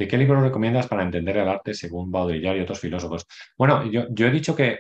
¿De 0.01 0.09
qué 0.09 0.17
libro 0.17 0.41
recomiendas 0.41 0.87
para 0.89 1.03
entender 1.03 1.37
el 1.37 1.47
arte 1.47 1.75
según 1.75 2.11
Baudrillard 2.11 2.57
y 2.57 2.61
otros 2.61 2.81
filósofos? 2.81 3.27
Bueno, 3.59 3.85
yo, 3.85 4.07
he 4.09 4.31
dicho 4.31 4.57
que, 4.57 4.79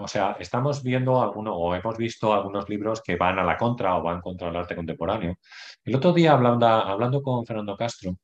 o 0.00 0.08
sea, 0.08 0.36
estamos 0.40 0.82
viendo 0.82 1.22
alguno, 1.22 1.54
o 1.54 1.76
hemos 1.76 1.96
visto 1.96 2.34
algunos 2.34 2.68
libros 2.68 3.00
que 3.00 3.14
van 3.14 3.38
a 3.38 3.44
la 3.44 3.56
contra 3.56 3.96
o 3.96 4.02
van 4.02 4.20
contra 4.20 4.48
el 4.48 4.56
arte 4.56 4.74
contemporáneo. 4.74 5.36
El 5.84 5.94
otro 5.94 6.12
día, 6.12 6.32
hablando, 6.32 6.66
hablando 6.66 7.22
con 7.22 7.46
Fernando 7.46 7.76
Castro, 7.76 8.16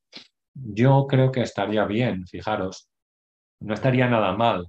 yo 0.54 1.06
creo 1.08 1.30
que 1.30 1.42
estaría 1.42 1.84
bien, 1.84 2.26
fijaros, 2.26 2.88
no 3.60 3.72
estaría 3.72 4.08
nada 4.08 4.32
mal 4.32 4.66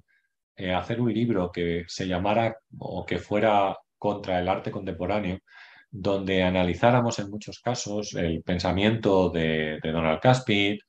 eh, 0.56 0.72
hacer 0.72 1.02
un 1.02 1.12
libro 1.12 1.52
que 1.52 1.86
se 1.88 2.08
llamara 2.08 2.58
o 2.78 3.04
que 3.08 3.18
fuera 3.18 3.76
contra 3.98 4.40
el 4.40 4.48
arte 4.50 4.70
contemporáneo, 4.70 5.40
donde 5.90 6.44
analizáramos 6.44 7.18
en 7.18 7.32
muchos 7.32 7.60
casos 7.60 8.14
el 8.14 8.44
pensamiento 8.44 9.32
de, 9.32 9.80
de 9.82 9.92
Donald 9.92 10.20
Caspit, 10.20 10.80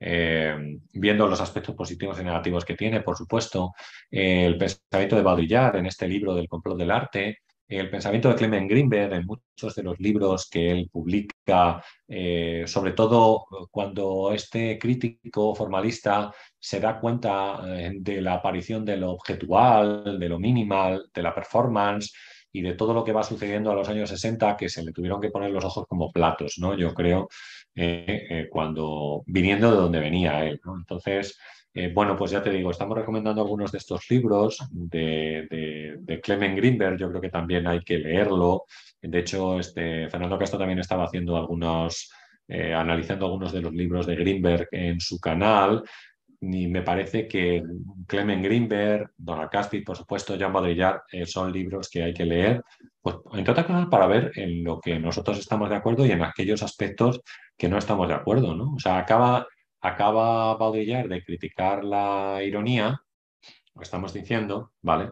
eh, 0.00 0.78
viendo 0.94 1.28
los 1.28 1.40
aspectos 1.40 1.74
positivos 1.74 2.18
y 2.18 2.24
negativos 2.24 2.64
que 2.64 2.74
tiene, 2.74 3.02
por 3.02 3.16
supuesto, 3.16 3.72
el 4.10 4.56
pensamiento 4.56 5.16
de 5.16 5.22
Baudrillard 5.22 5.76
en 5.76 5.86
este 5.86 6.08
libro 6.08 6.34
del 6.34 6.48
complot 6.48 6.78
del 6.78 6.90
arte, 6.90 7.38
el 7.70 7.88
pensamiento 7.88 8.28
de 8.28 8.34
Clement 8.34 8.68
Greenberg 8.68 9.12
en 9.12 9.26
muchos 9.26 9.76
de 9.76 9.84
los 9.84 10.00
libros 10.00 10.48
que 10.50 10.72
él 10.72 10.90
publica, 10.90 11.82
eh, 12.08 12.64
sobre 12.66 12.92
todo 12.92 13.46
cuando 13.70 14.32
este 14.32 14.76
crítico 14.76 15.54
formalista 15.54 16.34
se 16.58 16.80
da 16.80 16.98
cuenta 16.98 17.60
eh, 17.66 17.92
de 17.94 18.20
la 18.20 18.34
aparición 18.34 18.84
de 18.84 18.96
lo 18.96 19.12
objetual, 19.12 20.18
de 20.18 20.28
lo 20.28 20.40
minimal, 20.40 21.10
de 21.14 21.22
la 21.22 21.32
performance 21.32 22.12
y 22.52 22.62
de 22.62 22.74
todo 22.74 22.92
lo 22.92 23.04
que 23.04 23.12
va 23.12 23.22
sucediendo 23.22 23.70
a 23.70 23.74
los 23.74 23.88
años 23.88 24.08
60 24.08 24.56
que 24.56 24.68
se 24.68 24.82
le 24.82 24.92
tuvieron 24.92 25.20
que 25.20 25.30
poner 25.30 25.52
los 25.52 25.64
ojos 25.64 25.86
como 25.88 26.10
platos, 26.10 26.54
¿no? 26.58 26.76
Yo 26.76 26.92
creo, 26.92 27.28
eh, 27.82 28.48
cuando 28.50 29.22
viniendo 29.26 29.70
de 29.70 29.76
donde 29.76 30.00
venía 30.00 30.44
él. 30.44 30.60
Entonces, 30.64 31.38
eh, 31.72 31.92
bueno, 31.94 32.16
pues 32.16 32.32
ya 32.32 32.42
te 32.42 32.50
digo, 32.50 32.70
estamos 32.70 32.98
recomendando 32.98 33.42
algunos 33.42 33.70
de 33.70 33.78
estos 33.78 34.10
libros 34.10 34.58
de, 34.72 35.46
de, 36.00 36.20
Clement 36.20 36.56
Greenberg, 36.56 36.98
yo 36.98 37.08
creo 37.08 37.20
que 37.20 37.30
también 37.30 37.66
hay 37.68 37.80
que 37.80 37.98
leerlo. 37.98 38.64
De 39.00 39.20
hecho, 39.20 39.58
este, 39.60 40.08
Fernando 40.10 40.36
Castro 40.38 40.58
también 40.58 40.80
estaba 40.80 41.04
haciendo 41.04 41.36
algunos, 41.36 42.10
eh, 42.48 42.74
analizando 42.74 43.26
algunos 43.26 43.52
de 43.52 43.62
los 43.62 43.72
libros 43.72 44.06
de 44.06 44.16
Greenberg 44.16 44.68
en 44.72 45.00
su 45.00 45.20
canal. 45.20 45.84
Y 46.40 46.68
me 46.68 46.82
parece 46.82 47.28
que 47.28 47.62
Clement 48.06 48.42
Greenberg, 48.42 49.10
Donald 49.16 49.50
Caspit, 49.50 49.84
por 49.84 49.96
supuesto, 49.96 50.36
Jean 50.36 50.52
Baudrillard, 50.52 51.02
eh, 51.12 51.26
son 51.26 51.52
libros 51.52 51.90
que 51.90 52.02
hay 52.02 52.14
que 52.14 52.24
leer, 52.24 52.62
pues, 53.02 53.16
entre 53.34 53.52
otras 53.52 53.66
cosas 53.66 53.86
para 53.90 54.06
ver 54.06 54.32
en 54.36 54.64
lo 54.64 54.80
que 54.80 54.98
nosotros 54.98 55.38
estamos 55.38 55.68
de 55.68 55.76
acuerdo 55.76 56.06
y 56.06 56.12
en 56.12 56.22
aquellos 56.22 56.62
aspectos 56.62 57.20
que 57.56 57.68
no 57.68 57.76
estamos 57.76 58.08
de 58.08 58.14
acuerdo, 58.14 58.54
¿no? 58.54 58.72
O 58.74 58.78
sea, 58.78 58.98
acaba 58.98 59.46
acaba 59.80 60.56
Baudrillard 60.56 61.08
de 61.08 61.24
criticar 61.24 61.84
la 61.84 62.40
ironía, 62.42 63.00
lo 63.74 63.82
estamos 63.82 64.12
diciendo, 64.12 64.72
¿vale? 64.82 65.10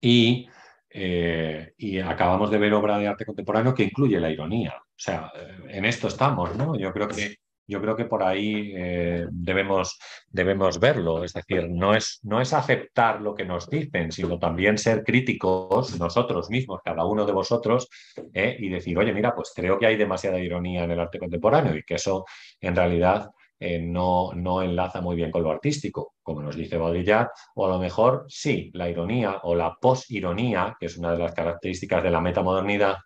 Y, 0.00 0.48
eh, 0.90 1.74
y, 1.76 1.98
acabamos 2.00 2.50
de 2.50 2.58
ver 2.58 2.72
obra 2.74 2.98
de 2.98 3.06
arte 3.06 3.24
contemporáneo 3.26 3.74
que 3.74 3.84
incluye 3.84 4.18
la 4.18 4.30
ironía. 4.30 4.74
O 4.76 5.02
sea, 5.02 5.30
eh, 5.34 5.58
en 5.68 5.84
esto 5.84 6.08
estamos, 6.08 6.56
¿no? 6.56 6.76
Yo 6.78 6.92
creo 6.92 7.08
que, 7.08 7.36
yo 7.70 7.80
creo 7.80 7.96
que 7.96 8.04
por 8.04 8.22
ahí 8.22 8.72
eh, 8.76 9.26
debemos, 9.30 9.98
debemos 10.28 10.78
verlo. 10.78 11.24
Es 11.24 11.32
decir, 11.32 11.68
no 11.70 11.94
es, 11.94 12.20
no 12.22 12.40
es 12.40 12.52
aceptar 12.52 13.20
lo 13.22 13.34
que 13.34 13.44
nos 13.44 13.70
dicen, 13.70 14.12
sino 14.12 14.38
también 14.38 14.76
ser 14.76 15.04
críticos 15.04 15.98
nosotros 15.98 16.50
mismos, 16.50 16.80
cada 16.84 17.06
uno 17.06 17.24
de 17.24 17.32
vosotros, 17.32 17.88
y 18.34 18.68
decir, 18.68 18.98
oye, 18.98 19.12
mira, 19.12 19.34
pues 19.34 19.52
creo 19.54 19.78
que 19.78 19.86
hay 19.86 19.96
demasiada 19.96 20.38
ironía 20.38 20.84
en 20.84 20.90
el 20.90 21.00
arte 21.00 21.18
contemporáneo 21.18 21.76
y 21.76 21.82
que 21.82 21.94
eso 21.94 22.24
en 22.60 22.76
realidad 22.76 23.30
eh, 23.62 23.78
no, 23.78 24.32
no, 24.34 24.62
enlaza 24.62 25.02
muy 25.02 25.16
bien 25.16 25.30
con 25.30 25.42
lo 25.42 25.50
artístico, 25.50 26.14
como 26.22 26.40
nos 26.40 26.56
dice 26.56 26.78
Baudrillard, 26.78 27.28
o 27.54 27.66
a 27.66 27.68
lo 27.68 27.78
mejor 27.78 28.24
sí, 28.26 28.70
la 28.72 28.88
ironía 28.88 29.40
o 29.42 29.54
la 29.54 29.74
posironía, 29.74 30.74
que 30.80 30.86
es 30.86 30.96
una 30.96 31.12
de 31.12 31.18
las 31.18 31.34
características 31.34 32.02
de 32.02 32.10
la 32.10 32.22
metamodernidad, 32.22 32.96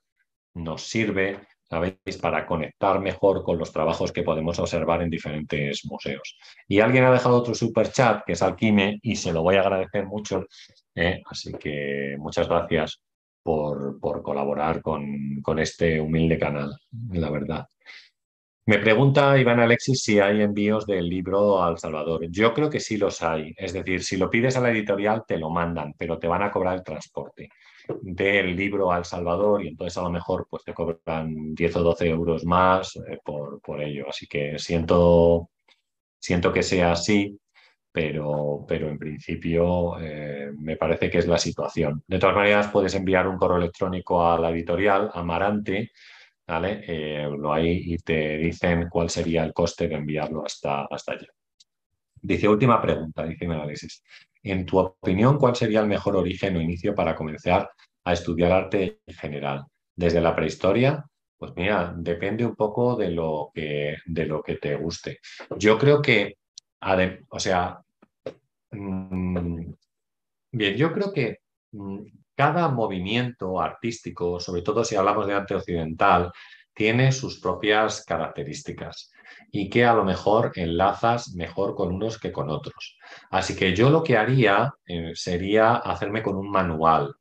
nos 0.55 0.83
sirve, 0.83 1.41
¿sabéis?, 1.69 2.19
para 2.21 2.47
conectar 2.47 3.01
mejor 3.01 3.43
con 3.43 3.59
los 3.59 3.73
trabajos 3.73 4.13
que 4.13 4.23
podemos 4.23 4.59
observar 4.59 5.03
en 5.03 5.11
diferentes 5.11 5.85
museos. 5.87 6.37
Y 6.69 6.81
alguien 6.81 7.05
ha 7.05 7.13
dejado 7.13 7.37
otro 7.37 7.55
super 7.55 7.91
chat, 7.91 8.25
que 8.25 8.33
es 8.33 8.43
Alquime, 8.43 8.99
y 9.03 9.17
se 9.17 9.33
lo 9.33 9.43
voy 9.43 9.57
a 9.57 9.61
agradecer 9.61 10.07
mucho, 10.07 10.47
¿eh? 10.95 11.23
así 11.27 11.53
que 11.55 12.17
muchas 12.19 12.49
gracias 12.49 13.01
por, 13.43 13.99
por 14.01 14.23
colaborar 14.23 14.81
con, 14.83 15.41
con 15.43 15.59
este 15.59 16.01
humilde 16.01 16.39
canal, 16.39 16.77
la 17.13 17.31
verdad. 17.31 17.67
Me 18.67 18.79
pregunta 18.79 19.39
Iván 19.39 19.61
Alexis 19.61 20.03
si 20.03 20.19
hay 20.21 20.41
envíos 20.41 20.87
del 20.87 21.07
libro 21.07 21.63
al 21.63 21.79
Salvador. 21.79 22.27
Yo 22.31 22.55
creo 22.55 22.71
que 22.71 22.81
sí 22.81 22.97
los 22.97 23.23
hay. 23.23 23.53
Es 23.59 23.75
decir, 23.75 24.03
si 24.03 24.17
lo 24.17 24.31
pides 24.31 24.57
a 24.57 24.63
la 24.63 24.71
editorial 24.71 25.25
te 25.29 25.37
lo 25.37 25.51
mandan, 25.51 25.93
pero 25.99 26.19
te 26.19 26.29
van 26.29 26.43
a 26.43 26.51
cobrar 26.51 26.77
el 26.77 26.83
transporte 26.83 27.51
del 28.03 28.57
libro 28.57 28.93
al 28.93 29.05
Salvador 29.05 29.65
y 29.65 29.69
entonces 29.69 29.97
a 29.99 30.03
lo 30.03 30.11
mejor 30.11 30.47
pues 30.49 30.65
te 30.65 30.75
cobran 30.75 31.55
10 31.55 31.77
o 31.77 31.83
12 31.83 32.09
euros 32.09 32.45
más 32.45 32.97
eh, 32.97 33.19
por, 33.25 33.61
por, 33.61 33.83
ello. 33.83 34.07
Así 34.09 34.27
que 34.27 34.59
siento, 34.59 35.51
siento 36.19 36.53
que 36.53 36.63
sea 36.63 36.93
así, 36.93 37.39
pero, 37.93 38.65
pero 38.69 38.89
en 38.89 38.99
principio 38.99 39.99
eh, 40.01 40.51
me 40.59 40.77
parece 40.77 41.11
que 41.11 41.19
es 41.19 41.27
la 41.27 41.39
situación. 41.39 42.03
De 42.07 42.19
todas 42.19 42.37
maneras, 42.37 42.69
puedes 42.69 42.95
enviar 42.95 43.29
un 43.29 43.37
correo 43.39 43.59
electrónico 43.59 44.27
a 44.27 44.39
la 44.39 44.51
editorial 44.51 45.11
Amarante 45.15 45.93
¿vale? 46.47 46.85
Eh, 46.87 47.29
lo 47.31 47.53
hay 47.53 47.95
y 47.95 47.99
te 47.99 48.37
dicen 48.39 48.89
cuál 48.89 49.11
sería 49.11 49.45
el 49.45 49.53
coste 49.53 49.89
de 49.89 49.95
enviarlo 49.95 50.45
hasta, 50.45 50.85
hasta 50.85 51.13
allá. 51.13 51.29
Dice, 52.21 52.49
última 52.49 52.81
pregunta, 52.81 53.25
dice 53.25 53.45
análisis. 53.47 54.03
En 54.45 54.67
tu 54.67 54.79
opinión, 54.79 55.39
¿cuál 55.39 55.57
sería 55.57 55.81
el 55.81 55.87
mejor 55.87 56.17
origen 56.17 56.57
o 56.57 56.61
inicio 56.61 56.95
para 56.95 57.17
comenzar 57.17 57.71
a 58.05 58.13
estudiar 58.13 58.53
arte 58.53 59.01
en 59.07 59.15
general? 59.15 59.65
¿Desde 59.97 60.21
la 60.21 60.37
prehistoria? 60.37 61.03
Pues 61.39 61.53
mira, 61.57 61.95
depende 61.97 62.45
un 62.45 62.55
poco 62.55 62.95
de 62.95 63.11
lo 63.11 63.51
que, 63.55 63.97
de 64.05 64.27
lo 64.27 64.43
que 64.43 64.57
te 64.57 64.77
guste. 64.77 65.21
Yo 65.59 65.79
creo 65.79 66.03
que, 66.03 66.37
o 67.31 67.41
sea, 67.41 67.81
mm, 68.71 69.73
bien, 70.53 70.75
yo 70.77 70.93
creo 70.93 71.11
que 71.13 71.39
mm, 71.73 72.01
cada 72.37 72.69
movimiento 72.69 73.61
artístico, 73.61 74.39
sobre 74.41 74.61
todo 74.61 74.85
si 74.85 74.95
hablamos 74.97 75.27
de 75.27 75.35
arte 75.35 75.55
occidental, 75.55 76.31
tiene 76.75 77.13
sus 77.13 77.41
propias 77.41 78.05
características 78.05 79.11
y 79.51 79.71
que 79.71 79.85
a 79.85 79.95
lo 79.95 80.05
mejor 80.05 80.53
enlazas 80.57 81.35
mejor 81.35 81.75
con 81.75 81.93
unos 81.93 82.19
que 82.19 82.33
con 82.33 82.51
otros. 82.51 82.99
Así 83.31 83.57
que 83.57 83.75
yo 83.75 83.91
lo 83.91 84.03
que 84.03 84.17
haría 84.17 84.75
eh, 84.87 85.13
sería 85.15 85.77
hacerme 85.77 86.23
con 86.23 86.37
un 86.37 86.51
manual 86.51 87.15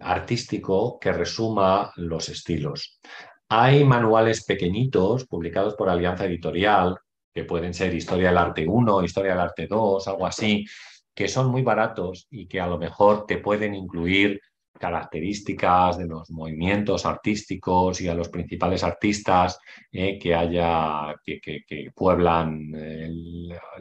artístico 0.00 0.98
que 0.98 1.12
resuma 1.12 1.92
los 1.96 2.28
estilos. 2.28 2.98
Hay 3.48 3.84
manuales 3.84 4.44
pequeñitos 4.44 5.26
publicados 5.26 5.74
por 5.74 5.88
Alianza 5.88 6.26
Editorial, 6.26 6.98
que 7.32 7.44
pueden 7.44 7.74
ser 7.74 7.94
Historia 7.94 8.28
del 8.28 8.38
Arte 8.38 8.66
1, 8.66 9.04
Historia 9.04 9.32
del 9.32 9.40
Arte 9.40 9.66
2, 9.66 10.08
algo 10.08 10.26
así, 10.26 10.64
que 11.14 11.28
son 11.28 11.50
muy 11.50 11.62
baratos 11.62 12.26
y 12.30 12.46
que 12.48 12.60
a 12.60 12.66
lo 12.66 12.78
mejor 12.78 13.26
te 13.26 13.38
pueden 13.38 13.74
incluir 13.74 14.40
características 14.78 15.98
de 15.98 16.06
los 16.06 16.30
movimientos 16.30 17.06
artísticos 17.06 18.00
y 18.00 18.08
a 18.08 18.14
los 18.14 18.28
principales 18.28 18.82
artistas 18.82 19.58
eh, 19.92 20.18
que 20.18 20.34
haya 20.34 21.14
que, 21.24 21.40
que, 21.40 21.90
pueblan 21.94 22.70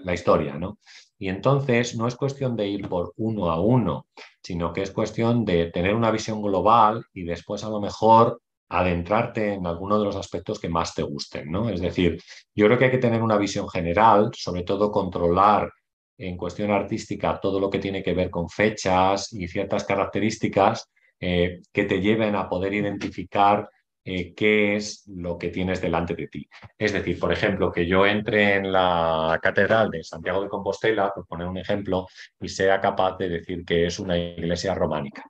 la 0.04 0.14
historia, 0.14 0.56
¿no? 0.56 0.78
Y 1.18 1.30
entonces 1.30 1.96
no 1.96 2.08
es 2.08 2.16
cuestión 2.16 2.56
de 2.56 2.68
ir 2.68 2.88
por 2.88 3.14
uno 3.18 3.50
a 3.50 3.60
uno, 3.60 4.08
sino 4.42 4.74
que 4.74 4.82
es 4.82 4.92
cuestión 4.92 5.46
de 5.46 5.72
tener 5.72 5.96
una 5.96 6.12
visión 6.12 6.42
global 6.42 7.06
y 7.14 7.24
después 7.24 7.64
a 7.64 7.70
lo 7.70 7.80
mejor 7.80 8.42
adentrarte 8.70 9.54
en 9.54 9.68
alguno 9.68 10.00
de 10.00 10.06
los 10.06 10.16
aspectos 10.16 10.60
que 10.60 10.70
más 10.70 10.96
te 10.96 11.04
gusten, 11.04 11.52
¿no? 11.52 11.70
Es 11.70 11.80
decir, 11.80 12.22
yo 12.56 12.66
creo 12.66 12.78
que 12.78 12.86
hay 12.86 12.92
que 12.92 12.98
tener 12.98 13.22
una 13.22 13.38
visión 13.38 13.70
general, 13.70 14.32
sobre 14.36 14.64
todo 14.64 14.92
controlar 14.92 15.72
en 16.18 16.38
cuestión 16.38 16.72
artística 16.72 17.40
todo 17.40 17.60
lo 17.60 17.70
que 17.70 17.80
tiene 17.80 18.04
que 18.04 18.14
ver 18.14 18.30
con 18.30 18.50
fechas 18.50 19.34
y 19.34 19.48
ciertas 19.48 19.84
características 19.84 20.90
eh, 21.20 21.62
que 21.72 21.86
te 21.86 22.02
lleven 22.02 22.36
a 22.36 22.50
poder 22.50 22.74
identificar 22.74 23.70
eh, 24.06 24.34
qué 24.34 24.76
es 24.76 25.06
lo 25.08 25.38
que 25.38 25.50
tienes 25.50 25.82
delante 25.82 26.14
de 26.16 26.28
ti. 26.28 26.48
Es 26.78 26.92
decir, 26.92 27.18
por 27.18 27.32
ejemplo, 27.32 27.72
que 27.72 27.88
yo 27.88 28.06
entre 28.06 28.56
en 28.56 28.72
la 28.72 29.40
Catedral 29.42 29.90
de 29.90 30.04
Santiago 30.04 30.44
de 30.44 30.50
Compostela, 30.50 31.14
por 31.14 31.26
poner 31.26 31.48
un 31.48 31.58
ejemplo, 31.58 32.08
y 32.42 32.50
sea 32.50 32.82
capaz 32.82 33.18
de 33.18 33.30
decir 33.30 33.64
que 33.66 33.86
es 33.86 34.00
una 34.00 34.18
iglesia 34.18 34.76
románica. 34.76 35.24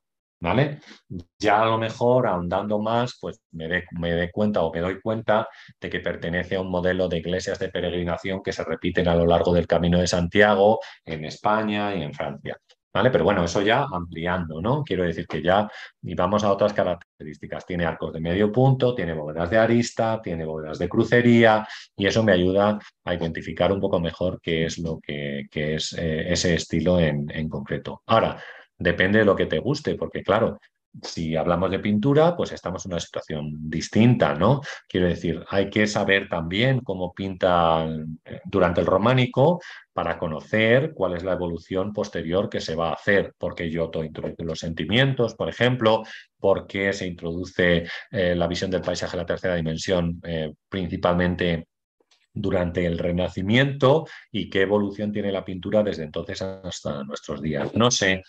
¿Vale? 0.43 0.79
Ya 1.39 1.61
a 1.61 1.65
lo 1.65 1.77
mejor, 1.77 2.27
ahondando 2.27 2.77
más, 2.79 3.17
pues 3.19 3.41
me 3.51 3.67
dé 3.69 4.31
cuenta 4.31 4.61
o 4.61 4.73
me 4.73 4.81
doy 4.81 4.99
cuenta 4.99 5.47
de 5.79 5.89
que 5.89 6.01
pertenece 6.01 6.57
a 6.57 6.61
un 6.61 6.69
modelo 6.69 7.07
de 7.07 7.19
iglesias 7.19 7.57
de 7.59 7.69
peregrinación 7.69 8.43
que 8.43 8.51
se 8.51 8.65
repiten 8.65 9.07
a 9.07 9.15
lo 9.15 9.25
largo 9.25 9.53
del 9.53 9.67
Camino 9.67 9.99
de 9.99 10.07
Santiago 10.07 10.79
en 11.05 11.23
España 11.23 11.95
y 11.95 12.03
en 12.03 12.13
Francia. 12.13 12.57
¿Vale? 12.93 13.09
Pero 13.09 13.23
bueno, 13.23 13.43
eso 13.43 13.61
ya 13.63 13.87
ampliando, 13.91 14.61
¿no? 14.61 14.83
Quiero 14.83 15.03
decir 15.03 15.25
que 15.25 15.41
ya 15.41 15.67
y 16.03 16.13
vamos 16.13 16.43
a 16.43 16.51
otras 16.51 16.73
características. 16.73 17.65
Tiene 17.65 17.85
arcos 17.85 18.13
de 18.13 18.19
medio 18.19 18.51
punto, 18.51 18.93
tiene 18.93 19.13
bóvedas 19.13 19.49
de 19.49 19.57
arista, 19.57 20.21
tiene 20.21 20.45
bóvedas 20.45 20.77
de 20.77 20.89
crucería 20.89 21.67
y 21.97 22.05
eso 22.05 22.21
me 22.21 22.33
ayuda 22.33 22.77
a 23.05 23.15
identificar 23.15 23.71
un 23.71 23.79
poco 23.79 23.99
mejor 23.99 24.39
qué 24.41 24.65
es 24.65 24.77
lo 24.77 24.99
que, 24.99 25.47
es 25.51 25.93
eh, 25.93 26.31
ese 26.33 26.53
estilo 26.53 26.99
en, 26.99 27.31
en 27.31 27.49
concreto. 27.49 28.03
Ahora, 28.05 28.37
Depende 28.77 29.19
de 29.19 29.25
lo 29.25 29.35
que 29.35 29.45
te 29.45 29.59
guste, 29.59 29.95
porque 29.95 30.23
claro, 30.23 30.59
si 31.01 31.35
hablamos 31.35 31.71
de 31.71 31.79
pintura, 31.79 32.35
pues 32.35 32.51
estamos 32.51 32.85
en 32.85 32.91
una 32.91 32.99
situación 32.99 33.69
distinta, 33.69 34.35
¿no? 34.35 34.61
Quiero 34.87 35.07
decir, 35.07 35.43
hay 35.49 35.69
que 35.69 35.87
saber 35.87 36.29
también 36.29 36.81
cómo 36.81 37.13
pintan 37.13 38.19
eh, 38.25 38.41
durante 38.45 38.81
el 38.81 38.87
románico 38.87 39.59
para 39.91 40.19
conocer 40.19 40.93
cuál 40.93 41.15
es 41.15 41.23
la 41.23 41.33
evolución 41.33 41.93
posterior 41.93 42.49
que 42.49 42.61
se 42.61 42.75
va 42.75 42.89
a 42.89 42.93
hacer, 42.93 43.33
porque 43.37 43.69
Giotto 43.69 44.03
introduce 44.03 44.43
los 44.43 44.59
sentimientos, 44.59 45.35
por 45.35 45.49
ejemplo, 45.49 46.03
por 46.39 46.67
qué 46.67 46.93
se 46.93 47.07
introduce 47.07 47.87
eh, 48.11 48.35
la 48.35 48.47
visión 48.47 48.69
del 48.69 48.81
paisaje 48.81 49.17
a 49.17 49.21
la 49.21 49.25
tercera 49.25 49.55
dimensión, 49.55 50.19
eh, 50.23 50.53
principalmente 50.69 51.67
durante 52.35 52.85
el 52.85 52.97
Renacimiento 52.97 54.05
y 54.31 54.49
qué 54.49 54.61
evolución 54.61 55.11
tiene 55.11 55.31
la 55.31 55.45
pintura 55.45 55.83
desde 55.83 56.03
entonces 56.03 56.41
hasta 56.41 57.03
nuestros 57.03 57.41
días. 57.41 57.75
No 57.75 57.91
sé 57.91 58.23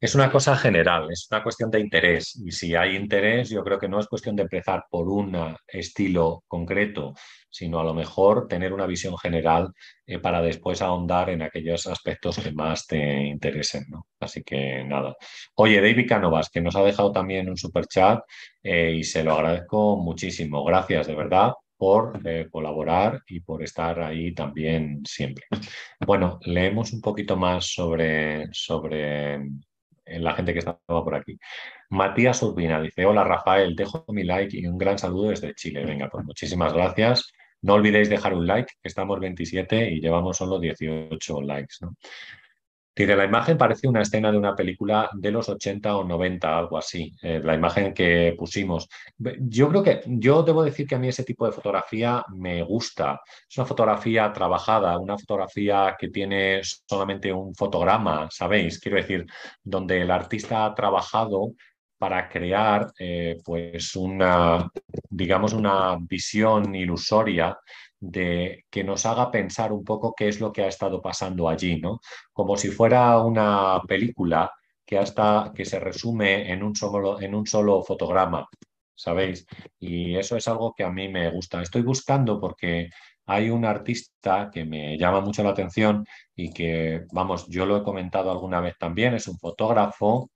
Es 0.00 0.14
una 0.14 0.32
cosa 0.32 0.56
general, 0.56 1.08
es 1.10 1.28
una 1.30 1.42
cuestión 1.42 1.70
de 1.70 1.78
interés. 1.78 2.34
Y 2.42 2.52
si 2.52 2.74
hay 2.74 2.96
interés, 2.96 3.50
yo 3.50 3.62
creo 3.62 3.78
que 3.78 3.88
no 3.88 4.00
es 4.00 4.06
cuestión 4.06 4.34
de 4.34 4.44
empezar 4.44 4.84
por 4.90 5.06
un 5.08 5.36
estilo 5.68 6.42
concreto, 6.48 7.12
sino 7.50 7.80
a 7.80 7.84
lo 7.84 7.92
mejor 7.92 8.48
tener 8.48 8.72
una 8.72 8.86
visión 8.86 9.18
general 9.18 9.68
eh, 10.06 10.18
para 10.18 10.40
después 10.40 10.80
ahondar 10.80 11.28
en 11.28 11.42
aquellos 11.42 11.86
aspectos 11.86 12.38
que 12.38 12.50
más 12.52 12.86
te 12.86 13.26
interesen. 13.26 13.84
¿no? 13.90 14.06
Así 14.18 14.42
que 14.42 14.82
nada. 14.84 15.14
Oye, 15.56 15.82
David 15.82 16.08
Canovas, 16.08 16.48
que 16.48 16.62
nos 16.62 16.76
ha 16.76 16.82
dejado 16.82 17.12
también 17.12 17.50
un 17.50 17.58
super 17.58 17.86
chat 17.86 18.20
eh, 18.62 18.94
y 18.96 19.04
se 19.04 19.22
lo 19.22 19.34
agradezco 19.34 19.98
muchísimo. 19.98 20.64
Gracias, 20.64 21.08
de 21.08 21.14
verdad 21.14 21.52
por 21.76 22.20
eh, 22.26 22.46
colaborar 22.50 23.22
y 23.26 23.40
por 23.40 23.62
estar 23.62 24.00
ahí 24.00 24.34
también 24.34 25.00
siempre. 25.06 25.46
Bueno, 25.98 26.38
leemos 26.42 26.92
un 26.92 27.00
poquito 27.00 27.36
más 27.38 27.72
sobre, 27.72 28.48
sobre 28.52 29.40
la 30.18 30.34
gente 30.34 30.52
que 30.52 30.60
estaba 30.60 30.78
por 30.86 31.14
aquí. 31.14 31.38
Matías 31.90 32.42
Urbina 32.42 32.80
dice, 32.80 33.04
hola 33.04 33.24
Rafael, 33.24 33.74
dejo 33.76 34.04
mi 34.08 34.24
like 34.24 34.56
y 34.56 34.66
un 34.66 34.78
gran 34.78 34.98
saludo 34.98 35.30
desde 35.30 35.54
Chile. 35.54 35.84
Venga, 35.84 36.08
pues 36.08 36.24
muchísimas 36.24 36.72
gracias. 36.72 37.32
No 37.62 37.74
olvidéis 37.74 38.08
dejar 38.08 38.34
un 38.34 38.46
like, 38.46 38.72
estamos 38.82 39.20
27 39.20 39.90
y 39.90 40.00
llevamos 40.00 40.38
solo 40.38 40.58
18 40.58 41.42
likes. 41.42 41.76
Dice, 42.94 43.16
la 43.16 43.24
imagen 43.24 43.56
parece 43.56 43.88
una 43.88 44.02
escena 44.02 44.32
de 44.32 44.38
una 44.38 44.54
película 44.54 45.08
de 45.14 45.30
los 45.30 45.48
80 45.48 45.96
o 45.96 46.04
90, 46.04 46.58
algo 46.58 46.76
así, 46.76 47.14
eh, 47.22 47.40
la 47.42 47.54
imagen 47.54 47.94
que 47.94 48.34
pusimos. 48.36 48.88
Yo 49.16 49.68
creo 49.68 49.82
que, 49.82 50.02
yo 50.06 50.42
debo 50.42 50.62
decir 50.64 50.86
que 50.86 50.96
a 50.96 50.98
mí 50.98 51.08
ese 51.08 51.24
tipo 51.24 51.46
de 51.46 51.52
fotografía 51.52 52.24
me 52.36 52.62
gusta. 52.62 53.20
Es 53.48 53.56
una 53.56 53.66
fotografía 53.66 54.32
trabajada, 54.32 54.98
una 54.98 55.16
fotografía 55.16 55.96
que 55.98 56.08
tiene 56.08 56.60
solamente 56.62 57.32
un 57.32 57.54
fotograma, 57.54 58.28
¿sabéis? 58.30 58.80
Quiero 58.80 58.96
decir, 58.98 59.24
donde 59.62 60.02
el 60.02 60.10
artista 60.10 60.66
ha 60.66 60.74
trabajado 60.74 61.54
para 61.96 62.28
crear 62.28 62.92
eh, 62.98 63.36
pues 63.44 63.94
una, 63.94 64.70
digamos, 65.10 65.52
una 65.52 65.96
visión 66.00 66.74
ilusoria 66.74 67.56
de 68.00 68.64
que 68.70 68.82
nos 68.82 69.06
haga 69.06 69.30
pensar 69.30 69.72
un 69.72 69.84
poco 69.84 70.14
qué 70.16 70.28
es 70.28 70.40
lo 70.40 70.52
que 70.52 70.62
ha 70.62 70.68
estado 70.68 71.00
pasando 71.02 71.48
allí, 71.48 71.80
¿no? 71.80 72.00
Como 72.32 72.56
si 72.56 72.68
fuera 72.70 73.18
una 73.20 73.80
película 73.86 74.50
que 74.86 74.98
hasta 74.98 75.52
que 75.54 75.64
se 75.64 75.78
resume 75.78 76.50
en 76.50 76.62
un 76.62 76.74
solo, 76.74 77.20
en 77.20 77.34
un 77.34 77.46
solo 77.46 77.82
fotograma, 77.82 78.48
¿sabéis? 78.94 79.46
Y 79.78 80.16
eso 80.16 80.36
es 80.36 80.48
algo 80.48 80.74
que 80.74 80.84
a 80.84 80.90
mí 80.90 81.08
me 81.08 81.30
gusta. 81.30 81.62
Estoy 81.62 81.82
buscando 81.82 82.40
porque 82.40 82.90
hay 83.26 83.50
un 83.50 83.64
artista 83.64 84.50
que 84.52 84.64
me 84.64 84.98
llama 84.98 85.20
mucho 85.20 85.42
la 85.42 85.50
atención 85.50 86.04
y 86.34 86.52
que, 86.52 87.04
vamos, 87.12 87.46
yo 87.48 87.66
lo 87.66 87.76
he 87.76 87.82
comentado 87.84 88.30
alguna 88.30 88.60
vez 88.60 88.76
también, 88.78 89.14
es 89.14 89.28
un 89.28 89.38
fotógrafo 89.38 90.30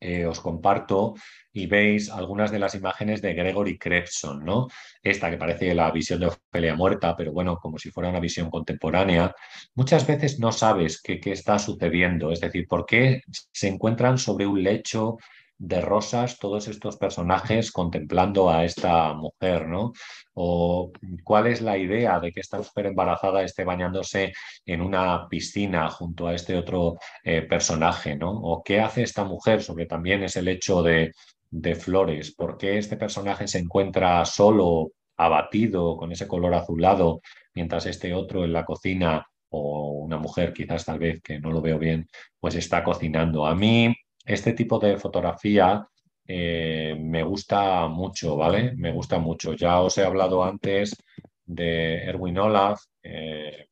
eh, 0.00 0.26
os 0.26 0.40
comparto 0.40 1.14
y 1.52 1.66
veis 1.66 2.10
algunas 2.10 2.50
de 2.50 2.58
las 2.58 2.74
imágenes 2.74 3.22
de 3.22 3.34
Gregory 3.34 3.78
Krebson, 3.78 4.44
¿no? 4.44 4.68
Esta 5.02 5.30
que 5.30 5.38
parece 5.38 5.74
la 5.74 5.90
visión 5.90 6.20
de 6.20 6.26
Ofelia 6.26 6.74
muerta, 6.74 7.16
pero 7.16 7.32
bueno, 7.32 7.58
como 7.58 7.78
si 7.78 7.90
fuera 7.90 8.10
una 8.10 8.20
visión 8.20 8.50
contemporánea. 8.50 9.34
Muchas 9.74 10.06
veces 10.06 10.38
no 10.38 10.52
sabes 10.52 11.00
qué, 11.00 11.18
qué 11.18 11.32
está 11.32 11.58
sucediendo, 11.58 12.30
es 12.30 12.40
decir, 12.40 12.66
por 12.68 12.84
qué 12.84 13.22
se 13.52 13.68
encuentran 13.68 14.18
sobre 14.18 14.46
un 14.46 14.62
lecho 14.62 15.16
de 15.58 15.80
rosas 15.80 16.38
todos 16.38 16.68
estos 16.68 16.96
personajes 16.96 17.72
contemplando 17.72 18.50
a 18.50 18.64
esta 18.64 19.14
mujer, 19.14 19.66
¿no? 19.68 19.92
O 20.34 20.92
cuál 21.24 21.46
es 21.46 21.62
la 21.62 21.78
idea 21.78 22.20
de 22.20 22.32
que 22.32 22.40
esta 22.40 22.58
mujer 22.58 22.86
embarazada 22.86 23.42
esté 23.42 23.64
bañándose 23.64 24.32
en 24.66 24.82
una 24.82 25.28
piscina 25.28 25.88
junto 25.90 26.28
a 26.28 26.34
este 26.34 26.56
otro 26.56 26.98
eh, 27.24 27.42
personaje, 27.42 28.16
¿no? 28.16 28.30
O 28.30 28.62
qué 28.62 28.80
hace 28.80 29.02
esta 29.02 29.24
mujer 29.24 29.62
sobre 29.62 29.86
también 29.86 30.22
es 30.22 30.36
el 30.36 30.48
hecho 30.48 30.82
de, 30.82 31.12
de 31.50 31.74
flores, 31.74 32.34
por 32.34 32.58
qué 32.58 32.78
este 32.78 32.96
personaje 32.96 33.48
se 33.48 33.58
encuentra 33.58 34.24
solo, 34.24 34.92
abatido, 35.16 35.96
con 35.96 36.12
ese 36.12 36.28
color 36.28 36.54
azulado, 36.54 37.20
mientras 37.54 37.86
este 37.86 38.12
otro 38.12 38.44
en 38.44 38.52
la 38.52 38.64
cocina 38.64 39.26
o 39.48 39.92
una 40.04 40.18
mujer 40.18 40.52
quizás 40.52 40.84
tal 40.84 40.98
vez 40.98 41.22
que 41.22 41.38
no 41.38 41.50
lo 41.50 41.62
veo 41.62 41.78
bien, 41.78 42.06
pues 42.38 42.56
está 42.56 42.84
cocinando. 42.84 43.46
A 43.46 43.54
mí 43.54 43.94
este 44.26 44.52
tipo 44.52 44.78
de 44.78 44.98
fotografía 44.98 45.88
eh, 46.26 46.96
me 46.98 47.22
gusta 47.22 47.86
mucho, 47.88 48.36
¿vale? 48.36 48.72
Me 48.76 48.92
gusta 48.92 49.18
mucho. 49.18 49.54
Ya 49.54 49.80
os 49.80 49.96
he 49.98 50.04
hablado 50.04 50.42
antes 50.44 50.96
de 51.44 51.98
Erwin 52.04 52.38
Olaf, 52.38 52.82
eh, 53.02 53.66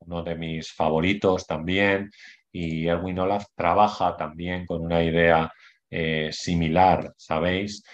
uno 0.00 0.22
de 0.22 0.34
mis 0.36 0.72
favoritos 0.72 1.46
también, 1.46 2.10
y 2.52 2.86
Erwin 2.86 3.18
Olaf 3.18 3.44
trabaja 3.54 4.16
también 4.16 4.64
con 4.66 4.82
una 4.82 5.02
idea 5.02 5.52
eh, 5.90 6.30
similar, 6.32 7.12
¿sabéis? 7.16 7.84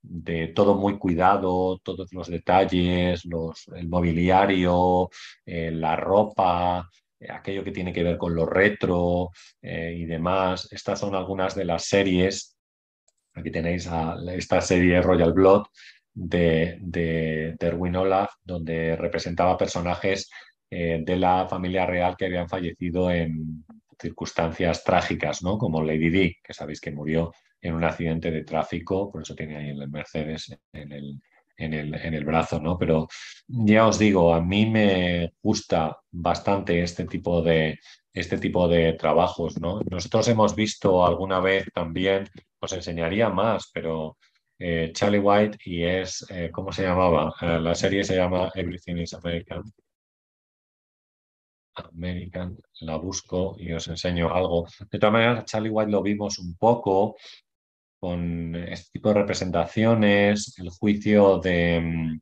de 0.00 0.48
todo 0.48 0.76
muy 0.76 0.96
cuidado, 0.96 1.78
todos 1.82 2.12
los 2.12 2.28
detalles, 2.28 3.22
el 3.74 3.88
mobiliario, 3.88 5.10
la 5.44 5.96
ropa, 5.96 6.88
aquello 7.28 7.64
que 7.64 7.72
tiene 7.72 7.92
que 7.92 8.02
ver 8.02 8.16
con 8.16 8.34
lo 8.34 8.46
retro 8.46 9.30
eh, 9.60 9.94
y 9.96 10.04
demás. 10.04 10.68
Estas 10.70 11.00
son 11.00 11.14
algunas 11.14 11.54
de 11.54 11.64
las 11.64 11.84
series. 11.84 12.56
Aquí 13.34 13.50
tenéis 13.50 13.88
esta 14.32 14.60
serie 14.60 15.00
Royal 15.00 15.32
Blood 15.32 15.66
de, 16.14 16.78
de, 16.80 17.56
Erwin 17.60 17.96
Olaf, 17.96 18.32
donde 18.42 18.96
representaba 18.96 19.56
personajes 19.56 20.28
eh, 20.70 21.00
de 21.04 21.16
la 21.16 21.46
familia 21.48 21.86
real 21.86 22.16
que 22.16 22.26
habían 22.26 22.48
fallecido 22.48 23.10
en 23.10 23.64
circunstancias 24.00 24.84
trágicas, 24.84 25.42
¿no? 25.42 25.58
Como 25.58 25.82
Lady 25.82 26.10
Di, 26.10 26.36
que 26.42 26.54
sabéis 26.54 26.80
que 26.80 26.92
murió 26.92 27.32
en 27.60 27.74
un 27.74 27.84
accidente 27.84 28.30
de 28.30 28.44
tráfico, 28.44 29.10
por 29.10 29.22
eso 29.22 29.34
tiene 29.34 29.56
ahí 29.56 29.70
el 29.70 29.88
Mercedes 29.88 30.56
en 30.72 30.92
el, 30.92 31.20
en 31.58 31.74
el, 31.74 31.94
en 31.94 32.14
el 32.14 32.24
brazo, 32.24 32.60
¿no? 32.60 32.78
Pero 32.78 33.08
ya 33.48 33.86
os 33.86 33.98
digo, 33.98 34.32
a 34.34 34.40
mí 34.40 34.66
me 34.66 35.32
gusta 35.42 35.98
bastante 36.10 36.82
este 36.82 37.04
tipo 37.06 37.42
de, 37.42 37.78
este 38.12 38.38
tipo 38.38 38.68
de 38.68 38.94
trabajos, 38.94 39.60
¿no? 39.60 39.80
Nosotros 39.90 40.28
hemos 40.28 40.54
visto 40.54 41.04
alguna 41.04 41.40
vez 41.40 41.66
también, 41.74 42.28
os 42.60 42.72
enseñaría 42.72 43.28
más, 43.28 43.70
pero 43.72 44.16
eh, 44.58 44.90
Charlie 44.92 45.20
White 45.20 45.58
y 45.64 45.84
es, 45.84 46.26
eh, 46.30 46.50
¿cómo 46.52 46.72
se 46.72 46.82
llamaba? 46.82 47.34
Eh, 47.40 47.60
la 47.60 47.74
serie 47.74 48.04
se 48.04 48.16
llama 48.16 48.50
Everything 48.54 48.96
is 48.96 49.14
American. 49.14 49.62
American, 51.74 52.58
la 52.80 52.96
busco 52.96 53.54
y 53.58 53.72
os 53.72 53.86
enseño 53.88 54.34
algo. 54.34 54.66
De 54.90 54.98
todas 54.98 55.12
maneras, 55.12 55.44
Charlie 55.44 55.70
White 55.70 55.92
lo 55.92 56.02
vimos 56.02 56.38
un 56.38 56.56
poco, 56.56 57.16
con 57.98 58.54
este 58.56 58.90
tipo 58.92 59.08
de 59.10 59.14
representaciones, 59.16 60.54
el 60.58 60.70
juicio 60.70 61.38
de, 61.38 61.80
mm, 61.80 62.20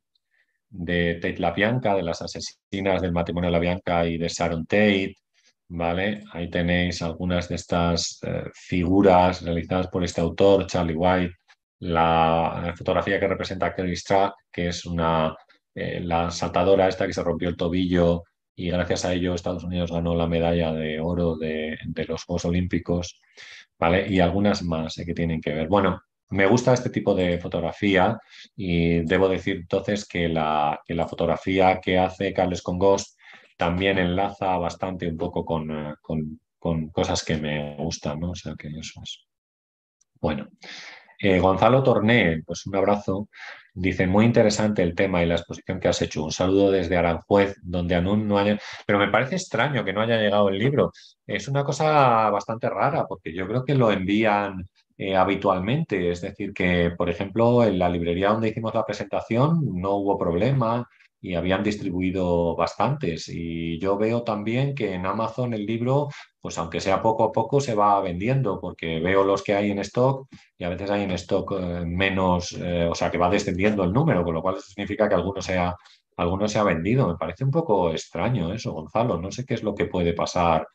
de 0.69 1.15
Tate 1.15 1.37
LaBianca, 1.39 1.95
de 1.95 2.03
las 2.03 2.21
asesinas 2.21 3.01
del 3.01 3.11
matrimonio 3.11 3.49
LaBianca 3.49 4.05
y 4.07 4.17
de 4.17 4.27
Sharon 4.27 4.65
Tate, 4.65 5.15
¿vale? 5.69 6.23
Ahí 6.33 6.49
tenéis 6.49 7.01
algunas 7.01 7.49
de 7.49 7.55
estas 7.55 8.19
eh, 8.23 8.43
figuras 8.53 9.41
realizadas 9.43 9.87
por 9.87 10.03
este 10.03 10.21
autor, 10.21 10.67
Charlie 10.67 10.95
White, 10.95 11.33
la, 11.79 12.73
fotografía 12.77 13.19
que 13.19 13.27
representa 13.27 13.67
a 13.67 13.75
Kelly 13.75 13.95
Strack, 13.95 14.33
que 14.51 14.67
es 14.69 14.85
una, 14.85 15.35
eh, 15.75 15.99
la 16.01 16.31
saltadora 16.31 16.87
esta 16.87 17.05
que 17.07 17.13
se 17.13 17.23
rompió 17.23 17.49
el 17.49 17.57
tobillo 17.57 18.23
y 18.57 18.71
gracias 18.71 19.05
a 19.05 19.13
ello 19.13 19.35
Estados 19.35 19.63
Unidos 19.63 19.91
ganó 19.91 20.15
la 20.15 20.27
medalla 20.27 20.73
de 20.73 20.99
oro 20.99 21.37
de, 21.37 21.77
los 22.07 22.23
Juegos 22.25 22.45
Olímpicos. 22.45 23.21
¿vale? 23.77 24.07
Y 24.09 24.19
algunas 24.19 24.63
más 24.63 24.97
eh, 24.97 25.05
que 25.05 25.13
tienen 25.13 25.39
que 25.39 25.53
ver. 25.53 25.67
Bueno, 25.67 26.01
me 26.29 26.47
gusta 26.47 26.73
este 26.73 26.89
tipo 26.89 27.13
de 27.13 27.37
fotografía 27.39 28.17
y 28.55 29.01
debo 29.05 29.29
decir 29.29 29.57
entonces 29.57 30.07
que 30.07 30.27
la, 30.27 30.81
que 30.85 30.95
la 30.95 31.07
fotografía 31.07 31.79
que 31.79 31.99
hace 31.99 32.33
Carles 32.33 32.63
con 32.63 32.79
Ghost 32.79 33.15
también 33.57 33.99
enlaza 33.99 34.57
bastante 34.57 35.07
un 35.07 35.17
poco 35.17 35.45
con, 35.45 35.69
eh, 35.69 35.93
con, 36.01 36.39
con 36.57 36.89
cosas 36.89 37.23
que 37.23 37.37
me 37.37 37.75
gustan, 37.77 38.19
¿no? 38.19 38.31
O 38.31 38.35
sea 38.35 38.55
que 38.57 38.69
eso 38.69 38.99
es. 39.03 39.23
Bueno, 40.19 40.47
eh, 41.19 41.39
Gonzalo 41.39 41.83
Torné, 41.83 42.41
pues 42.43 42.65
un 42.65 42.75
abrazo. 42.75 43.29
Dice, 43.79 44.07
muy 44.07 44.25
interesante 44.25 44.81
el 44.81 44.95
tema 44.95 45.21
y 45.21 45.27
la 45.27 45.35
exposición 45.35 45.79
que 45.79 45.87
has 45.87 46.01
hecho. 46.01 46.23
Un 46.23 46.31
saludo 46.31 46.71
desde 46.71 46.97
Aranjuez, 46.97 47.57
donde 47.61 47.93
aún 47.93 48.27
no 48.27 48.39
haya... 48.39 48.57
Pero 48.87 48.97
me 48.97 49.09
parece 49.09 49.35
extraño 49.35 49.85
que 49.85 49.93
no 49.93 50.01
haya 50.01 50.17
llegado 50.17 50.49
el 50.49 50.57
libro. 50.57 50.91
Es 51.27 51.47
una 51.47 51.63
cosa 51.63 52.31
bastante 52.31 52.69
rara, 52.71 53.05
porque 53.07 53.31
yo 53.35 53.47
creo 53.47 53.63
que 53.63 53.75
lo 53.75 53.91
envían 53.91 54.67
eh, 54.97 55.15
habitualmente. 55.15 56.09
Es 56.09 56.21
decir, 56.21 56.53
que, 56.53 56.91
por 56.97 57.07
ejemplo, 57.07 57.63
en 57.63 57.77
la 57.77 57.87
librería 57.87 58.29
donde 58.29 58.49
hicimos 58.49 58.73
la 58.73 58.83
presentación 58.83 59.61
no 59.79 59.91
hubo 59.97 60.17
problema 60.17 60.89
y 61.21 61.35
habían 61.35 61.63
distribuido 61.63 62.55
bastantes. 62.55 63.27
Y 63.29 63.79
yo 63.79 63.97
veo 63.97 64.23
también 64.23 64.75
que 64.75 64.93
en 64.93 65.05
Amazon 65.05 65.53
el 65.53 65.65
libro, 65.65 66.09
pues 66.41 66.57
aunque 66.57 66.79
sea 66.79 67.01
poco 67.01 67.23
a 67.23 67.31
poco, 67.31 67.59
se 67.59 67.75
va 67.75 67.99
vendiendo, 68.01 68.59
porque 68.59 68.99
veo 68.99 69.23
los 69.23 69.43
que 69.43 69.55
hay 69.55 69.71
en 69.71 69.79
stock 69.79 70.27
y 70.57 70.63
a 70.63 70.69
veces 70.69 70.89
hay 70.91 71.03
en 71.03 71.11
stock 71.11 71.53
eh, 71.59 71.85
menos, 71.85 72.53
eh, 72.53 72.87
o 72.89 72.95
sea, 72.95 73.11
que 73.11 73.17
va 73.17 73.29
descendiendo 73.29 73.83
el 73.83 73.93
número, 73.93 74.23
con 74.23 74.33
lo 74.33 74.41
cual 74.41 74.55
eso 74.57 74.67
significa 74.67 75.09
que 75.09 75.15
alguno 75.15 75.41
se, 75.41 75.57
ha, 75.57 75.75
se 76.47 76.59
ha 76.59 76.63
vendido. 76.63 77.07
Me 77.07 77.17
parece 77.17 77.43
un 77.43 77.51
poco 77.51 77.91
extraño 77.91 78.53
eso, 78.53 78.73
Gonzalo. 78.73 79.19
No 79.19 79.31
sé 79.31 79.45
qué 79.45 79.55
es 79.55 79.63
lo 79.63 79.75
que 79.75 79.85
puede 79.85 80.13
pasar 80.13 80.67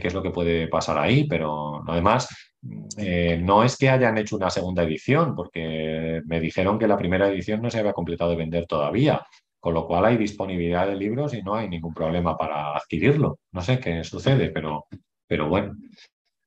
qué 0.00 0.08
es 0.08 0.14
lo 0.14 0.22
que 0.22 0.30
puede 0.30 0.68
pasar 0.68 0.98
ahí, 0.98 1.24
pero 1.24 1.82
además 1.86 2.28
no 2.62 3.64
es 3.64 3.76
que 3.76 3.90
hayan 3.90 4.16
hecho 4.18 4.36
una 4.36 4.50
segunda 4.50 4.82
edición, 4.82 5.34
porque 5.34 6.22
me 6.26 6.40
dijeron 6.40 6.78
que 6.78 6.88
la 6.88 6.96
primera 6.96 7.28
edición 7.28 7.60
no 7.60 7.70
se 7.70 7.78
había 7.78 7.92
completado 7.92 8.30
de 8.30 8.36
vender 8.36 8.66
todavía, 8.66 9.22
con 9.64 9.72
lo 9.72 9.86
cual 9.86 10.04
hay 10.04 10.18
disponibilidad 10.18 10.86
de 10.86 10.94
libros 10.94 11.32
y 11.32 11.42
no 11.42 11.54
hay 11.54 11.70
ningún 11.70 11.94
problema 11.94 12.36
para 12.36 12.76
adquirirlo. 12.76 13.38
No 13.50 13.62
sé 13.62 13.80
qué 13.80 14.04
sucede, 14.04 14.50
pero, 14.50 14.84
pero 15.26 15.48
bueno. 15.48 15.74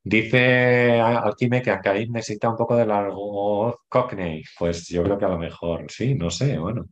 Dice 0.04 1.02
Alquime 1.02 1.64
que 1.64 1.72
Ancaín 1.72 2.14
necesita 2.14 2.48
un 2.48 2.56
poco 2.56 2.76
de 2.76 2.86
largo 2.86 3.80
Cockney. 3.90 4.44
Pues 4.60 4.88
yo 4.90 5.02
creo 5.02 5.18
que 5.18 5.26
a 5.26 5.30
lo 5.30 5.40
mejor 5.40 5.86
sí, 5.90 6.14
no 6.14 6.30
sé, 6.30 6.60
bueno, 6.60 6.86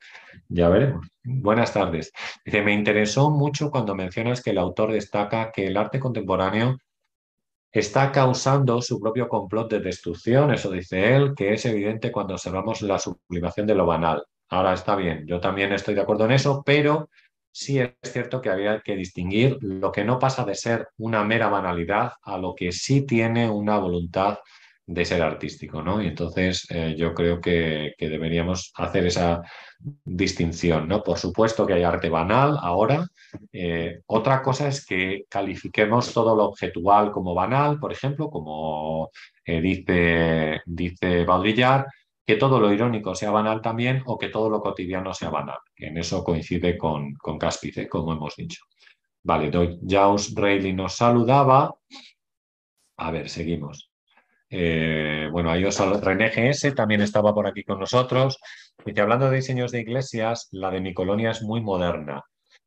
ya 0.49 0.67
veremos. 0.69 1.07
Buenas 1.23 1.71
tardes. 1.71 2.11
Dice, 2.43 2.63
me 2.63 2.73
interesó 2.73 3.29
mucho 3.29 3.69
cuando 3.69 3.93
mencionas 3.93 4.41
que 4.41 4.49
el 4.49 4.57
autor 4.57 4.93
destaca 4.93 5.51
que 5.51 5.67
el 5.67 5.77
arte 5.77 5.99
contemporáneo 5.99 6.77
está 7.71 8.11
causando 8.11 8.81
su 8.81 8.99
propio 8.99 9.27
complot 9.29 9.69
de 9.69 9.79
destrucción, 9.79 10.51
eso 10.51 10.71
dice 10.71 11.15
él, 11.15 11.35
que 11.35 11.53
es 11.53 11.65
evidente 11.67 12.11
cuando 12.11 12.33
observamos 12.33 12.81
la 12.81 12.97
sublimación 12.97 13.67
de 13.67 13.75
lo 13.75 13.85
banal. 13.85 14.23
Ahora 14.55 14.73
está 14.73 14.95
bien, 14.95 15.27
yo 15.27 15.41
también 15.41 15.73
estoy 15.73 15.95
de 15.95 16.01
acuerdo 16.01 16.23
en 16.23 16.31
eso, 16.31 16.63
pero 16.65 17.09
sí 17.51 17.77
es 17.77 17.91
cierto 18.03 18.39
que 18.39 18.49
había 18.49 18.79
que 18.79 18.95
distinguir 18.95 19.57
lo 19.59 19.91
que 19.91 20.05
no 20.05 20.17
pasa 20.17 20.45
de 20.45 20.55
ser 20.55 20.87
una 20.97 21.25
mera 21.25 21.49
banalidad 21.49 22.13
a 22.23 22.37
lo 22.37 22.55
que 22.55 22.71
sí 22.71 23.05
tiene 23.05 23.49
una 23.49 23.77
voluntad 23.79 24.37
de 24.87 25.03
ser 25.03 25.23
artístico, 25.23 25.81
¿no? 25.81 26.01
Y 26.01 26.07
entonces 26.07 26.67
eh, 26.69 26.95
yo 26.97 27.13
creo 27.13 27.41
que, 27.41 27.95
deberíamos 27.99 28.71
hacer 28.75 29.07
esa 29.07 29.41
distinción, 30.05 30.87
¿no? 30.87 31.03
Por 31.03 31.17
supuesto 31.17 31.65
que 31.65 31.73
hay 31.73 31.83
arte 31.83 32.07
banal 32.07 32.57
ahora. 32.61 33.05
Eh, 33.51 34.03
otra 34.05 34.41
cosa 34.41 34.69
es 34.69 34.85
que 34.85 35.25
califiquemos 35.29 36.13
todo 36.13 36.33
lo 36.33 36.45
objetual 36.45 37.11
como 37.11 37.33
banal, 37.33 37.77
por 37.77 37.91
ejemplo, 37.91 38.29
como 38.29 39.09
eh, 39.43 39.59
dice, 39.59 40.61
dice 40.65 41.25
que 42.25 42.37
todo 42.37 42.59
lo 42.59 42.73
irónico 42.73 43.13
sea 43.13 43.31
banal 43.31 43.61
también 43.61 44.01
o 44.05 44.17
que 44.17 44.29
todo 44.29 44.49
lo 44.49 44.61
cotidiano 44.61 45.13
sea 45.13 45.29
banal, 45.29 45.59
en 45.77 45.97
eso 45.97 46.23
coincide 46.23 46.77
con, 46.77 47.13
con 47.13 47.37
Cáspice, 47.37 47.87
como 47.87 48.13
hemos 48.13 48.35
dicho. 48.35 48.63
Vale, 49.23 49.51
Jaus 49.87 50.33
Reilly 50.35 50.73
nos 50.73 50.95
saludaba. 50.95 51.73
A 52.97 53.11
ver, 53.11 53.27
seguimos. 53.29 53.91
Eh, 54.49 55.27
bueno, 55.31 55.49
ahí 55.49 55.65
os 55.65 55.79
René 56.01 56.31
también 56.75 57.01
estaba 57.01 57.33
por 57.33 57.47
aquí 57.47 57.63
con 57.63 57.79
nosotros. 57.79 58.39
Y 58.85 58.99
hablando 58.99 59.29
de 59.29 59.37
diseños 59.37 59.71
de 59.71 59.81
iglesias, 59.81 60.47
la 60.51 60.69
de 60.69 60.81
mi 60.81 60.93
colonia 60.93 61.31
es 61.31 61.41
muy 61.41 61.61
moderna. 61.61 62.23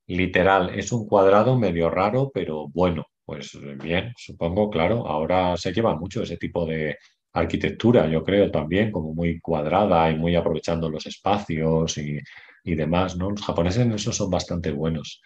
Literal, 0.07 0.71
es 0.77 0.91
un 0.93 1.07
cuadrado 1.07 1.57
medio 1.57 1.91
raro, 1.91 2.31
pero 2.35 2.67
bueno, 2.69 3.07
pues 3.25 3.57
bien, 3.83 4.13
supongo, 4.17 4.71
claro, 4.71 5.07
ahora 5.07 5.57
se 5.57 5.73
lleva 5.73 5.95
mucho 5.97 6.23
ese 6.23 6.39
tipo 6.39 6.67
de, 6.67 6.97
arquitectura, 7.33 8.09
yo 8.09 8.23
creo 8.25 8.51
también, 8.51 8.91
como 8.91 9.15
muy 9.15 9.41
cuadrada 9.41 10.11
y 10.11 10.17
muy 10.17 10.37
aprovechando 10.37 10.89
los 10.89 11.07
espacios 11.07 11.99
y, 11.99 12.21
demás, 12.65 13.17
¿no? 13.17 13.31
Los 13.31 13.43
japoneses 13.43 13.83
en 13.87 13.93
eso 13.93 14.13
son 14.13 14.29
bastante 14.29 14.73
buenos. 14.73 15.23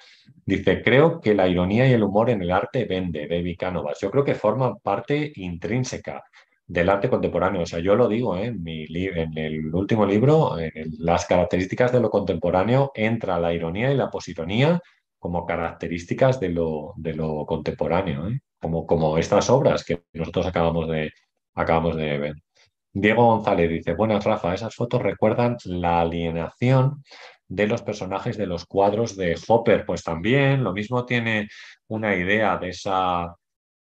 Dice, 0.46 0.80
creo 0.80 1.20
que 1.20 1.34
la 1.34 1.48
ironía 1.48 1.88
y 1.88 1.92
el 1.92 2.04
humor 2.04 2.30
en 2.30 2.40
el 2.40 2.52
arte 2.52 2.84
vende, 2.84 3.26
Baby 3.26 3.56
Cánovas. 3.56 3.98
Yo 4.00 4.12
creo 4.12 4.22
que 4.22 4.36
forman 4.36 4.76
parte 4.80 5.32
intrínseca 5.34 6.22
del 6.68 6.88
arte 6.88 7.10
contemporáneo. 7.10 7.62
O 7.62 7.66
sea, 7.66 7.80
yo 7.80 7.96
lo 7.96 8.06
digo 8.08 8.36
¿eh? 8.36 8.46
en, 8.46 8.62
mi 8.62 8.84
en 8.88 9.36
el 9.36 9.74
último 9.74 10.06
libro, 10.06 10.56
las 10.98 11.26
características 11.26 11.90
de 11.90 12.00
lo 12.00 12.10
contemporáneo, 12.10 12.92
entra 12.94 13.40
la 13.40 13.52
ironía 13.52 13.92
y 13.92 13.96
la 13.96 14.08
positonía 14.08 14.80
como 15.18 15.44
características 15.44 16.40
de 16.40 16.48
lo, 16.48 16.94
de 16.96 17.14
lo 17.14 17.44
contemporáneo, 17.46 18.28
¿eh? 18.28 18.40
como, 18.60 18.86
como 18.86 19.18
estas 19.18 19.50
obras 19.50 19.84
que 19.84 20.02
nosotros 20.12 20.46
acabamos 20.46 20.88
de, 20.88 21.10
acabamos 21.54 21.96
de 21.96 22.18
ver. 22.18 22.34
Diego 22.92 23.26
González 23.26 23.70
dice, 23.70 23.94
buenas 23.94 24.24
Rafa, 24.24 24.54
esas 24.54 24.74
fotos 24.74 25.02
recuerdan 25.02 25.56
la 25.64 26.00
alienación 26.00 27.02
de 27.48 27.66
los 27.66 27.82
personajes 27.82 28.36
de 28.36 28.46
los 28.46 28.66
cuadros 28.66 29.16
de 29.16 29.38
Hopper, 29.48 29.84
pues 29.86 30.02
también 30.02 30.64
lo 30.64 30.72
mismo 30.72 31.04
tiene 31.04 31.48
una 31.88 32.14
idea 32.16 32.56
de 32.58 32.70
esa, 32.70 33.34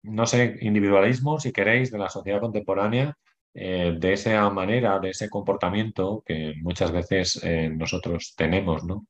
no 0.04 0.26
sé, 0.26 0.58
individualismo, 0.62 1.40
si 1.40 1.52
queréis, 1.52 1.92
de 1.92 2.00
la 2.00 2.10
sociedad 2.10 2.40
contemporánea, 2.40 3.16
eh, 3.54 3.96
de 3.98 4.14
esa 4.14 4.50
manera, 4.52 5.00
de 5.00 5.10
ese 5.10 5.30
comportamiento 5.30 6.24
que 6.26 6.54
muchas 6.62 6.92
veces 6.92 7.40
eh, 7.44 7.70
nosotros 7.70 8.36
tenemos, 8.36 8.84
¿no? 8.84 9.08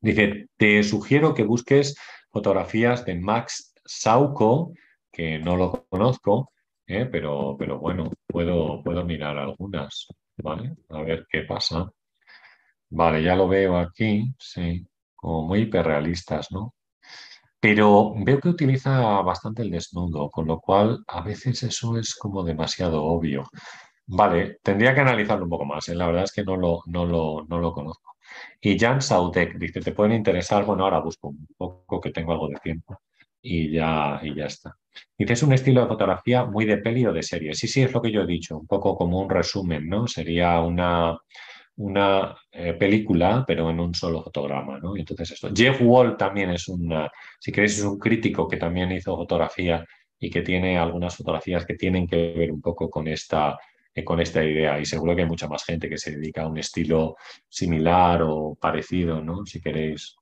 Dice, 0.00 0.46
te 0.56 0.82
sugiero 0.82 1.34
que 1.34 1.42
busques 1.42 1.96
fotografías 2.30 3.04
de 3.04 3.16
Max 3.16 3.74
Sauco, 3.84 4.72
que 5.12 5.38
no 5.38 5.56
lo 5.56 5.86
conozco, 5.88 6.52
¿eh? 6.86 7.06
pero, 7.10 7.56
pero 7.58 7.78
bueno, 7.78 8.10
puedo, 8.26 8.82
puedo 8.82 9.04
mirar 9.04 9.36
algunas, 9.38 10.06
¿vale? 10.38 10.74
A 10.90 11.02
ver 11.02 11.26
qué 11.30 11.42
pasa. 11.42 11.90
Vale, 12.90 13.22
ya 13.22 13.34
lo 13.36 13.48
veo 13.48 13.76
aquí, 13.78 14.32
sí, 14.38 14.86
como 15.14 15.48
muy 15.48 15.60
hiperrealistas, 15.62 16.50
¿no? 16.52 16.74
Pero 17.60 18.14
veo 18.24 18.40
que 18.40 18.48
utiliza 18.50 19.22
bastante 19.22 19.62
el 19.62 19.70
desnudo, 19.70 20.30
con 20.30 20.46
lo 20.46 20.60
cual 20.60 21.02
a 21.08 21.22
veces 21.22 21.62
eso 21.64 21.98
es 21.98 22.14
como 22.14 22.44
demasiado 22.44 23.04
obvio. 23.04 23.48
Vale, 24.06 24.58
tendría 24.62 24.94
que 24.94 25.00
analizarlo 25.00 25.44
un 25.44 25.50
poco 25.50 25.64
más, 25.66 25.88
¿eh? 25.88 25.94
la 25.94 26.06
verdad 26.06 26.24
es 26.24 26.32
que 26.32 26.44
no 26.44 26.56
lo, 26.56 26.82
no 26.86 27.06
lo, 27.06 27.44
no 27.48 27.58
lo 27.58 27.72
conozco. 27.72 28.12
Y 28.60 28.78
Jan 28.78 29.02
Saudek 29.02 29.56
dice, 29.58 29.80
¿te 29.80 29.92
pueden 29.92 30.14
interesar? 30.14 30.64
Bueno, 30.64 30.84
ahora 30.84 31.00
busco 31.00 31.28
un 31.28 31.46
poco 31.56 32.00
que 32.00 32.10
tengo 32.12 32.32
algo 32.32 32.48
de 32.48 32.56
tiempo 32.56 33.00
y 33.46 33.70
ya, 33.70 34.20
y 34.22 34.34
ya 34.34 34.46
está. 34.46 34.76
Dice, 35.16 35.34
es 35.34 35.42
un 35.42 35.52
estilo 35.52 35.82
de 35.82 35.88
fotografía 35.88 36.44
muy 36.44 36.64
de 36.64 36.78
peli 36.78 37.06
o 37.06 37.12
de 37.12 37.22
serie. 37.22 37.54
Sí, 37.54 37.68
sí, 37.68 37.82
es 37.82 37.92
lo 37.92 38.02
que 38.02 38.10
yo 38.10 38.22
he 38.22 38.26
dicho, 38.26 38.58
un 38.58 38.66
poco 38.66 38.96
como 38.96 39.20
un 39.20 39.30
resumen, 39.30 39.88
¿no? 39.88 40.08
Sería 40.08 40.60
una, 40.60 41.16
una 41.76 42.36
eh, 42.50 42.72
película, 42.74 43.44
pero 43.46 43.70
en 43.70 43.78
un 43.78 43.94
solo 43.94 44.22
fotograma, 44.22 44.80
¿no? 44.80 44.96
Entonces 44.96 45.30
esto. 45.32 45.50
Jeff 45.54 45.80
Wall 45.80 46.16
también 46.16 46.50
es 46.50 46.66
una, 46.68 47.08
si 47.38 47.52
queréis, 47.52 47.78
es 47.78 47.84
un 47.84 47.98
crítico 47.98 48.48
que 48.48 48.56
también 48.56 48.90
hizo 48.92 49.16
fotografía 49.16 49.84
y 50.18 50.28
que 50.30 50.42
tiene 50.42 50.76
algunas 50.78 51.16
fotografías 51.16 51.64
que 51.64 51.74
tienen 51.74 52.06
que 52.08 52.34
ver 52.36 52.50
un 52.50 52.60
poco 52.60 52.90
con 52.90 53.06
esta, 53.06 53.56
eh, 53.94 54.02
con 54.04 54.20
esta 54.20 54.42
idea. 54.42 54.80
Y 54.80 54.86
seguro 54.86 55.14
que 55.14 55.22
hay 55.22 55.28
mucha 55.28 55.48
más 55.48 55.64
gente 55.64 55.88
que 55.88 55.98
se 55.98 56.16
dedica 56.16 56.42
a 56.42 56.48
un 56.48 56.58
estilo 56.58 57.16
similar 57.48 58.22
o 58.22 58.56
parecido, 58.60 59.22
¿no? 59.22 59.46
Si 59.46 59.60
queréis 59.60 60.16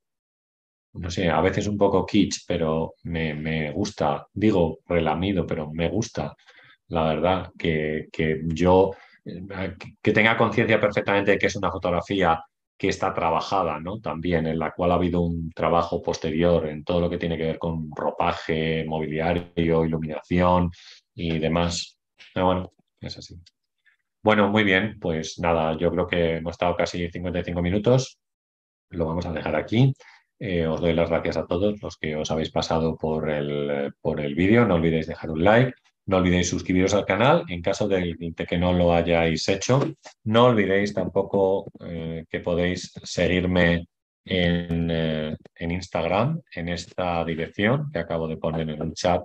no 0.95 1.11
sé, 1.11 1.29
a 1.29 1.41
veces 1.41 1.67
un 1.67 1.77
poco 1.77 2.07
kitsch, 2.07 2.45
pero 2.47 2.95
me, 3.05 3.73
gusta, 3.73 4.27
digo 4.33 4.79
relamido, 4.87 5.47
pero 5.47 5.71
me 5.73 5.89
gusta, 5.89 6.37
la 6.89 7.05
verdad, 7.05 7.51
que, 7.59 8.09
yo, 8.47 8.93
eh, 9.25 9.75
que 10.03 10.13
tenga 10.13 10.37
conciencia 10.37 10.81
perfectamente 10.81 11.33
de 11.33 11.39
que 11.39 11.47
es 11.47 11.57
una 11.57 11.71
fotografía 11.71 12.41
que 12.77 12.89
está 12.89 13.15
trabajada, 13.15 13.81
¿no? 13.81 14.01
También, 14.01 14.47
en 14.47 14.59
la 14.59 14.73
cual 14.73 14.93
ha 14.93 14.95
habido 14.95 15.21
un 15.23 15.51
trabajo 15.53 16.03
posterior 16.03 16.67
en 16.69 16.85
todo 16.85 17.01
lo 17.01 17.11
que 17.11 17.19
tiene 17.19 17.37
que 17.37 17.47
ver 17.47 17.59
con 17.59 17.91
ropaje, 17.95 18.85
mobiliario, 18.87 19.85
iluminación 19.85 20.71
y 21.15 21.39
demás. 21.39 21.99
Pero 22.33 22.47
bueno, 22.47 22.73
es 23.01 23.17
así. 23.19 23.37
Bueno, 24.23 24.49
muy 24.49 24.65
bien, 24.65 24.99
pues 25.01 25.39
nada, 25.39 25.77
yo 25.77 25.91
creo 25.91 26.07
que 26.07 26.37
hemos 26.37 26.53
estado 26.53 26.75
casi 26.77 27.11
55 27.11 27.63
minutos. 27.63 28.19
Lo 28.91 29.07
vamos 29.07 29.27
a 29.27 29.33
dejar 29.33 29.55
aquí. 29.57 29.93
Eh, 30.39 30.67
os 30.67 30.81
doy 30.81 30.93
las 30.93 31.11
gracias 31.11 31.37
a 31.37 31.47
todos 31.47 31.81
los 31.83 31.97
que 31.97 32.17
os 32.17 32.31
habéis 32.31 32.51
pasado 32.51 32.97
por 32.97 33.31
el, 33.31 33.93
por 34.01 34.21
el 34.21 34.35
vídeo. 34.35 34.67
No 34.67 34.75
olvidéis 34.75 35.07
dejar 35.07 35.31
un 35.31 35.45
like. 35.45 35.73
No 36.07 36.19
olvidéis 36.19 36.51
suscribiros 36.51 36.93
al 36.93 37.07
canal 37.07 37.45
en 37.49 37.63
caso 37.63 37.89
de, 37.89 38.15
que 38.49 38.59
no 38.59 38.73
lo 38.73 38.93
hayáis 38.93 39.49
hecho. 39.49 39.81
No 40.25 40.47
olvidéis 40.47 40.93
tampoco 40.93 41.71
eh, 41.81 42.25
que 42.29 42.41
podéis 42.41 42.93
seguirme 43.03 43.87
en, 44.25 44.91
eh, 44.91 45.37
en, 45.55 45.71
Instagram, 45.71 46.41
en 46.55 46.69
esta 46.69 47.25
dirección 47.25 47.91
que 47.91 48.01
acabo 48.01 48.29
de 48.29 48.37
poner 48.37 48.69
en 48.69 48.83
el 48.83 48.93
chat 48.93 49.23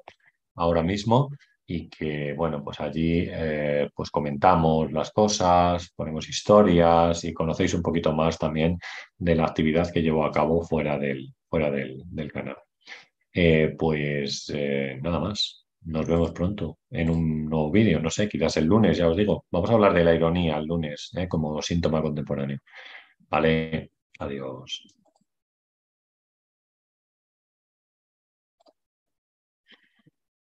ahora 0.55 0.83
mismo 0.83 1.29
y 1.71 1.87
que, 1.87 2.33
bueno, 2.33 2.63
pues 2.63 2.79
allí 2.79 3.27
eh, 3.29 3.91
pues 3.93 4.09
comentamos 4.09 4.91
las 4.91 5.11
cosas, 5.11 5.93
ponemos 5.95 6.27
historias 6.27 7.23
y 7.23 7.31
conocéis 7.31 7.75
un 7.75 7.83
poquito 7.83 8.11
más 8.11 8.39
también 8.39 8.79
de 9.15 9.35
la 9.35 9.45
actividad 9.45 9.91
que 9.91 10.01
llevo 10.01 10.25
a 10.25 10.31
cabo 10.31 10.63
fuera 10.63 10.97
del, 10.97 11.31
fuera 11.47 11.69
del, 11.69 12.31
canal. 12.33 12.57
Eh, 13.31 13.75
pues 13.77 14.51
eh, 14.53 14.99
nada 15.01 15.19
más. 15.19 15.67
Nos 15.81 16.07
vemos 16.07 16.31
pronto 16.31 16.79
en 16.89 17.09
un 17.09 17.45
nuevo 17.45 17.71
vídeo, 17.71 18.01
no 18.01 18.09
sé, 18.09 18.27
quizás 18.27 18.57
el 18.57 18.65
lunes, 18.65 18.97
ya 18.97 19.07
os 19.07 19.15
digo. 19.15 19.45
Vamos 19.49 19.69
a 19.69 19.73
hablar 19.73 19.93
de 19.93 20.03
la 20.03 20.13
ironía 20.13 20.57
el 20.57 20.65
lunes 20.65 21.11
como 21.29 21.61
síntoma 21.61 22.01
contemporáneo. 22.01 22.57
Vale, 23.29 23.91
adiós. 24.19 24.98